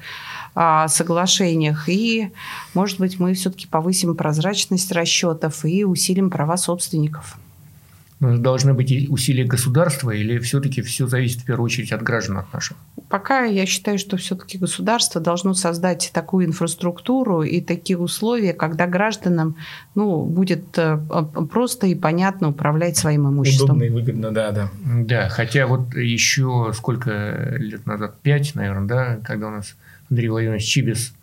соглашениях. 0.89 1.89
И, 1.89 2.31
может 2.75 2.99
быть, 2.99 3.19
мы 3.19 3.35
все-таки 3.35 3.67
повысим 3.67 4.17
прозрачность 4.17 4.91
расчетов 4.93 5.65
и 5.65 5.85
усилим 5.85 6.31
права 6.31 6.57
собственников. 6.57 7.39
Но 8.19 8.39
должны 8.39 8.73
быть 8.73 9.11
усилия 9.11 9.45
государства 9.45 10.11
или 10.11 10.39
все-таки 10.39 10.81
все 10.81 11.07
зависит 11.07 11.43
в 11.43 11.45
первую 11.45 11.67
очередь 11.67 11.93
от 11.93 12.03
граждан 12.03 12.39
от 12.39 12.51
наших? 12.51 12.79
Пока 13.11 13.45
я 13.45 13.67
считаю, 13.67 13.99
что 13.99 14.17
все-таки 14.17 14.57
государство 14.57 15.21
должно 15.21 15.53
создать 15.53 16.11
такую 16.15 16.47
инфраструктуру 16.47 17.43
и 17.43 17.61
такие 17.61 17.99
условия, 17.99 18.55
когда 18.55 18.87
гражданам 18.87 19.57
ну, 19.95 20.25
будет 20.25 20.79
э, 20.79 20.99
просто 21.51 21.89
и 21.89 21.95
понятно 21.95 22.49
управлять 22.49 22.97
своим 22.97 23.29
имуществом. 23.29 23.77
Удобно 23.77 23.85
и 23.85 23.91
выгодно, 23.91 24.33
да, 24.33 24.51
да. 24.51 24.71
Да, 24.83 25.29
хотя 25.29 25.67
вот 25.67 25.95
еще 25.95 26.73
сколько 26.75 27.55
лет 27.59 27.85
назад, 27.85 28.19
пять, 28.23 28.55
наверное, 28.55 28.89
да, 28.89 29.19
когда 29.25 29.49
у 29.49 29.51
нас 29.51 29.75
Андрей 30.11 30.29
Владимирович 30.29 30.65
Чибис 30.65 31.15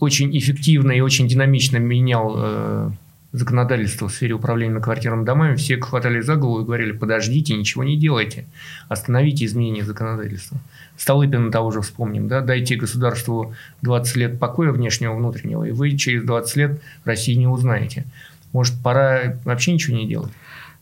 очень 0.00 0.36
эффективно 0.36 0.92
и 0.92 1.00
очень 1.00 1.28
динамично 1.28 1.76
менял 1.78 2.34
э, 2.36 2.90
законодательство 3.34 4.08
в 4.08 4.12
сфере 4.12 4.34
управления 4.34 4.70
многоквартирными 4.70 5.24
домами, 5.24 5.56
все 5.56 5.78
хватали 5.80 6.20
за 6.20 6.36
голову 6.36 6.62
и 6.62 6.64
говорили, 6.64 6.92
подождите, 6.92 7.54
ничего 7.54 7.82
не 7.82 7.96
делайте, 7.96 8.46
остановите 8.88 9.44
изменения 9.44 9.84
законодательства. 9.84 10.58
Столыпина 10.96 11.50
того 11.50 11.72
же 11.72 11.80
вспомним, 11.80 12.28
да, 12.28 12.42
дайте 12.42 12.76
государству 12.76 13.54
20 13.82 14.16
лет 14.16 14.38
покоя 14.38 14.70
внешнего, 14.70 15.16
внутреннего, 15.16 15.64
и 15.64 15.72
вы 15.72 15.96
через 15.96 16.22
20 16.22 16.56
лет 16.56 16.82
России 17.04 17.34
не 17.34 17.48
узнаете. 17.48 18.04
Может, 18.52 18.80
пора 18.82 19.36
вообще 19.44 19.72
ничего 19.72 19.96
не 19.96 20.06
делать? 20.06 20.30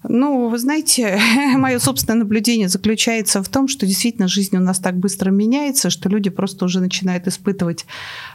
Ну, 0.05 0.49
вы 0.49 0.59
знаете, 0.59 1.21
мое 1.57 1.79
собственное 1.79 2.21
наблюдение 2.21 2.69
заключается 2.69 3.43
в 3.43 3.49
том, 3.49 3.69
что 3.69 3.87
действительно 3.87 4.29
жизнь 4.29 4.57
у 4.57 4.61
нас 4.61 4.79
так 4.79 4.97
быстро 4.97 5.31
меняется, 5.31 5.91
что 5.91 6.09
люди 6.09 6.31
просто 6.31 6.65
уже 6.65 6.81
начинают 6.81 7.27
испытывать 7.27 7.87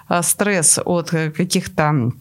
а, 0.08 0.24
стресс 0.24 0.80
от 0.84 1.14
э, 1.14 1.32
каких-то 1.32 2.12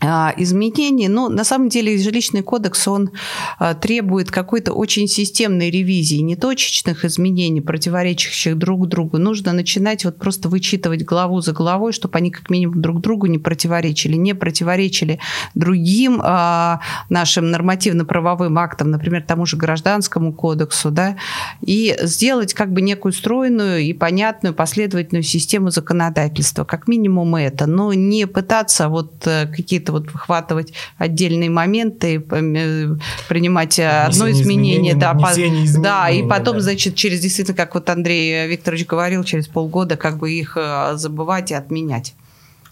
изменений, 0.00 1.08
но 1.08 1.28
на 1.28 1.44
самом 1.44 1.68
деле 1.68 1.98
жилищный 1.98 2.42
кодекс, 2.42 2.88
он 2.88 3.10
а, 3.58 3.74
требует 3.74 4.30
какой-то 4.30 4.72
очень 4.72 5.06
системной 5.06 5.70
ревизии, 5.70 6.16
не 6.16 6.36
точечных 6.36 7.04
изменений, 7.04 7.60
противоречащих 7.60 8.56
друг 8.56 8.88
другу. 8.88 9.18
Нужно 9.18 9.52
начинать 9.52 10.04
вот 10.04 10.16
просто 10.18 10.48
вычитывать 10.48 11.04
главу 11.04 11.40
за 11.40 11.52
главой, 11.52 11.92
чтобы 11.92 12.16
они 12.16 12.30
как 12.30 12.48
минимум 12.48 12.80
друг 12.80 13.00
другу 13.00 13.26
не 13.26 13.38
противоречили, 13.38 14.16
не 14.16 14.34
противоречили 14.34 15.18
другим 15.54 16.20
а, 16.22 16.80
нашим 17.10 17.50
нормативно-правовым 17.50 18.58
актам, 18.58 18.90
например, 18.90 19.22
тому 19.26 19.44
же 19.44 19.56
гражданскому 19.56 20.32
кодексу, 20.32 20.90
да, 20.90 21.16
и 21.60 21.96
сделать 22.02 22.54
как 22.54 22.72
бы 22.72 22.80
некую 22.80 23.12
стройную 23.12 23.80
и 23.80 23.92
понятную 23.92 24.54
последовательную 24.54 25.24
систему 25.24 25.70
законодательства, 25.70 26.64
как 26.64 26.88
минимум 26.88 27.36
это, 27.36 27.66
но 27.66 27.92
не 27.92 28.26
пытаться 28.26 28.88
вот 28.88 29.26
э, 29.26 29.46
какие-то 29.46 29.89
какие-то 29.90 29.92
вот 29.92 30.12
выхватывать 30.12 30.72
отдельные 30.98 31.50
моменты, 31.50 32.16
э, 32.16 32.96
принимать 33.28 33.78
одно 33.78 34.30
изменение, 34.30 34.94
да, 34.94 35.14
по, 35.14 35.30
да, 35.78 36.10
и 36.10 36.26
потом, 36.26 36.56
да. 36.56 36.62
значит, 36.62 36.94
через 36.94 37.20
действительно, 37.20 37.56
как 37.56 37.74
вот 37.74 37.88
Андрей 37.90 38.48
Викторович 38.48 38.86
говорил, 38.86 39.24
через 39.24 39.48
полгода 39.48 39.96
как 39.96 40.18
бы 40.18 40.30
их 40.32 40.56
забывать 40.94 41.50
и 41.50 41.54
отменять. 41.54 42.14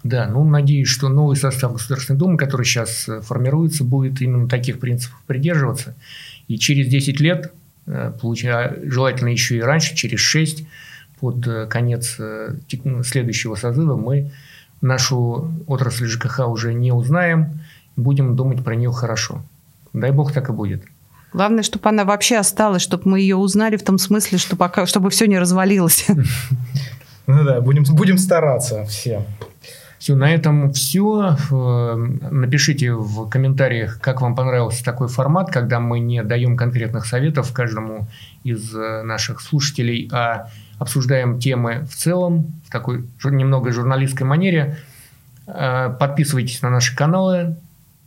Да, 0.04 0.28
ну, 0.28 0.44
надеюсь, 0.44 0.88
что 0.88 1.08
новый 1.08 1.36
состав 1.36 1.72
Государственной 1.72 2.18
Думы, 2.18 2.36
который 2.38 2.64
сейчас 2.64 3.08
формируется, 3.22 3.84
будет 3.84 4.22
именно 4.22 4.48
таких 4.48 4.78
принципов 4.78 5.20
придерживаться. 5.26 5.94
И 6.46 6.56
через 6.56 6.86
10 6.86 7.20
лет, 7.20 7.52
желательно 7.86 9.28
еще 9.28 9.56
и 9.56 9.60
раньше, 9.60 9.96
через 9.96 10.20
6, 10.20 10.64
под 11.20 11.46
э, 11.46 11.66
конец 11.66 12.16
э, 12.18 12.54
следующего 13.04 13.56
созыва 13.56 13.96
мы 13.96 14.30
нашу 14.80 15.50
отрасль 15.66 16.06
ЖКХ 16.06 16.48
уже 16.48 16.74
не 16.74 16.92
узнаем, 16.92 17.60
будем 17.96 18.36
думать 18.36 18.64
про 18.64 18.74
нее 18.76 18.92
хорошо. 18.92 19.42
Дай 19.92 20.10
бог 20.10 20.32
так 20.32 20.48
и 20.48 20.52
будет. 20.52 20.82
Главное, 21.32 21.62
чтобы 21.62 21.88
она 21.88 22.04
вообще 22.04 22.36
осталась, 22.38 22.82
чтобы 22.82 23.10
мы 23.10 23.20
ее 23.20 23.36
узнали 23.36 23.76
в 23.76 23.84
том 23.84 23.98
смысле, 23.98 24.38
что 24.38 24.56
пока, 24.56 24.86
чтобы 24.86 25.10
все 25.10 25.26
не 25.26 25.38
развалилось. 25.38 26.06
Ну 27.30 27.44
да, 27.44 27.60
будем, 27.60 27.84
будем 27.94 28.16
стараться 28.16 28.86
все. 28.86 29.22
Все, 29.98 30.14
на 30.14 30.32
этом 30.32 30.72
все. 30.72 31.36
Э, 31.50 31.94
напишите 32.30 32.94
в 32.94 33.28
комментариях, 33.28 34.00
как 34.00 34.22
вам 34.22 34.34
понравился 34.34 34.82
такой 34.82 35.08
формат, 35.08 35.50
когда 35.50 35.78
мы 35.78 36.00
не 36.00 36.22
даем 36.22 36.56
конкретных 36.56 37.04
советов 37.04 37.52
каждому 37.52 38.08
из 38.44 38.72
наших 38.72 39.42
слушателей, 39.42 40.08
а 40.10 40.48
обсуждаем 40.78 41.38
темы 41.38 41.86
в 41.90 41.94
целом, 41.94 42.52
в 42.66 42.70
такой 42.70 43.04
немного 43.24 43.72
журналистской 43.72 44.26
манере. 44.26 44.78
Э, 45.46 45.94
подписывайтесь 45.98 46.62
на 46.62 46.70
наши 46.70 46.94
каналы, 46.94 47.56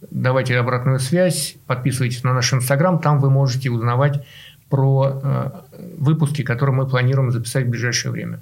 давайте 0.10 0.58
обратную 0.58 1.00
связь, 1.00 1.56
подписывайтесь 1.68 2.24
на 2.24 2.34
наш 2.34 2.54
инстаграм, 2.54 3.00
там 3.00 3.20
вы 3.20 3.30
можете 3.30 3.70
узнавать 3.70 4.24
про 4.70 5.22
э, 5.22 5.52
выпуски, 5.98 6.44
которые 6.44 6.76
мы 6.76 6.88
планируем 6.88 7.32
записать 7.32 7.66
в 7.66 7.70
ближайшее 7.70 8.12
время. 8.12 8.40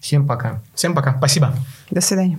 Всем 0.00 0.26
пока. 0.26 0.62
Всем 0.74 0.94
пока. 0.94 1.16
Спасибо. 1.16 1.54
До 1.90 2.00
свидания. 2.00 2.38